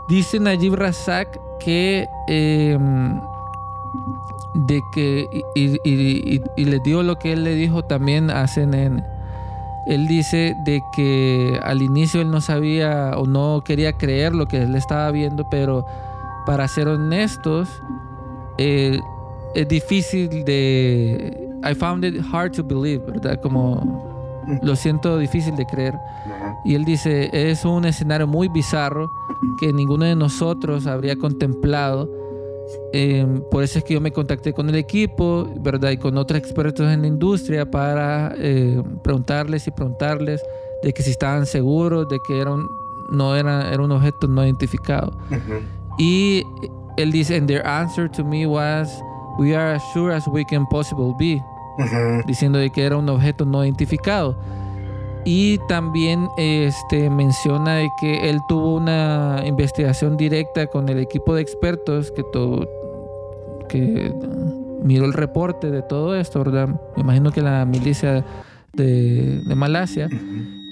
Dice 0.09 0.40
Najib 0.40 0.74
Razak 0.74 1.38
que 1.61 2.06
em, 2.28 3.20
de 4.54 4.80
que 4.92 5.26
y, 5.54 5.78
y, 5.84 6.64
le 6.64 6.78
dio 6.80 7.02
lo 7.02 7.18
que 7.18 7.32
él 7.32 7.44
le 7.44 7.54
dijo 7.54 7.82
también 7.82 8.30
a 8.30 8.46
CNN. 8.46 9.02
Él 9.86 10.06
dice 10.06 10.54
de 10.64 10.82
que 10.94 11.59
al 11.62 11.82
inicio 11.82 12.20
él 12.20 12.30
no 12.30 12.40
sabía 12.40 13.12
o 13.16 13.26
no 13.26 13.62
quería 13.64 13.92
creer 13.92 14.34
lo 14.34 14.46
que 14.46 14.62
él 14.62 14.74
estaba 14.76 15.11
viendo, 15.11 15.48
pero 15.50 15.84
para 16.46 16.68
ser 16.68 16.88
honestos, 16.88 17.68
eh, 18.59 19.00
es 19.55 19.68
difícil 19.68 20.44
de... 20.44 21.49
I 21.64 21.74
found 21.74 22.05
it 22.05 22.22
hard 22.32 22.53
to 22.53 22.62
believe, 22.62 23.05
¿verdad? 23.05 23.40
Como 23.42 24.09
lo 24.62 24.76
siento 24.76 25.18
difícil 25.18 25.57
de 25.57 25.66
creer. 25.66 25.94
Y 26.64 26.74
él 26.74 26.84
dice, 26.84 27.28
es 27.32 27.64
un 27.64 27.84
escenario 27.84 28.26
muy 28.26 28.49
bizarro 28.49 29.11
que 29.61 29.72
ninguno 29.72 30.05
de 30.05 30.16
nosotros 30.16 30.86
habría 30.86 31.16
contemplado. 31.16 32.09
Em, 32.92 33.42
por 33.51 33.62
eso 33.62 33.78
es 33.78 33.84
que 33.84 33.94
yo 33.94 34.01
me 34.01 34.12
contacté 34.12 34.53
con 34.53 34.68
el 34.68 34.74
equipo, 34.74 35.49
¿verdad? 35.61 35.90
Y 35.90 35.96
con 35.96 36.16
otros 36.18 36.38
expertos 36.38 36.90
en 36.92 37.03
la 37.03 37.09
industria 37.09 37.70
para 37.70 38.32
eh, 38.36 38.82
preguntarles 39.03 39.66
y 39.66 39.70
preguntarles 39.70 40.42
de 40.82 40.92
que 40.92 41.03
si 41.03 41.11
estaban 41.11 41.46
seguros 41.46 42.09
de 42.09 42.18
que 42.26 42.40
era 42.40 42.53
un, 42.53 42.68
no 43.11 43.34
era, 43.34 43.72
era 43.72 43.82
un 43.82 43.90
objeto 43.90 44.28
no 44.28 44.44
identificado. 44.44 45.12
Y 45.99 46.44
él 46.96 47.11
dice, 47.11 47.36
and 47.36 47.49
their 47.49 47.66
answer 47.66 48.09
to 48.11 48.24
me 48.24 48.46
was, 48.46 49.03
We 49.39 49.55
are 49.55 49.76
as 49.76 49.82
sure 49.93 50.12
as 50.12 50.26
we 50.26 50.45
can 50.45 50.66
possibly 50.66 51.14
be. 51.18 51.43
Diciendo 52.26 52.59
de 52.59 52.70
que 52.70 52.84
era 52.84 52.97
un 52.97 53.09
objeto 53.09 53.45
no 53.45 53.64
identificado. 53.64 54.36
Y 55.24 55.59
también 55.68 56.28
este, 56.36 57.11
menciona 57.11 57.76
de 57.76 57.91
que 58.01 58.30
él 58.30 58.41
tuvo 58.49 58.76
una 58.76 59.43
investigación 59.45 60.16
directa 60.16 60.66
con 60.66 60.89
el 60.89 60.99
equipo 60.99 61.34
de 61.34 61.43
expertos 61.43 62.12
que, 62.12 62.24
que 63.68 64.12
miró 64.82 65.05
el 65.05 65.12
reporte 65.12 65.70
de 65.70 65.82
todo 65.82 66.16
esto, 66.16 66.43
¿verdad? 66.43 66.68
Me 66.97 67.03
imagino 67.03 67.30
que 67.30 67.43
la 67.43 67.64
milicia 67.64 68.24
de, 68.72 69.41
de 69.47 69.55
Malasia. 69.55 70.09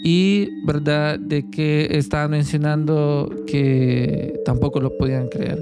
Y, 0.02 0.64
¿verdad? 0.64 1.18
De 1.18 1.50
que 1.50 1.88
estaban 1.90 2.30
mencionando 2.30 3.30
que 3.46 4.40
tampoco 4.44 4.80
lo 4.80 4.96
podían 4.96 5.28
creer. 5.28 5.58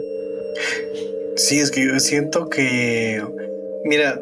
Sí, 1.36 1.58
es 1.58 1.70
que 1.70 1.84
yo 1.84 1.98
siento 1.98 2.48
que. 2.48 3.22
Mira, 3.84 4.20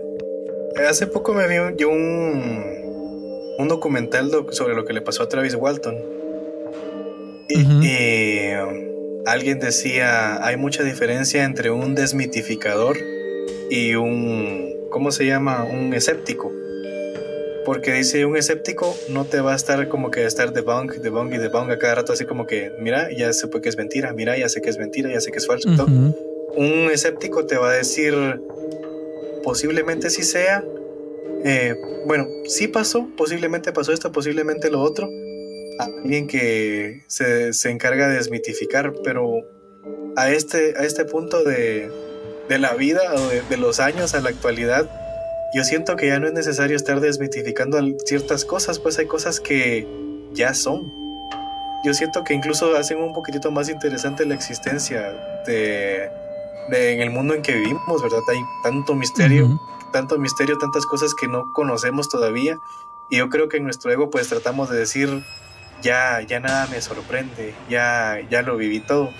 hace 0.88 1.06
poco 1.06 1.34
me 1.34 1.46
vi 1.46 1.76
yo 1.76 1.90
un, 1.90 3.54
un 3.58 3.68
documental 3.68 4.30
sobre 4.50 4.74
lo 4.74 4.84
que 4.84 4.92
le 4.92 5.02
pasó 5.02 5.22
a 5.22 5.28
Travis 5.28 5.54
Walton. 5.54 5.96
Y, 7.48 8.48
alguien 9.26 9.58
decía: 9.58 10.44
hay 10.44 10.56
mucha 10.56 10.84
diferencia 10.84 11.44
entre 11.44 11.70
un 11.70 11.94
desmitificador 11.94 12.96
y 13.70 13.94
un. 13.94 14.72
¿Cómo 14.90 15.10
se 15.12 15.26
llama? 15.26 15.64
Un 15.64 15.92
escéptico. 15.92 16.50
Porque 17.64 17.92
dice 17.92 18.26
un 18.26 18.36
escéptico 18.36 18.96
no 19.08 19.24
te 19.24 19.40
va 19.40 19.52
a 19.52 19.56
estar 19.56 19.88
como 19.88 20.10
que 20.10 20.24
estar 20.24 20.52
de 20.52 20.62
bunk, 20.62 20.94
de 20.94 21.10
bunk 21.10 21.34
y 21.34 21.38
de 21.38 21.48
bunk 21.48 21.70
a 21.70 21.78
cada 21.78 21.94
rato 21.96 22.12
así 22.12 22.24
como 22.24 22.44
que, 22.44 22.72
mira, 22.80 23.08
ya 23.16 23.32
sé 23.32 23.48
que 23.48 23.68
es 23.68 23.76
mentira, 23.76 24.12
mira, 24.12 24.36
ya 24.36 24.48
sé 24.48 24.60
que 24.60 24.68
es 24.68 24.78
mentira, 24.78 25.12
ya 25.12 25.20
sé 25.20 25.30
que 25.30 25.38
es 25.38 25.46
falso. 25.46 25.70
Un 26.56 26.90
escéptico 26.90 27.46
te 27.46 27.56
va 27.56 27.70
a 27.70 27.72
decir, 27.74 28.14
posiblemente 29.42 30.10
sí 30.10 30.22
sea, 30.22 30.62
eh, 31.44 31.74
bueno, 32.06 32.26
sí 32.46 32.68
pasó, 32.68 33.08
posiblemente 33.16 33.72
pasó 33.72 33.92
esto, 33.92 34.12
posiblemente 34.12 34.70
lo 34.70 34.80
otro. 34.80 35.08
Alguien 35.78 36.26
que 36.26 37.02
se, 37.06 37.52
se 37.54 37.70
encarga 37.70 38.08
de 38.08 38.16
desmitificar, 38.16 38.92
pero 39.02 39.40
a 40.16 40.30
este, 40.30 40.74
a 40.76 40.84
este 40.84 41.04
punto 41.06 41.42
de, 41.42 41.90
de 42.48 42.58
la 42.58 42.74
vida 42.74 43.00
o 43.14 43.28
de, 43.28 43.42
de 43.42 43.56
los 43.56 43.80
años 43.80 44.14
a 44.14 44.20
la 44.20 44.28
actualidad, 44.28 44.88
yo 45.54 45.64
siento 45.64 45.96
que 45.96 46.06
ya 46.08 46.18
no 46.20 46.26
es 46.26 46.34
necesario 46.34 46.76
estar 46.76 47.00
desmitificando 47.00 47.78
ciertas 48.04 48.44
cosas, 48.44 48.78
pues 48.78 48.98
hay 48.98 49.06
cosas 49.06 49.40
que 49.40 49.86
ya 50.34 50.52
son. 50.54 50.92
Yo 51.84 51.94
siento 51.94 52.22
que 52.22 52.34
incluso 52.34 52.76
hacen 52.76 52.98
un 52.98 53.12
poquitito 53.12 53.50
más 53.50 53.68
interesante 53.68 54.24
la 54.26 54.34
existencia 54.34 55.12
de- 55.46 56.10
en 56.70 57.00
el 57.00 57.10
mundo 57.10 57.34
en 57.34 57.42
que 57.42 57.52
vivimos, 57.52 58.02
¿verdad? 58.02 58.20
Hay 58.28 58.40
tanto 58.62 58.94
misterio, 58.94 59.60
tanto 59.92 60.18
misterio, 60.18 60.58
tantas 60.58 60.86
cosas 60.86 61.14
que 61.14 61.28
no 61.28 61.52
conocemos 61.52 62.08
todavía. 62.08 62.60
Y 63.08 63.18
yo 63.18 63.28
creo 63.28 63.48
que 63.48 63.58
en 63.58 63.64
nuestro 63.64 63.90
ego 63.90 64.10
pues 64.10 64.28
tratamos 64.28 64.70
de 64.70 64.78
decir, 64.78 65.22
ya, 65.82 66.20
ya 66.22 66.40
nada 66.40 66.66
me 66.68 66.80
sorprende, 66.80 67.54
ya, 67.68 68.18
ya 68.30 68.42
lo 68.42 68.56
viví 68.56 68.80
todo. 68.80 69.10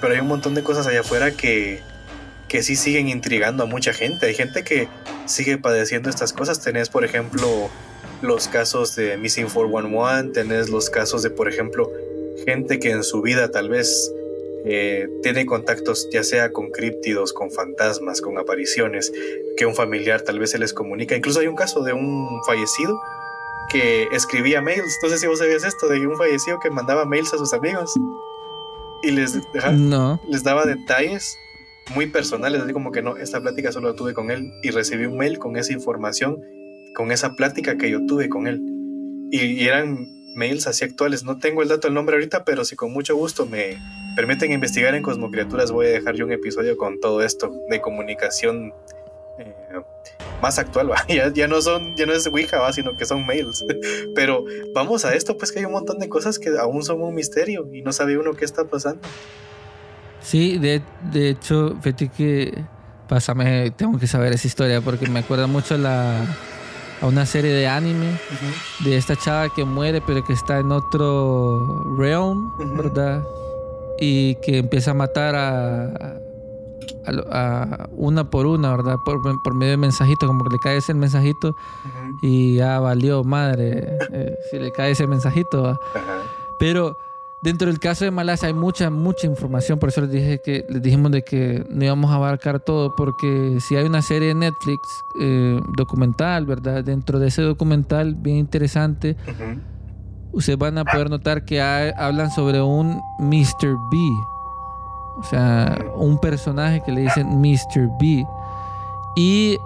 Pero 0.00 0.14
hay 0.14 0.20
un 0.20 0.28
montón 0.28 0.54
de 0.54 0.62
cosas 0.62 0.86
allá 0.86 1.00
afuera 1.00 1.32
que, 1.32 1.80
que 2.48 2.62
sí 2.62 2.76
siguen 2.76 3.08
intrigando 3.08 3.64
a 3.64 3.66
mucha 3.66 3.92
gente. 3.92 4.26
Hay 4.26 4.34
gente 4.34 4.62
que 4.62 4.88
sigue 5.26 5.58
padeciendo 5.58 6.10
estas 6.10 6.32
cosas. 6.32 6.60
Tenés, 6.60 6.90
por 6.90 7.04
ejemplo, 7.04 7.70
los 8.22 8.48
casos 8.48 8.94
de 8.96 9.16
Missing 9.16 9.48
411, 9.48 10.32
tenés 10.32 10.68
los 10.68 10.90
casos 10.90 11.22
de, 11.22 11.30
por 11.30 11.48
ejemplo, 11.48 11.90
gente 12.44 12.78
que 12.78 12.90
en 12.90 13.02
su 13.02 13.22
vida 13.22 13.50
tal 13.50 13.68
vez 13.68 14.12
eh, 14.64 15.08
tiene 15.22 15.44
contactos 15.44 16.08
ya 16.10 16.24
sea 16.24 16.50
con 16.52 16.70
críptidos, 16.70 17.32
con 17.32 17.50
fantasmas, 17.50 18.20
con 18.20 18.38
apariciones, 18.38 19.12
que 19.56 19.66
un 19.66 19.74
familiar 19.74 20.22
tal 20.22 20.38
vez 20.38 20.50
se 20.50 20.58
les 20.58 20.72
comunica. 20.72 21.14
Incluso 21.14 21.40
hay 21.40 21.46
un 21.46 21.56
caso 21.56 21.82
de 21.82 21.92
un 21.92 22.40
fallecido 22.46 22.98
que 23.70 24.04
escribía 24.12 24.62
mails. 24.62 24.98
No 25.02 25.08
sé 25.08 25.18
si 25.18 25.26
vos 25.26 25.38
sabías 25.38 25.64
esto, 25.64 25.88
de 25.88 26.06
un 26.06 26.16
fallecido 26.16 26.58
que 26.62 26.70
mandaba 26.70 27.04
mails 27.04 27.32
a 27.34 27.38
sus 27.38 27.52
amigos 27.52 27.92
y 29.02 29.10
les, 29.10 29.38
No. 29.74 30.20
les 30.28 30.42
daba 30.44 30.64
detalles 30.64 31.36
muy 31.94 32.06
personales, 32.06 32.62
así 32.62 32.72
como 32.72 32.90
que 32.92 33.02
no, 33.02 33.18
esta 33.18 33.42
plática 33.42 33.70
solo 33.70 33.90
la 33.90 33.96
tuve 33.96 34.14
con 34.14 34.30
él 34.30 34.50
y 34.62 34.70
recibí 34.70 35.04
un 35.04 35.18
mail 35.18 35.38
con 35.38 35.56
esa 35.56 35.74
información, 35.74 36.40
con 36.94 37.12
esa 37.12 37.34
plática 37.34 37.76
que 37.76 37.90
yo 37.90 38.06
tuve 38.06 38.30
con 38.30 38.46
él. 38.46 38.62
Y, 39.30 39.40
y 39.62 39.66
eran 39.68 40.06
mails 40.36 40.66
así 40.66 40.84
actuales. 40.86 41.24
No 41.24 41.38
tengo 41.38 41.60
el 41.62 41.68
dato 41.68 41.86
del 41.88 41.94
nombre 41.94 42.16
ahorita, 42.16 42.44
pero 42.44 42.64
si 42.64 42.76
con 42.76 42.92
mucho 42.92 43.14
gusto 43.14 43.44
me 43.44 43.76
permiten 44.14 44.52
investigar 44.52 44.94
en 44.94 45.02
Cosmocriaturas, 45.02 45.70
voy 45.70 45.86
a 45.86 45.90
dejar 45.90 46.14
yo 46.14 46.24
un 46.24 46.32
episodio 46.32 46.76
con 46.76 47.00
todo 47.00 47.22
esto 47.22 47.52
de 47.68 47.80
comunicación 47.80 48.72
eh, 49.38 49.54
más 50.40 50.58
actual. 50.58 50.90
¿va? 50.92 51.04
Ya, 51.08 51.32
ya 51.32 51.48
no 51.48 51.60
son, 51.60 51.96
ya 51.96 52.06
no 52.06 52.12
es 52.12 52.26
Ouija, 52.26 52.58
¿va? 52.58 52.72
sino 52.72 52.96
que 52.96 53.04
son 53.06 53.26
mails. 53.26 53.64
Pero 54.14 54.44
vamos 54.74 55.04
a 55.04 55.14
esto, 55.14 55.36
pues 55.36 55.52
que 55.52 55.60
hay 55.60 55.64
un 55.64 55.72
montón 55.72 55.98
de 55.98 56.08
cosas 56.08 56.38
que 56.38 56.50
aún 56.58 56.82
son 56.82 57.02
un 57.02 57.14
misterio 57.14 57.66
y 57.72 57.82
no 57.82 57.92
sabe 57.92 58.18
uno 58.18 58.34
qué 58.34 58.44
está 58.44 58.64
pasando. 58.64 59.02
Sí, 60.20 60.58
de, 60.58 60.82
de 61.12 61.30
hecho, 61.30 61.76
fíjate 61.82 62.08
que 62.08 62.64
pásame, 63.08 63.70
tengo 63.72 63.98
que 63.98 64.06
saber 64.06 64.32
esa 64.32 64.46
historia 64.46 64.80
porque 64.80 65.06
me 65.08 65.20
acuerda 65.20 65.46
mucho 65.46 65.74
a 65.74 65.78
la, 65.78 66.36
a 67.02 67.06
una 67.06 67.26
serie 67.26 67.52
de 67.52 67.66
anime 67.66 68.18
de 68.80 68.96
esta 68.96 69.16
chava 69.16 69.52
que 69.54 69.64
muere 69.64 70.00
pero 70.00 70.24
que 70.24 70.32
está 70.32 70.58
en 70.58 70.72
otro 70.72 71.96
realm. 71.98 72.50
¿verdad? 72.76 73.22
Y 74.00 74.34
que 74.36 74.58
empieza 74.58 74.90
a 74.90 74.94
matar 74.94 75.34
a, 75.36 76.18
a, 77.06 77.12
lo- 77.12 77.26
a 77.30 77.88
una 77.96 78.28
por 78.30 78.46
una, 78.46 78.70
¿verdad? 78.76 78.96
Por, 79.04 79.20
por 79.42 79.54
medio 79.54 79.72
de 79.72 79.76
mensajito, 79.76 80.26
como 80.26 80.44
que 80.44 80.50
le 80.50 80.58
cae 80.58 80.76
ese 80.78 80.94
mensajito 80.94 81.54
y 82.22 82.56
ya 82.56 82.80
valió 82.80 83.22
madre 83.24 83.96
eh, 84.12 84.36
si 84.50 84.58
le 84.58 84.72
cae 84.72 84.92
ese 84.92 85.06
mensajito. 85.06 85.78
Pero 86.58 86.96
dentro 87.42 87.68
del 87.68 87.78
caso 87.78 88.04
de 88.04 88.10
Malasia 88.10 88.48
hay 88.48 88.54
mucha, 88.54 88.90
mucha 88.90 89.26
información. 89.26 89.78
Por 89.78 89.90
eso 89.90 90.00
les 90.00 90.10
dije 90.10 90.40
que 90.44 90.64
les 90.68 90.80
dijimos 90.82 91.12
de 91.12 91.22
que 91.22 91.64
no 91.68 91.84
íbamos 91.84 92.10
a 92.10 92.14
abarcar 92.14 92.58
todo, 92.60 92.94
porque 92.96 93.58
si 93.60 93.76
hay 93.76 93.84
una 93.86 94.00
serie 94.02 94.28
de 94.28 94.34
Netflix 94.34 95.04
eh, 95.20 95.60
documental, 95.76 96.46
¿verdad? 96.46 96.82
Dentro 96.82 97.18
de 97.18 97.28
ese 97.28 97.42
documental 97.42 98.14
bien 98.14 98.36
interesante. 98.38 99.16
Ustedes 100.34 100.58
van 100.58 100.78
a 100.78 100.84
poder 100.84 101.08
notar 101.10 101.44
que 101.44 101.60
hay- 101.62 101.92
hablan 101.96 102.30
sobre 102.30 102.60
un 102.62 103.00
Mr. 103.18 103.76
B. 103.90 103.98
O 105.18 105.22
sea, 105.22 105.78
un 105.96 106.18
personaje 106.18 106.80
que 106.84 106.92
le 106.92 107.02
dicen 107.02 107.40
Mr. 107.40 107.88
B. 108.00 108.26
Y 109.16 109.56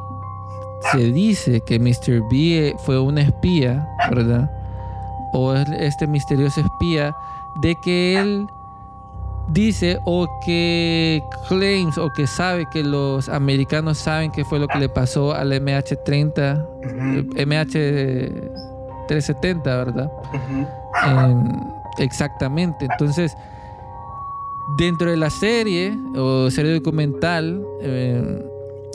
se 0.93 0.99
dice 1.13 1.61
que 1.63 1.79
Mr. 1.79 2.23
B 2.31 2.77
fue 2.85 3.01
un 3.01 3.19
espía, 3.19 3.89
¿verdad? 4.11 4.51
O 5.33 5.53
es 5.55 5.69
este 5.81 6.07
misterioso 6.07 6.61
espía 6.61 7.15
de 7.63 7.75
que 7.83 8.19
él 8.19 8.47
dice 9.49 9.99
o 10.05 10.27
que 10.45 11.23
claims 11.49 11.97
o 11.97 12.13
que 12.13 12.27
sabe 12.27 12.67
que 12.71 12.83
los 12.85 13.29
americanos 13.31 13.97
saben 13.99 14.31
qué 14.31 14.45
fue 14.45 14.59
lo 14.59 14.69
que 14.69 14.79
le 14.79 14.89
pasó 14.91 15.33
al 15.35 15.53
MH30, 15.53 16.67
Ujú. 16.85 17.35
MH370, 19.09 19.63
¿verdad? 19.65 20.13
Exactamente. 21.99 22.87
Entonces, 22.91 23.37
dentro 24.79 25.11
de 25.11 25.17
la 25.17 25.31
serie 25.31 25.97
o 26.17 26.51
serie 26.51 26.75
documental, 26.75 27.65
eh, 27.81 28.45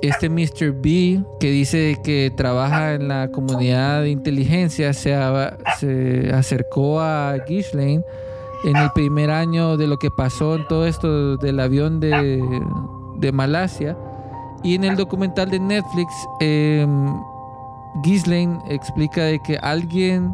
este 0.02 0.30
Mr. 0.30 0.72
B, 0.74 1.22
que 1.40 1.50
dice 1.52 1.98
que 2.04 2.32
trabaja 2.36 2.94
en 2.94 3.08
la 3.08 3.30
comunidad 3.30 4.02
de 4.02 4.10
inteligencia, 4.10 4.94
se, 4.94 5.14
a- 5.16 5.58
se 5.80 6.32
acercó 6.34 7.00
a 7.00 7.36
Ghislaine 7.48 8.04
en 8.66 8.76
el 8.78 8.92
primer 8.92 9.30
año 9.32 9.76
de 9.78 9.88
lo 9.88 9.98
que 9.98 10.10
pasó 10.12 10.56
en 10.56 10.68
todo 10.68 10.86
esto 10.88 11.38
del 11.38 11.60
avión 11.60 12.00
de, 12.00 12.42
de 13.18 13.32
Malasia. 13.32 13.98
Y 14.64 14.76
en 14.76 14.86
el 14.86 14.96
documental 14.96 15.50
de 15.50 15.60
Netflix, 15.60 16.14
eh, 16.40 16.88
Ghislaine 18.02 18.60
explica 18.70 19.24
de 19.24 19.40
que 19.42 19.58
alguien 19.58 20.34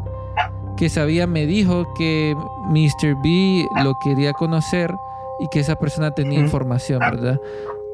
que 0.76 0.88
sabía 0.88 1.26
me 1.26 1.46
dijo 1.46 1.92
que 1.94 2.34
Mr. 2.68 3.14
B 3.22 3.66
lo 3.82 3.98
quería 3.98 4.32
conocer 4.32 4.94
y 5.40 5.48
que 5.48 5.60
esa 5.60 5.76
persona 5.76 6.10
tenía 6.10 6.38
información, 6.38 7.00
¿verdad? 7.00 7.38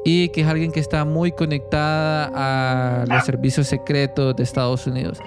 Y 0.05 0.29
que 0.29 0.41
es 0.41 0.47
alguien 0.47 0.71
que 0.71 0.79
está 0.79 1.03
muy 1.03 1.31
conectada 1.31 2.31
a 2.33 3.05
los 3.07 3.25
servicios 3.25 3.67
secretos 3.67 4.35
de 4.35 4.43
Estados 4.43 4.87
Unidos. 4.87 5.19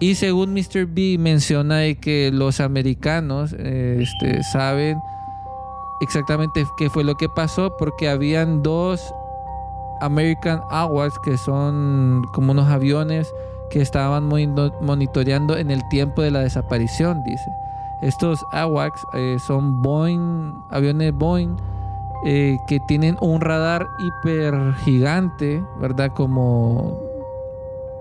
Y 0.00 0.14
según 0.14 0.52
Mr. 0.52 0.86
B 0.86 1.16
menciona 1.18 1.78
de 1.78 1.96
que 1.96 2.30
los 2.32 2.60
americanos 2.60 3.52
este, 3.54 4.42
saben 4.42 4.98
exactamente 6.00 6.64
qué 6.76 6.90
fue 6.90 7.04
lo 7.04 7.14
que 7.16 7.28
pasó 7.28 7.76
porque 7.78 8.08
habían 8.08 8.62
dos 8.62 9.14
American 10.00 10.60
Awards 10.70 11.18
que 11.18 11.38
son 11.38 12.24
como 12.32 12.52
unos 12.52 12.68
aviones 12.68 13.32
que 13.70 13.80
estaban 13.80 14.28
monitoreando 14.80 15.56
en 15.56 15.70
el 15.70 15.86
tiempo 15.88 16.22
de 16.22 16.30
la 16.30 16.40
desaparición, 16.40 17.22
dice. 17.24 17.50
Estos 18.02 18.44
AWACS 18.52 19.06
eh, 19.14 19.36
son 19.46 19.82
Boeing, 19.82 20.52
aviones 20.70 21.14
Boeing, 21.14 21.56
eh, 22.24 22.58
que 22.66 22.78
tienen 22.80 23.16
un 23.20 23.40
radar 23.40 23.88
hiper 23.98 24.74
gigante, 24.84 25.62
¿verdad? 25.80 26.12
Como. 26.14 27.00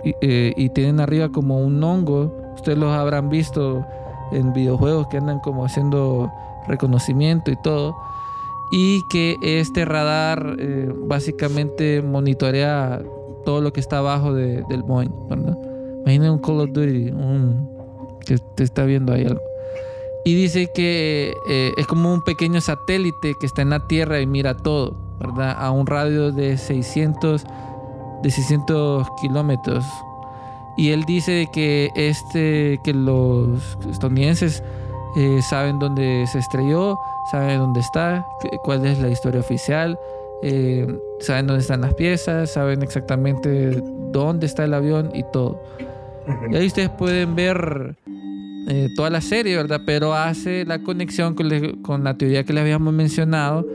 Y, 0.03 0.13
eh, 0.21 0.53
y 0.55 0.69
tienen 0.69 0.99
arriba 0.99 1.29
como 1.29 1.59
un 1.59 1.81
hongo. 1.83 2.31
Ustedes 2.55 2.77
los 2.77 2.93
habrán 2.93 3.29
visto 3.29 3.85
en 4.31 4.53
videojuegos 4.53 5.07
que 5.07 5.17
andan 5.17 5.39
como 5.39 5.65
haciendo 5.65 6.31
reconocimiento 6.67 7.51
y 7.51 7.55
todo. 7.63 7.95
Y 8.71 9.01
que 9.09 9.37
este 9.41 9.85
radar 9.85 10.57
básicamente 11.07 12.01
monitorea 12.01 13.01
todo 13.45 13.61
lo 13.61 13.71
que 13.71 13.79
está 13.79 13.99
abajo 13.99 14.33
de- 14.33 14.63
del 14.69 14.83
Boeing, 14.83 15.11
¿verdad? 15.29 15.55
Un 16.05 16.39
Call 16.39 16.59
of 16.61 16.69
Duty, 16.71 17.09
un, 17.11 17.69
que 18.25 18.37
te 18.55 18.63
está 18.63 18.83
viendo 18.83 19.13
ahí 19.13 19.25
algo. 19.25 19.41
Y 20.23 20.33
dice 20.35 20.67
que 20.73 21.33
eh, 21.49 21.71
es 21.77 21.87
como 21.87 22.11
un 22.13 22.21
pequeño 22.23 22.59
satélite 22.61 23.33
que 23.39 23.45
está 23.45 23.61
en 23.61 23.69
la 23.69 23.87
Tierra 23.87 24.19
y 24.19 24.25
mira 24.27 24.57
todo, 24.57 24.95
¿verdad? 25.19 25.55
A 25.57 25.71
un 25.71 25.85
radio 25.87 26.31
de 26.31 26.57
600, 26.57 27.43
de 28.23 28.31
600 28.31 29.07
kilómetros. 29.21 29.85
Y 30.77 30.89
él 30.91 31.03
dice 31.05 31.47
que, 31.53 31.89
este, 31.95 32.79
que 32.83 32.93
los 32.93 33.77
estadounidenses 33.89 34.61
eh, 35.15 35.39
saben 35.41 35.79
dónde 35.79 36.25
se 36.31 36.39
estrelló, 36.39 36.99
saben 37.31 37.59
dónde 37.59 37.79
está, 37.79 38.25
cuál 38.63 38.85
es 38.85 38.99
la 38.99 39.09
historia 39.09 39.39
oficial, 39.39 39.97
eh, 40.43 40.87
saben 41.19 41.47
dónde 41.47 41.61
están 41.61 41.81
las 41.81 41.93
piezas, 41.93 42.51
saben 42.51 42.81
exactamente 42.81 43.81
dónde 44.11 44.45
está 44.45 44.63
el 44.65 44.73
avión 44.73 45.11
y 45.13 45.23
todo. 45.31 45.61
Y 46.51 46.55
ahí 46.55 46.67
ustedes 46.67 46.89
pueden 46.89 47.35
ver 47.35 47.95
eh, 48.67 48.89
toda 48.95 49.09
la 49.11 49.21
serie, 49.21 49.55
¿verdad? 49.55 49.81
Pero 49.85 50.13
hace 50.13 50.65
la 50.65 50.79
conexión 50.79 51.35
con, 51.35 51.49
le- 51.49 51.81
con 51.83 52.03
la 52.03 52.17
teoría 52.17 52.43
que 52.43 52.53
les 52.53 52.61
habíamos 52.61 52.93
mencionado 52.93 53.65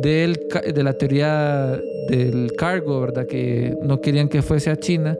del, 0.00 0.38
de 0.74 0.82
la 0.82 0.94
teoría 0.94 1.78
del 2.08 2.52
cargo, 2.56 3.00
¿verdad? 3.02 3.26
Que 3.26 3.76
no 3.82 4.00
querían 4.00 4.28
que 4.28 4.40
fuese 4.42 4.70
a 4.70 4.76
China 4.76 5.16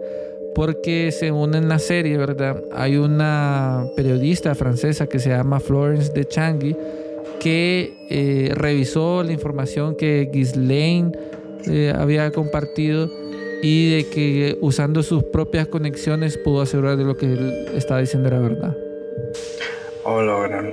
porque 0.55 1.13
según 1.13 1.55
en 1.55 1.69
la 1.69 1.79
serie, 1.79 2.17
¿verdad? 2.17 2.61
Hay 2.75 2.97
una 2.97 3.85
periodista 3.97 4.55
francesa 4.55 5.07
que 5.07 5.19
se 5.19 5.29
llama 5.29 5.61
Florence 5.61 6.11
de 6.13 6.25
Changi 6.25 6.75
que 7.39 7.95
eh, 8.11 8.53
revisó 8.55 9.23
la 9.23 9.33
información 9.33 9.97
que 9.97 10.29
Ghislaine 10.33 11.13
eh, 11.67 11.93
había 11.95 12.31
compartido 12.31 13.11
y 13.63 13.91
de 13.91 14.07
que 14.07 14.59
usando 14.61 15.03
sus 15.03 15.25
propias 15.25 15.67
conexiones 15.67 16.39
pudo 16.39 16.63
asegurar 16.63 16.97
de 16.97 17.05
lo 17.05 17.17
que 17.17 17.27
él 17.27 17.67
estaba 17.75 18.01
diciendo 18.01 18.29
era 18.29 18.39
verdad. 18.39 18.77
Oh, 20.05 20.23
logran. 20.23 20.73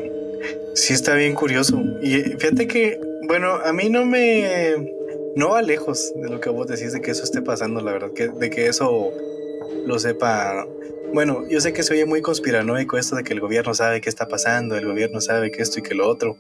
Sí, 0.74 0.94
está 0.94 1.16
bien 1.16 1.34
curioso. 1.36 1.82
Y 2.02 2.18
fíjate 2.38 2.68
que, 2.68 3.00
bueno, 3.28 3.54
a 3.54 3.74
mí 3.74 3.90
no 3.90 4.06
me. 4.06 4.94
No 5.36 5.50
va 5.50 5.62
lejos 5.62 6.14
de 6.16 6.30
lo 6.30 6.40
que 6.40 6.50
vos 6.50 6.68
decís 6.68 6.94
de 6.94 7.02
que 7.02 7.12
eso 7.12 7.24
esté 7.24 7.42
pasando, 7.42 7.82
la 7.82 7.92
verdad, 7.92 8.12
que, 8.14 8.30
de 8.30 8.50
que 8.50 8.68
eso 8.68 9.12
lo 9.86 10.00
sepa. 10.00 10.66
Bueno, 11.14 11.44
yo 11.50 11.62
sé 11.62 11.72
que 11.74 11.84
se 11.84 11.94
oye 11.94 12.06
muy 12.06 12.22
conspiranoico 12.22 12.98
esto 12.98 13.16
de 13.16 13.24
que 13.24 13.34
el 13.34 13.40
gobierno 13.40 13.74
sabe 13.74 14.02
qué 14.02 14.10
está 14.10 14.28
pasando, 14.28 14.76
el 14.76 14.86
gobierno 14.86 15.22
sabe 15.22 15.52
que 15.52 15.62
esto 15.62 15.80
y 15.80 15.84
que 15.84 15.96
lo 15.96 16.08
otro. 16.10 16.38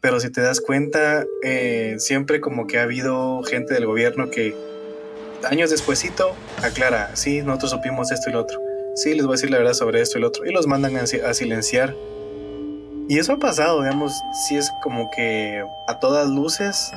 Pero 0.00 0.20
si 0.20 0.30
te 0.30 0.40
das 0.40 0.60
cuenta, 0.60 1.24
eh, 1.42 1.96
siempre 1.98 2.40
como 2.40 2.66
que 2.66 2.78
ha 2.78 2.82
habido 2.82 3.42
gente 3.42 3.74
del 3.74 3.86
gobierno 3.86 4.30
que 4.30 4.54
años 5.50 5.70
despuesito 5.70 6.34
aclara, 6.62 7.10
sí, 7.14 7.42
nosotros 7.42 7.70
supimos 7.72 8.10
esto 8.12 8.30
y 8.30 8.32
lo 8.34 8.40
otro. 8.40 8.60
Sí, 8.94 9.14
les 9.14 9.24
voy 9.24 9.32
a 9.32 9.36
decir 9.36 9.50
la 9.50 9.58
verdad 9.58 9.74
sobre 9.74 10.00
esto 10.00 10.18
y 10.18 10.20
lo 10.20 10.28
otro. 10.28 10.46
Y 10.46 10.52
los 10.52 10.66
mandan 10.66 10.96
a, 10.96 11.06
si- 11.06 11.20
a 11.20 11.32
silenciar. 11.34 11.94
Y 13.08 13.18
eso 13.18 13.32
ha 13.34 13.38
pasado, 13.38 13.82
digamos, 13.82 14.12
si 14.46 14.56
es 14.56 14.70
como 14.82 15.10
que 15.14 15.62
a 15.86 15.98
todas 16.00 16.28
luces 16.28 16.92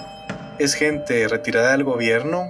es 0.57 0.73
gente 0.73 1.27
retirada 1.27 1.71
del 1.71 1.83
gobierno 1.83 2.43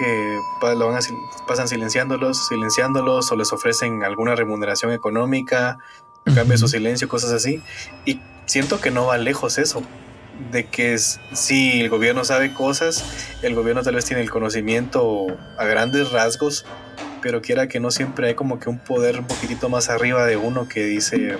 que 0.00 0.38
lo 0.76 0.86
van 0.88 0.96
a 0.96 1.00
pasan 1.46 1.68
silenciándolos, 1.68 2.48
silenciándolos 2.48 3.30
o 3.30 3.36
les 3.36 3.52
ofrecen 3.52 4.02
alguna 4.02 4.34
remuneración 4.34 4.92
económica 4.92 5.78
a 6.24 6.34
cambio 6.34 6.52
de 6.52 6.58
su 6.58 6.68
silencio, 6.68 7.06
cosas 7.08 7.32
así. 7.32 7.60
Y 8.06 8.18
siento 8.46 8.80
que 8.80 8.90
no 8.90 9.06
va 9.06 9.18
lejos 9.18 9.58
eso. 9.58 9.82
De 10.52 10.64
que 10.66 10.94
es- 10.94 11.18
si 11.34 11.80
el 11.82 11.90
gobierno 11.90 12.24
sabe 12.24 12.54
cosas, 12.54 13.04
el 13.42 13.54
gobierno 13.54 13.82
tal 13.82 13.94
vez 13.96 14.06
tiene 14.06 14.22
el 14.22 14.30
conocimiento 14.30 15.26
a 15.58 15.64
grandes 15.66 16.10
rasgos, 16.12 16.64
pero 17.20 17.42
quiera 17.42 17.68
que 17.68 17.78
no 17.80 17.90
siempre 17.90 18.28
hay 18.28 18.34
como 18.34 18.58
que 18.58 18.70
un 18.70 18.78
poder 18.78 19.18
un 19.20 19.26
poquitito 19.26 19.68
más 19.68 19.90
arriba 19.90 20.24
de 20.26 20.38
uno 20.38 20.66
que 20.66 20.84
dice 20.84 21.36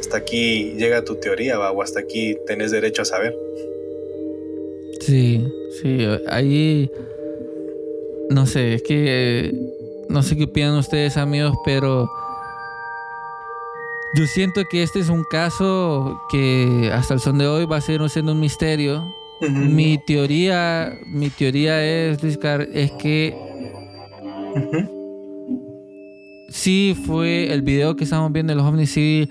hasta 0.00 0.16
aquí 0.18 0.74
llega 0.76 1.04
tu 1.04 1.16
teoría 1.16 1.58
¿va? 1.58 1.70
o 1.70 1.82
hasta 1.82 2.00
aquí 2.00 2.36
tenés 2.46 2.70
derecho 2.72 3.02
a 3.02 3.04
saber. 3.04 3.36
Sí, 5.00 5.46
sí, 5.80 6.06
ahí 6.28 6.90
no 8.30 8.46
sé, 8.46 8.74
es 8.74 8.82
que 8.82 9.52
no 10.08 10.22
sé 10.22 10.36
qué 10.36 10.44
opinan 10.44 10.74
ustedes 10.76 11.16
amigos, 11.16 11.54
pero 11.64 12.08
yo 14.14 14.26
siento 14.26 14.62
que 14.70 14.82
este 14.82 15.00
es 15.00 15.08
un 15.08 15.24
caso 15.24 16.18
que 16.30 16.90
hasta 16.92 17.14
el 17.14 17.20
son 17.20 17.38
de 17.38 17.46
hoy 17.46 17.66
va 17.66 17.76
a 17.76 17.80
ser 17.80 18.08
siendo 18.08 18.32
un 18.32 18.40
misterio. 18.40 19.04
Mi 19.76 19.98
teoría, 20.06 20.96
mi 21.06 21.28
teoría 21.28 21.84
es, 21.84 22.22
es 22.22 22.92
que 22.92 23.36
sí 26.48 26.96
fue 27.06 27.52
el 27.52 27.62
video 27.62 27.96
que 27.96 28.04
estamos 28.04 28.32
viendo 28.32 28.52
de 28.52 28.56
los 28.56 28.64
ovnis, 28.66 28.90
sí 28.90 29.28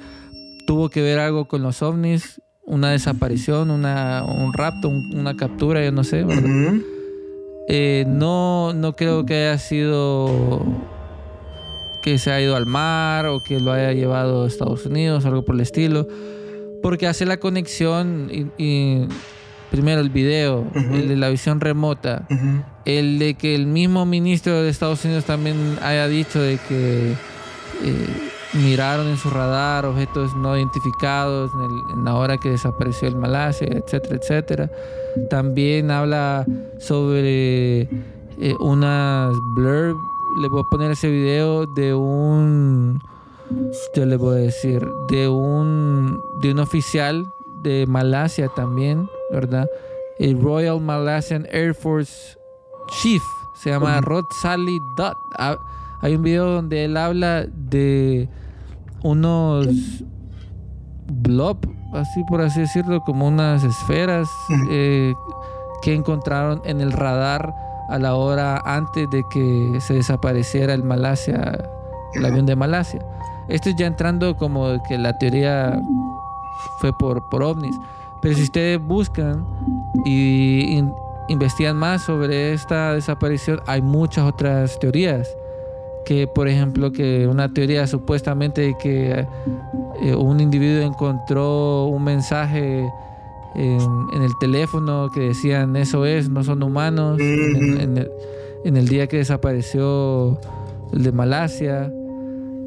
tuvo 0.68 0.90
que 0.90 1.02
ver 1.02 1.18
algo 1.20 1.46
con 1.48 1.64
los 1.64 1.82
ovnis, 1.82 2.42
una 2.66 2.92
desaparición, 2.92 3.72
una, 3.72 4.24
un 4.26 4.54
rapto, 4.54 4.90
un- 4.90 5.16
una 5.18 5.36
captura, 5.36 5.84
yo 5.84 5.92
no 5.92 6.04
sé, 6.04 6.24
¿verdad? 6.24 6.44
Eh, 7.68 8.06
no, 8.08 8.74
no 8.74 8.96
creo 8.96 9.26
que 9.26 9.34
haya 9.34 9.58
sido 9.58 10.62
que 12.04 12.20
se 12.20 12.32
ha 12.32 12.40
ido 12.40 12.56
al 12.56 12.68
mar 12.68 13.26
o 13.26 13.40
que 13.40 13.60
lo 13.60 13.72
haya 13.72 13.92
llevado 13.92 14.44
a 14.44 14.48
Estados 14.48 14.86
Unidos, 14.86 15.26
algo 15.26 15.44
por 15.44 15.56
el 15.56 15.62
estilo, 15.62 16.08
porque 16.84 17.08
hace 17.08 17.26
la 17.26 17.38
conexión 17.38 18.30
y, 18.32 18.64
y 18.64 19.08
primero 19.72 20.02
el 20.02 20.10
video, 20.10 20.66
el 20.74 21.08
de 21.08 21.16
la 21.16 21.30
visión 21.30 21.60
remota, 21.60 22.28
el 22.86 23.18
de 23.18 23.34
que 23.34 23.56
el 23.56 23.66
mismo 23.66 24.06
ministro 24.06 24.62
de 24.62 24.70
Estados 24.70 25.04
Unidos 25.04 25.26
también 25.26 25.78
haya 25.82 26.08
dicho 26.08 26.40
de 26.40 26.60
que 26.68 27.14
eh, 27.84 28.08
miraron 28.64 29.08
en 29.08 29.18
su 29.18 29.30
radar 29.30 29.86
objetos 29.86 30.36
no 30.36 30.56
identificados 30.58 31.52
en, 31.54 31.62
el- 31.62 31.98
en 32.00 32.06
la 32.06 32.16
hora 32.16 32.38
que 32.38 32.50
desapareció 32.50 33.08
el 33.08 33.16
Malasia, 33.16 33.68
etcétera, 33.68 34.16
etcétera. 34.16 34.72
También 35.30 35.92
habla 35.92 36.46
sobre 36.80 37.82
eh, 37.82 38.56
unas 38.60 39.34
blurb, 39.56 39.96
le 40.42 40.48
voy 40.50 40.62
a 40.62 40.70
poner 40.70 40.92
ese 40.92 41.10
video 41.10 41.66
de 41.66 41.94
un, 41.94 43.00
yo 43.96 44.06
le 44.06 44.18
voy 44.18 44.38
a 44.38 44.42
decir, 44.42 44.86
de 45.10 45.30
un, 45.30 46.20
de 46.42 46.52
un 46.52 46.60
oficial 46.60 47.26
de 47.64 47.86
Malasia 47.88 48.50
también, 48.56 49.08
¿verdad? 49.32 49.68
El 50.20 50.42
Royal 50.42 50.80
Malaysian 50.82 51.46
Air 51.52 51.74
Force 51.74 52.38
Chief, 53.02 53.22
se 53.56 53.70
llama 53.70 54.00
Rod 54.02 54.26
Sally 54.42 54.80
Dutt. 54.98 55.16
Ah, 55.38 55.58
Hay 56.02 56.16
un 56.16 56.22
video 56.24 56.46
donde 56.52 56.86
él 56.86 56.98
habla 56.98 57.46
de 57.48 58.30
unos 59.10 59.68
blob, 61.08 61.58
así 61.94 62.24
por 62.24 62.42
así 62.42 62.62
decirlo, 62.62 63.02
como 63.02 63.28
unas 63.28 63.64
esferas 63.64 64.28
eh, 64.72 65.14
que 65.82 65.94
encontraron 65.94 66.62
en 66.66 66.82
el 66.82 66.92
radar 66.92 67.54
a 67.90 68.00
la 68.00 68.16
hora 68.16 68.62
antes 68.66 69.08
de 69.12 69.24
que 69.32 69.78
se 69.80 69.94
desapareciera 69.94 70.74
el 70.74 70.84
Malasia, 70.84 71.70
el 72.16 72.26
avión 72.26 72.46
de 72.48 72.56
Malasia. 72.56 73.06
Esto 73.48 73.70
es 73.70 73.76
ya 73.76 73.86
entrando 73.86 74.36
como 74.38 74.82
que 74.88 74.98
la 74.98 75.16
teoría 75.20 75.80
fue 76.80 76.92
por, 76.98 77.30
por 77.30 77.44
ovnis. 77.44 77.76
Pero 78.22 78.36
si 78.36 78.42
ustedes 78.44 78.82
buscan 78.84 79.46
y 80.04 80.62
in- 80.78 80.92
investigan 81.28 81.78
más 81.78 82.02
sobre 82.02 82.54
esta 82.54 82.94
desaparición, 82.94 83.60
hay 83.68 83.84
muchas 83.84 84.26
otras 84.26 84.80
teorías. 84.80 85.28
Que, 86.06 86.28
por 86.28 86.48
ejemplo, 86.48 86.92
que 86.92 87.28
una 87.28 87.52
teoría 87.52 87.88
supuestamente 87.88 88.62
de 88.62 88.78
que 88.78 89.26
eh, 90.02 90.16
un 90.16 90.40
individuo 90.40 90.84
encontró 90.84 91.86
un 91.86 92.04
mensaje 92.04 92.88
en, 93.56 94.08
en 94.14 94.22
el 94.22 94.32
teléfono 94.40 95.10
que 95.14 95.22
decían 95.22 95.76
eso 95.76 96.06
es, 96.06 96.30
no 96.30 96.44
son 96.44 96.62
humanos, 96.62 97.20
en, 97.20 97.82
en 97.82 97.98
el, 97.98 98.12
en 98.66 98.78
el 98.78 98.88
día 98.88 99.08
que 99.08 99.18
desapareció 99.18 100.40
el 100.94 101.04
de 101.04 101.12
Malasia. 101.12 101.92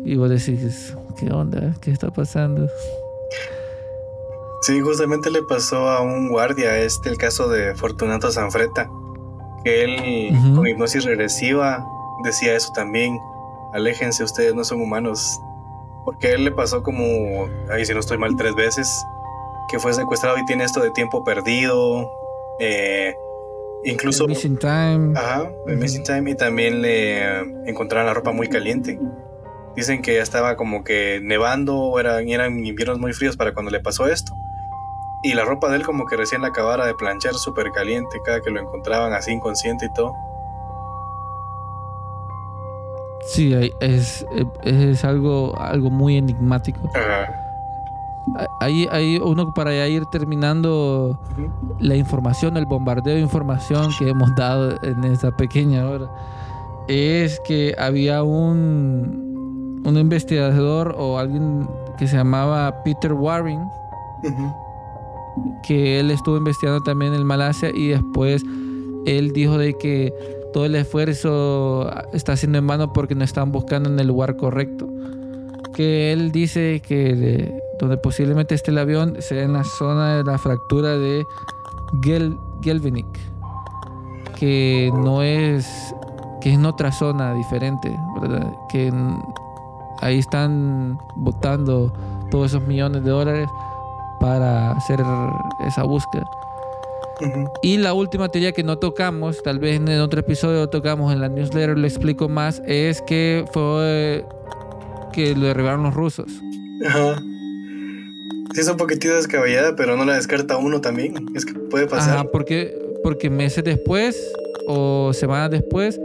Y 0.05 0.16
vos 0.16 0.30
decís, 0.30 0.97
¿qué 1.16 1.30
onda? 1.32 1.74
¿Qué 1.80 1.93
está 1.93 2.11
pasando? 2.11 2.68
Sí, 4.62 4.80
justamente 4.80 5.30
le 5.30 5.43
pasó 5.43 5.89
a 5.89 6.01
un 6.01 6.28
guardia 6.28 6.78
este 6.78 7.09
el 7.11 7.18
caso 7.18 7.49
de 7.49 7.76
Fortunato 7.76 8.32
Sanfreta, 8.32 8.91
que 9.62 9.84
él 9.84 10.36
con 10.57 10.66
hipnosis 10.66 11.05
regresiva 11.05 11.86
decía 12.24 12.57
eso 12.57 12.72
también, 12.74 13.16
aléjense 13.72 14.24
ustedes, 14.24 14.54
no 14.54 14.64
son 14.64 14.80
humanos, 14.80 15.40
porque 16.04 16.28
a 16.28 16.30
él 16.34 16.44
le 16.44 16.50
pasó 16.52 16.82
como, 16.82 17.48
ahí 17.70 17.84
si 17.84 17.92
no 17.92 18.00
estoy 18.00 18.18
mal, 18.18 18.36
tres 18.36 18.54
veces, 18.54 19.04
que 19.68 19.78
fue 19.78 19.92
secuestrado 19.92 20.38
y 20.38 20.44
tiene 20.46 20.64
esto 20.64 20.80
de 20.80 20.90
tiempo 20.90 21.24
perdido, 21.24 22.10
eh, 22.58 23.14
incluso... 23.84 24.24
El 24.24 24.30
Missing 24.30 24.58
Time. 24.58 25.18
Ajá, 25.18 25.50
el. 25.66 25.76
Missing 25.76 26.02
Time 26.04 26.30
y 26.30 26.34
también 26.34 26.82
le 26.82 27.40
encontraron 27.66 28.06
la 28.06 28.14
ropa 28.14 28.32
muy 28.32 28.48
caliente. 28.48 28.98
Dicen 29.76 30.02
que 30.02 30.16
ya 30.16 30.22
estaba 30.22 30.56
como 30.56 30.82
que 30.82 31.20
nevando, 31.22 31.98
eran, 32.00 32.28
eran 32.28 32.64
inviernos 32.64 32.98
muy 32.98 33.12
fríos 33.12 33.36
para 33.36 33.52
cuando 33.52 33.70
le 33.70 33.80
pasó 33.80 34.06
esto. 34.08 34.34
Y 35.22 35.34
la 35.34 35.44
ropa 35.44 35.68
de 35.68 35.76
él 35.76 35.84
como 35.84 36.06
que 36.06 36.16
recién 36.16 36.42
la 36.42 36.48
acabara 36.48 36.86
de 36.86 36.94
planchar 36.94 37.34
súper 37.34 37.70
caliente 37.72 38.18
cada 38.24 38.40
que 38.40 38.50
lo 38.50 38.60
encontraban 38.60 39.12
así 39.12 39.32
inconsciente 39.32 39.86
y 39.86 39.92
todo. 39.92 40.14
Sí, 43.26 43.52
es, 43.80 44.26
es 44.62 45.04
algo, 45.04 45.54
algo 45.58 45.90
muy 45.90 46.16
enigmático. 46.16 46.90
Ajá. 46.94 47.44
Ahí 48.60 48.86
hay 48.90 49.16
uno 49.16 49.52
para 49.54 49.74
ya 49.74 49.88
ir 49.88 50.04
terminando 50.06 51.18
la 51.78 51.96
información, 51.96 52.56
el 52.56 52.66
bombardeo 52.66 53.14
de 53.14 53.20
información 53.20 53.90
que 53.98 54.08
hemos 54.08 54.34
dado 54.36 54.76
en 54.82 55.04
esta 55.04 55.30
pequeña 55.36 55.88
hora. 55.88 56.10
Es 56.88 57.40
que 57.40 57.74
había 57.78 58.22
un, 58.22 59.82
un 59.84 59.96
investigador 59.96 60.94
o 60.98 61.18
alguien 61.18 61.68
que 61.98 62.06
se 62.06 62.16
llamaba 62.16 62.82
Peter 62.84 63.12
Warren, 63.12 63.60
que 65.62 66.00
él 66.00 66.10
estuvo 66.10 66.36
investigando 66.36 66.82
también 66.82 67.14
en 67.14 67.24
Malasia 67.24 67.70
y 67.74 67.88
después 67.88 68.42
él 69.06 69.32
dijo 69.32 69.58
de 69.58 69.74
que 69.74 70.12
todo 70.53 70.64
el 70.64 70.74
esfuerzo 70.74 71.90
está 72.12 72.36
siendo 72.36 72.59
en 72.59 72.66
vano 72.66 72.92
porque 72.92 73.14
no 73.14 73.24
están 73.24 73.53
buscando 73.53 73.88
en 73.90 73.99
el 74.01 74.07
lugar 74.07 74.36
correcto. 74.36 74.88
Que 75.74 76.12
él 76.12 76.32
dice 76.32 76.82
que 76.86 77.14
de- 77.14 77.62
donde 77.78 77.96
posiblemente 77.96 78.55
esté 78.55 78.70
el 78.72 78.78
avión 78.78 79.16
sea 79.20 79.42
en 79.42 79.53
la 79.53 79.64
zona 79.64 80.16
de 80.16 80.24
la 80.24 80.38
fractura 80.38 80.99
de 80.99 81.24
Gel, 82.03 82.36
Gelvinic, 82.62 83.07
que 84.36 84.90
no 84.94 85.22
es 85.22 85.66
que 86.40 86.51
es 86.51 86.55
en 86.57 86.66
otra 86.66 86.92
zona 86.92 87.34
diferente, 87.34 87.96
¿verdad? 88.20 88.53
Que 88.68 88.92
ahí 90.01 90.18
están 90.18 90.99
botando 91.16 91.92
todos 92.30 92.53
esos 92.53 92.66
millones 92.66 93.03
de 93.05 93.11
dólares 93.11 93.49
para 94.20 94.72
hacer 94.72 95.01
esa 95.66 95.82
búsqueda. 95.84 96.24
Y 97.62 97.78
la 97.78 97.94
última 97.94 98.28
teoría 98.28 98.52
que 98.52 98.62
no 98.62 98.78
tocamos, 98.78 99.42
tal 99.42 99.58
vez 99.58 99.76
en 99.80 99.88
otro 100.00 100.20
episodio 100.20 100.68
tocamos 100.68 101.12
en 101.12 101.20
la 101.20 101.28
newsletter, 101.28 101.76
lo 101.76 101.86
explico 101.86 102.28
más, 102.28 102.62
es 102.66 103.02
que 103.02 103.44
fue 103.52 104.24
que 105.12 105.34
lo 105.34 105.46
derribaron 105.46 105.82
los 105.82 105.94
rusos. 105.94 106.30
Ajá. 106.86 107.20
Sí, 108.54 108.60
es 108.60 108.68
un 108.68 108.76
poquitito 108.76 109.14
descabellada, 109.14 109.74
pero 109.76 109.96
no 109.96 110.04
la 110.04 110.14
descarta 110.14 110.56
uno 110.56 110.80
también. 110.80 111.14
Es 111.34 111.44
que 111.44 111.52
puede 111.54 111.86
pasar. 111.86 112.18
Ajá, 112.18 112.24
porque, 112.30 112.78
porque 113.02 113.28
meses 113.30 113.64
después 113.64 114.32
o 114.68 115.12
semanas 115.12 115.50
después 115.50 116.00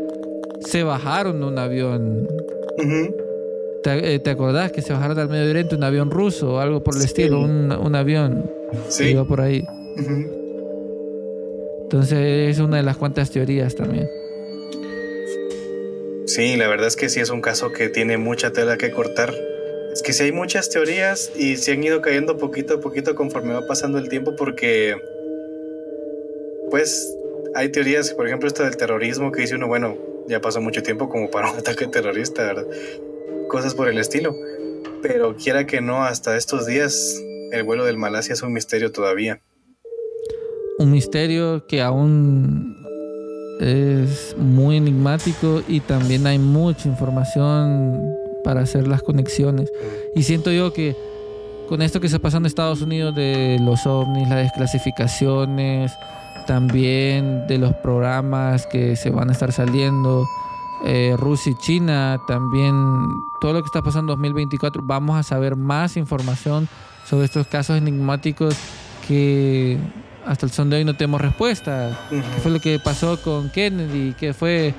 se 0.61 0.83
bajaron 0.83 1.39
de 1.39 1.45
un 1.45 1.57
avión. 1.59 2.27
Ujú. 2.77 3.15
¿Te, 3.83 4.15
eh, 4.15 4.19
te 4.19 4.29
acordás 4.31 4.71
que 4.71 4.81
se 4.81 4.93
bajaron 4.93 5.19
al 5.19 5.29
Medio 5.29 5.49
Oriente 5.49 5.75
un 5.75 5.83
avión 5.83 6.09
ruso 6.09 6.53
o 6.55 6.59
algo 6.59 6.83
por 6.83 6.95
el 6.95 7.01
Sí. 7.01 7.07
estilo? 7.07 7.41
Un, 7.41 7.71
un 7.71 7.95
avión 7.95 8.49
que 8.97 9.11
iba 9.11 9.25
por 9.25 9.41
ahí. 9.41 9.63
Ujú. 9.97 10.42
Entonces 11.93 12.49
es 12.49 12.57
una 12.57 12.77
de 12.77 12.83
las 12.83 12.97
cuantas 12.97 13.29
teorías 13.29 13.75
también. 13.75 14.09
Sí, 16.25 16.55
la 16.55 16.67
verdad 16.67 16.87
es 16.87 16.95
que 16.95 17.07
sí 17.07 17.19
es 17.19 17.29
un 17.29 17.39
caso 17.39 17.71
que 17.71 17.87
tiene 17.87 18.17
mucha 18.17 18.51
tela 18.51 18.79
que 18.79 18.89
cortar. 18.89 19.31
Es 19.91 20.01
que 20.01 20.11
sí 20.11 20.23
hay 20.23 20.31
muchas 20.31 20.71
teorías 20.71 21.31
y 21.35 21.55
se 21.57 21.73
han 21.73 21.83
ido 21.83 22.01
cayendo 22.01 22.37
poquito 22.37 22.73
a 22.73 22.79
poquito 22.79 23.13
conforme 23.13 23.53
va 23.53 23.67
pasando 23.67 23.99
el 23.99 24.09
tiempo 24.09 24.35
porque, 24.35 24.95
pues, 26.71 27.15
hay 27.53 27.69
teorías, 27.69 28.11
por 28.15 28.25
ejemplo, 28.25 28.47
esta 28.47 28.63
del 28.63 28.75
terrorismo 28.75 29.31
que 29.31 29.41
dice 29.41 29.53
uno, 29.53 29.67
bueno, 29.67 29.95
ya 30.27 30.41
pasó 30.41 30.61
mucho 30.61 30.81
tiempo 30.81 31.09
como 31.09 31.29
para 31.29 31.51
un 31.51 31.57
ataque 31.59 31.85
terrorista, 31.85 32.41
¿verdad? 32.41 32.65
Cosas 33.49 33.75
por 33.75 33.87
el 33.87 33.99
estilo. 33.99 34.35
Pero 35.03 35.35
quiera 35.35 35.67
que 35.67 35.79
no, 35.79 36.05
hasta 36.05 36.37
estos 36.37 36.65
días 36.65 37.21
el 37.51 37.61
vuelo 37.61 37.85
del 37.85 37.97
Malasia 37.97 38.33
es 38.33 38.41
un 38.41 38.51
misterio 38.51 38.91
todavía. 38.91 39.43
Un 40.83 40.91
misterio 40.91 41.65
que 41.65 41.81
aún 41.81 42.75
es 43.59 44.35
muy 44.37 44.77
enigmático 44.77 45.61
y 45.67 45.79
también 45.79 46.27
hay 46.27 46.37
mucha 46.37 46.89
información 46.89 48.01
para 48.43 48.61
hacer 48.61 48.87
las 48.87 49.01
conexiones. 49.01 49.71
Y 50.15 50.23
siento 50.23 50.51
yo 50.51 50.73
que 50.73 50.95
con 51.69 51.81
esto 51.81 52.01
que 52.01 52.07
está 52.07 52.19
pasando 52.19 52.47
en 52.47 52.49
Estados 52.49 52.81
Unidos 52.81 53.15
de 53.15 53.57
los 53.61 53.87
ovnis, 53.87 54.27
las 54.27 54.43
desclasificaciones, 54.43 55.93
también 56.45 57.47
de 57.47 57.57
los 57.57 57.73
programas 57.75 58.67
que 58.67 58.97
se 58.97 59.09
van 59.09 59.29
a 59.29 59.31
estar 59.31 59.53
saliendo, 59.53 60.25
eh, 60.85 61.15
Rusia 61.17 61.53
y 61.53 61.55
China, 61.55 62.19
también 62.27 62.75
todo 63.39 63.53
lo 63.53 63.61
que 63.61 63.67
está 63.67 63.81
pasando 63.81 64.11
en 64.11 64.17
2024, 64.17 64.81
vamos 64.85 65.17
a 65.17 65.23
saber 65.23 65.55
más 65.55 65.95
información 65.95 66.67
sobre 67.05 67.25
estos 67.25 67.47
casos 67.47 67.77
enigmáticos 67.77 68.57
que 69.07 69.77
hasta 70.25 70.45
el 70.45 70.51
son 70.51 70.69
de 70.69 70.77
hoy 70.77 70.85
no 70.85 70.95
tenemos 70.95 71.21
respuesta. 71.21 71.97
¿Qué 72.09 72.21
fue 72.41 72.51
lo 72.51 72.59
que 72.59 72.79
pasó 72.79 73.21
con 73.21 73.49
Kennedy? 73.49 74.13
¿Qué 74.13 74.33
fue 74.33 74.73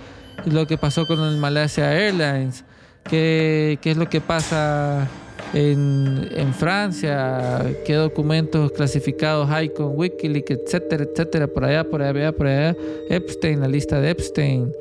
lo 0.46 0.66
que 0.66 0.78
pasó 0.78 1.06
con 1.06 1.20
el 1.20 1.36
Malaysia 1.36 1.92
Airlines? 1.92 2.64
¿Qué, 3.04 3.78
qué 3.82 3.90
es 3.90 3.96
lo 3.96 4.08
que 4.08 4.20
pasa 4.20 5.06
en, 5.52 6.28
en 6.34 6.54
Francia? 6.54 7.64
¿Qué 7.84 7.94
documentos 7.94 8.72
clasificados 8.72 9.50
hay 9.50 9.68
con 9.68 9.92
Wikileaks, 9.98 10.50
etcétera, 10.50 11.04
etcétera? 11.04 11.46
Por 11.46 11.64
allá, 11.64 11.84
por 11.84 12.02
allá, 12.02 12.32
por 12.32 12.46
allá. 12.46 12.74
Epstein, 13.10 13.60
la 13.60 13.68
lista 13.68 14.00
de 14.00 14.10
Epstein. 14.10 14.72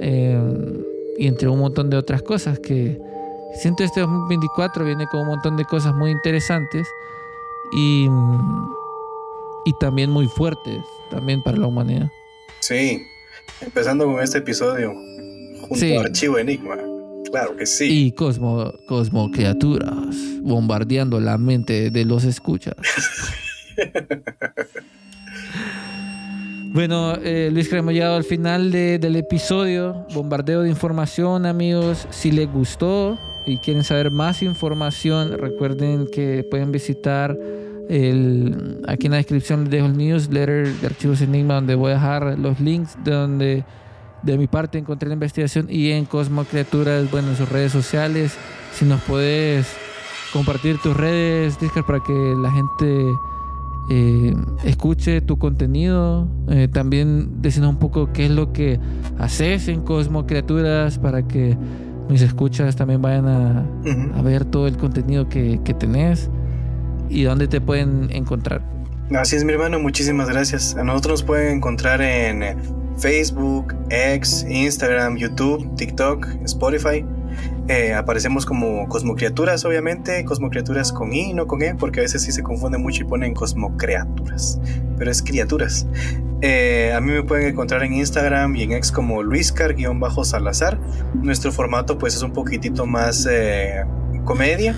eh, 0.00 0.38
y 1.16 1.26
entre 1.26 1.48
un 1.48 1.60
montón 1.60 1.90
de 1.90 1.96
otras 1.96 2.22
cosas 2.22 2.58
que 2.58 3.00
siento 3.54 3.84
este 3.84 4.00
2024 4.00 4.84
viene 4.84 5.06
con 5.06 5.20
un 5.20 5.28
montón 5.28 5.56
de 5.56 5.64
cosas 5.64 5.94
muy 5.94 6.10
interesantes 6.10 6.88
y, 7.72 8.08
y 9.64 9.72
también 9.80 10.10
muy 10.10 10.26
fuertes 10.26 10.78
también 11.10 11.42
para 11.42 11.56
la 11.58 11.66
humanidad. 11.66 12.10
Sí, 12.60 13.02
empezando 13.60 14.06
con 14.06 14.20
este 14.22 14.38
episodio 14.38 14.92
junto 15.60 15.74
Sí. 15.76 15.94
a 15.96 16.00
Archivo 16.00 16.38
Enigma. 16.38 16.76
Claro 17.30 17.56
que 17.56 17.66
sí. 17.66 18.06
Y 18.06 18.12
Cosmo, 18.12 18.72
Cosmo 18.86 19.30
Criaturas 19.30 19.90
bombardeando 20.42 21.18
la 21.20 21.36
mente 21.38 21.90
de 21.90 22.04
los 22.04 22.24
escuchas. 22.24 22.74
Bueno, 26.72 27.14
eh, 27.22 27.50
Luis, 27.52 27.72
hemos 27.72 27.92
llegado 27.94 28.16
al 28.16 28.24
final 28.24 28.72
de- 28.72 28.98
del 28.98 29.14
episodio. 29.14 30.04
Bombardeo 30.12 30.62
de 30.62 30.68
información, 30.70 31.46
amigos. 31.46 32.08
Si 32.10 32.32
les 32.32 32.50
gustó 32.52 33.16
y 33.46 33.58
quieren 33.58 33.84
saber 33.84 34.10
más 34.10 34.42
información, 34.42 35.38
recuerden 35.38 36.08
que 36.12 36.44
pueden 36.50 36.72
visitar 36.72 37.38
el, 37.88 38.82
aquí 38.88 39.06
en 39.06 39.12
la 39.12 39.18
descripción 39.18 39.62
les 39.62 39.70
dejo 39.70 39.86
el 39.86 39.96
newsletter 39.96 40.68
de 40.68 40.86
Archivos 40.86 41.20
Enigma, 41.20 41.54
donde 41.54 41.74
voy 41.74 41.92
a 41.92 41.94
dejar 41.94 42.38
los 42.38 42.60
links 42.60 42.96
de 43.04 43.10
donde 43.10 43.64
de 44.22 44.38
mi 44.38 44.46
parte 44.46 44.78
encontré 44.78 45.08
la 45.08 45.14
investigación 45.14 45.66
y 45.68 45.90
en 45.90 46.06
Cosmo 46.06 46.44
Criaturas, 46.44 47.10
bueno, 47.10 47.28
en 47.30 47.36
sus 47.36 47.48
redes 47.48 47.72
sociales. 47.72 48.36
Si 48.72 48.84
nos 48.84 49.00
puedes 49.02 49.66
compartir 50.32 50.78
tus 50.78 50.96
redes, 50.96 51.60
Discord, 51.60 51.84
para 51.84 52.00
que 52.00 52.34
la 52.40 52.50
gente 52.50 53.04
eh, 53.90 54.34
escuche 54.64 55.20
tu 55.20 55.38
contenido. 55.38 56.26
Eh, 56.48 56.68
también 56.68 57.42
decirnos 57.42 57.70
un 57.70 57.78
poco 57.78 58.12
qué 58.12 58.26
es 58.26 58.30
lo 58.30 58.52
que 58.52 58.80
haces 59.18 59.68
en 59.68 59.82
Cosmo 59.82 60.26
Criaturas 60.26 60.98
para 60.98 61.26
que 61.28 61.56
mis 62.08 62.22
escuchas 62.22 62.76
también 62.76 63.02
vayan 63.02 63.28
a, 63.28 64.22
ver 64.22 64.44
todo 64.44 64.66
el 64.66 64.76
contenido 64.76 65.28
que, 65.28 65.60
que 65.64 65.74
tenés 65.74 66.30
y 67.08 67.22
dónde 67.24 67.48
te 67.48 67.60
pueden 67.60 68.10
encontrar. 68.10 68.62
Así 69.12 69.36
es, 69.36 69.44
mi 69.44 69.52
hermano, 69.52 69.78
muchísimas 69.78 70.28
gracias. 70.30 70.76
A 70.76 70.82
nosotros 70.84 71.20
nos 71.20 71.22
pueden 71.24 71.56
encontrar 71.58 72.00
en 72.00 72.42
eh, 72.42 72.56
Facebook, 72.98 73.74
X, 73.90 74.46
Instagram, 74.48 75.16
YouTube, 75.16 75.74
TikTok, 75.76 76.26
Spotify. 76.44 77.04
Eh, 77.68 77.92
aparecemos 77.92 78.46
como 78.46 78.88
Cosmocriaturas, 78.88 79.64
obviamente. 79.66 80.24
Cosmocriaturas 80.24 80.90
con 80.90 81.12
I, 81.12 81.34
no 81.34 81.46
con 81.46 81.62
E, 81.62 81.74
porque 81.74 82.00
a 82.00 82.02
veces 82.02 82.22
sí 82.22 82.32
se 82.32 82.42
confunde 82.42 82.78
mucho 82.78 83.02
y 83.02 83.04
ponen 83.06 83.34
Cosmocreaturas. 83.34 84.58
Pero 84.96 85.10
es 85.10 85.22
criaturas. 85.22 85.86
Eh, 86.40 86.92
a 86.96 87.00
mí 87.00 87.12
me 87.12 87.22
pueden 87.22 87.48
encontrar 87.48 87.82
en 87.82 87.92
Instagram 87.92 88.56
y 88.56 88.62
en 88.62 88.72
X 88.72 88.90
como 88.90 89.22
Luiscar-Salazar. 89.22 90.78
Nuestro 91.14 91.52
formato 91.52 91.98
pues 91.98 92.16
es 92.16 92.22
un 92.22 92.32
poquitito 92.32 92.86
más 92.86 93.28
comedia. 94.24 94.74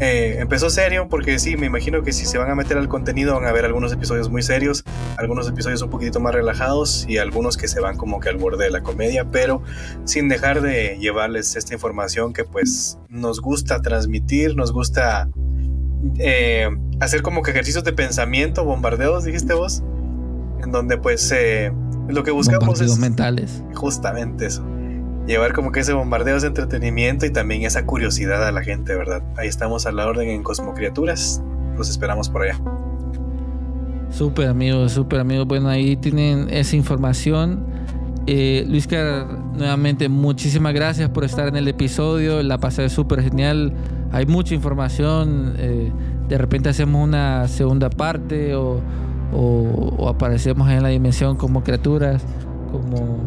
Eh, 0.00 0.38
empezó 0.40 0.68
serio 0.68 1.06
porque 1.08 1.38
sí, 1.38 1.56
me 1.56 1.66
imagino 1.66 2.02
que 2.02 2.12
si 2.12 2.26
se 2.26 2.36
van 2.36 2.50
a 2.50 2.54
meter 2.54 2.76
al 2.76 2.88
contenido 2.88 3.34
van 3.34 3.46
a 3.46 3.52
ver 3.52 3.64
algunos 3.64 3.92
episodios 3.92 4.28
muy 4.30 4.42
serios, 4.42 4.84
algunos 5.16 5.48
episodios 5.48 5.82
un 5.82 5.90
poquitito 5.90 6.18
más 6.18 6.34
relajados 6.34 7.06
y 7.08 7.18
algunos 7.18 7.56
que 7.56 7.68
se 7.68 7.80
van 7.80 7.96
como 7.96 8.18
que 8.18 8.28
al 8.28 8.36
borde 8.36 8.64
de 8.64 8.70
la 8.70 8.82
comedia, 8.82 9.26
pero 9.26 9.62
sin 10.04 10.28
dejar 10.28 10.60
de 10.60 10.98
llevarles 10.98 11.54
esta 11.54 11.74
información 11.74 12.32
que 12.32 12.44
pues 12.44 12.98
nos 13.08 13.40
gusta 13.40 13.80
transmitir, 13.80 14.56
nos 14.56 14.72
gusta 14.72 15.28
eh, 16.18 16.68
hacer 17.00 17.22
como 17.22 17.42
que 17.42 17.52
ejercicios 17.52 17.84
de 17.84 17.92
pensamiento, 17.92 18.64
bombardeos, 18.64 19.24
dijiste 19.24 19.54
vos, 19.54 19.82
en 20.62 20.72
donde 20.72 20.98
pues 20.98 21.30
eh, 21.32 21.72
lo 22.08 22.24
que 22.24 22.32
buscamos 22.32 22.66
Bombardeos 22.66 22.92
es 22.92 22.98
mentales. 22.98 23.64
justamente 23.74 24.46
eso. 24.46 24.64
Llevar 25.26 25.52
como 25.52 25.70
que 25.70 25.80
ese 25.80 25.92
bombardeo 25.92 26.38
de 26.40 26.46
entretenimiento 26.48 27.26
y 27.26 27.30
también 27.30 27.62
esa 27.62 27.86
curiosidad 27.86 28.46
a 28.46 28.50
la 28.52 28.62
gente, 28.62 28.94
¿verdad? 28.96 29.22
Ahí 29.36 29.46
estamos 29.48 29.86
a 29.86 29.92
la 29.92 30.06
orden 30.06 30.28
en 30.28 30.42
Cosmocriaturas. 30.42 31.40
Los 31.76 31.88
esperamos 31.88 32.28
por 32.28 32.42
allá. 32.42 32.58
Súper 34.10 34.48
amigos, 34.48 34.92
súper 34.92 35.20
amigos. 35.20 35.46
Bueno, 35.46 35.68
ahí 35.68 35.96
tienen 35.96 36.48
esa 36.50 36.76
información. 36.76 37.64
Eh, 38.26 38.64
Luis 38.68 38.86
Car, 38.86 39.26
nuevamente 39.56 40.08
muchísimas 40.08 40.74
gracias 40.74 41.08
por 41.08 41.24
estar 41.24 41.48
en 41.48 41.56
el 41.56 41.66
episodio. 41.68 42.42
La 42.42 42.58
pasé 42.58 42.88
súper 42.88 43.22
genial. 43.22 43.72
Hay 44.10 44.26
mucha 44.26 44.54
información. 44.54 45.54
eh, 45.56 45.92
de 46.28 46.38
repente 46.38 46.68
hacemos 46.68 47.06
una 47.06 47.46
segunda 47.48 47.90
parte 47.90 48.54
o- 48.54 48.80
o 49.34 50.08
aparecemos 50.08 50.68
en 50.70 50.82
la 50.82 50.88
dimensión 50.90 51.36
como 51.36 51.62
criaturas, 51.62 52.22
como, 52.70 53.18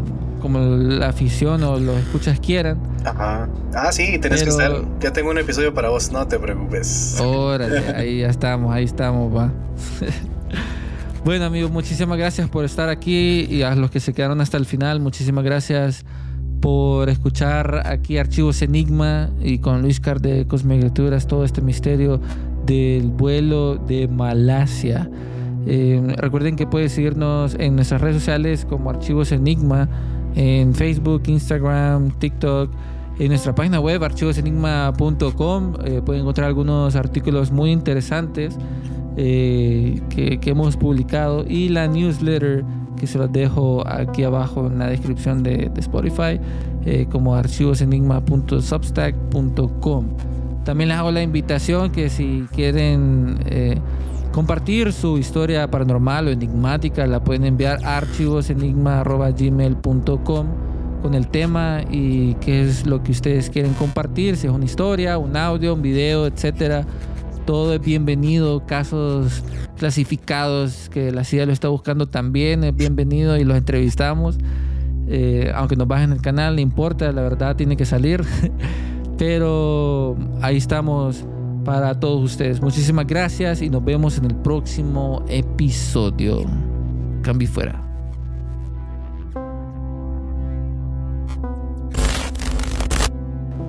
como 0.46 0.60
la 0.60 1.08
afición 1.08 1.64
o 1.64 1.80
los 1.80 1.98
escuchas 1.98 2.40
quieran. 2.40 2.78
Ajá. 3.04 3.50
Ah, 3.74 3.92
sí, 3.92 4.20
tenés 4.20 4.44
que 4.44 4.50
estar. 4.52 4.74
Ya 5.00 5.12
tengo 5.12 5.32
un 5.32 5.40
episodio 5.40 5.74
para 5.74 5.90
vos, 5.90 6.12
no 6.12 6.28
te 6.28 6.38
preocupes. 6.38 7.20
Órale, 7.20 7.80
ahí 7.96 8.20
ya 8.20 8.28
estamos, 8.28 8.72
ahí 8.72 8.84
estamos, 8.84 9.36
va. 9.36 9.52
Bueno, 11.24 11.46
amigos, 11.46 11.72
muchísimas 11.72 12.20
gracias 12.20 12.48
por 12.50 12.66
estar 12.66 12.88
aquí 12.88 13.48
y 13.50 13.64
a 13.64 13.74
los 13.74 13.90
que 13.90 14.00
se 14.00 14.14
quedaron 14.14 14.42
hasta 14.42 14.58
el 14.58 14.68
final, 14.68 15.00
muchísimas 15.00 15.44
gracias 15.44 16.06
por 16.62 17.10
escuchar 17.10 17.82
aquí 17.88 18.20
Archivos 18.20 18.62
Enigma 18.62 19.32
y 19.42 19.58
con 19.58 19.82
Luis 19.82 20.00
Car 20.00 20.22
de 20.22 20.46
Cosmigaturas 20.46 21.26
todo 21.26 21.44
este 21.44 21.64
misterio 21.64 22.22
del 22.68 23.10
vuelo 23.10 23.78
de 23.78 24.08
Malasia. 24.08 25.10
Eh, 25.66 26.00
recuerden 26.18 26.56
que 26.56 26.68
pueden 26.68 26.92
seguirnos 26.92 27.56
en 27.56 27.76
nuestras 27.76 28.02
redes 28.02 28.18
sociales 28.18 28.68
como 28.70 28.92
Archivos 28.92 29.32
Enigma, 29.32 29.90
en 30.36 30.76
Facebook, 30.76 31.24
Instagram, 31.28 32.12
TikTok, 32.12 32.70
en 33.20 33.28
nuestra 33.30 33.56
página 33.56 33.80
web 33.80 34.04
archivosenigma.com. 34.04 35.74
Eh, 35.86 36.02
pueden 36.06 36.22
encontrar 36.22 36.48
algunos 36.48 36.96
artículos 36.96 37.52
muy 37.52 37.72
interesantes 37.72 38.58
eh, 39.18 40.02
que, 40.10 40.40
hemos 40.46 40.76
publicado 40.76 41.46
y 41.48 41.70
la 41.70 41.88
newsletter 41.88 42.66
que 42.98 43.08
se 43.08 43.18
los 43.18 43.32
dejo 43.32 43.88
aquí 43.88 44.24
abajo 44.24 44.68
en 44.68 44.80
la 44.80 44.88
descripción 44.88 45.42
de, 45.42 45.72
de 45.74 45.82
Spotify 45.82 46.38
eh, 46.86 47.08
como 47.10 47.34
archivosenigma.substack.com. 47.36 50.06
También 50.64 50.90
les 50.90 50.98
hago 50.98 51.12
la 51.12 51.24
invitación 51.24 51.92
que 51.92 52.10
si 52.10 52.46
quieren 52.54 53.40
eh, 53.46 53.78
compartir 54.36 54.92
su 54.92 55.18
historia 55.18 55.72
paranormal 55.72 56.28
o 56.28 56.32
enigmática, 56.32 57.08
la 57.08 57.24
pueden 57.24 57.46
enviar 57.46 57.80
a 57.86 57.96
archivosenigma.gmail.com 57.96 60.48
con 61.02 61.14
el 61.14 61.30
tema 61.30 61.80
y 61.90 62.34
qué 62.42 62.64
es 62.64 62.86
lo 62.86 63.02
que 63.02 63.14
ustedes 63.14 63.50
quieren 63.50 63.72
compartir, 63.76 64.36
si 64.36 64.48
es 64.48 64.54
una 64.54 64.66
historia, 64.66 65.18
un 65.18 65.38
audio, 65.38 65.74
un 65.74 65.82
video, 65.82 66.28
etcétera. 66.28 66.86
Todo 67.46 67.76
es 67.76 67.80
bienvenido, 67.80 68.66
casos 68.66 69.42
clasificados 69.78 70.90
que 70.90 71.14
la 71.14 71.24
CIA 71.24 71.46
lo 71.46 71.54
está 71.54 71.70
buscando 71.70 72.08
también 72.08 72.66
es 72.66 72.76
bienvenido 72.76 73.38
y 73.38 73.46
los 73.46 73.56
entrevistamos. 73.56 74.38
Eh, 75.08 75.50
aunque 75.56 75.78
nos 75.78 75.88
bajen 75.88 76.12
el 76.12 76.22
canal, 76.22 76.56
no 76.56 76.62
importa, 76.62 77.10
la 77.14 77.22
verdad 77.22 77.56
tiene 77.56 77.78
que 77.78 77.86
salir. 77.86 78.22
Pero 79.18 80.18
ahí 80.42 80.58
estamos 80.58 81.24
para 81.66 82.00
todos 82.00 82.24
ustedes. 82.24 82.62
Muchísimas 82.62 83.06
gracias 83.06 83.62
y 83.62 83.70
nos 83.70 83.84
vemos 83.84 84.18
en 84.18 84.26
el 84.26 84.36
próximo 84.36 85.26
episodio. 85.28 86.46
Cambio 87.22 87.48
fuera. 87.50 87.82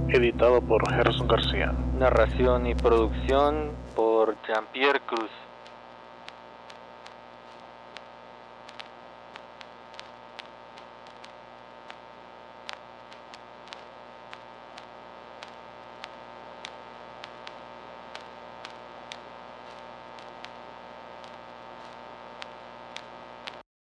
Editado 0.09 0.60
por 0.60 0.89
Gerson 0.94 1.27
García. 1.27 1.74
Narración 1.98 2.66
y 2.66 2.74
producción 2.74 3.70
por 3.97 4.36
Jean-Pierre 4.47 5.01
Cruz. 5.06 5.31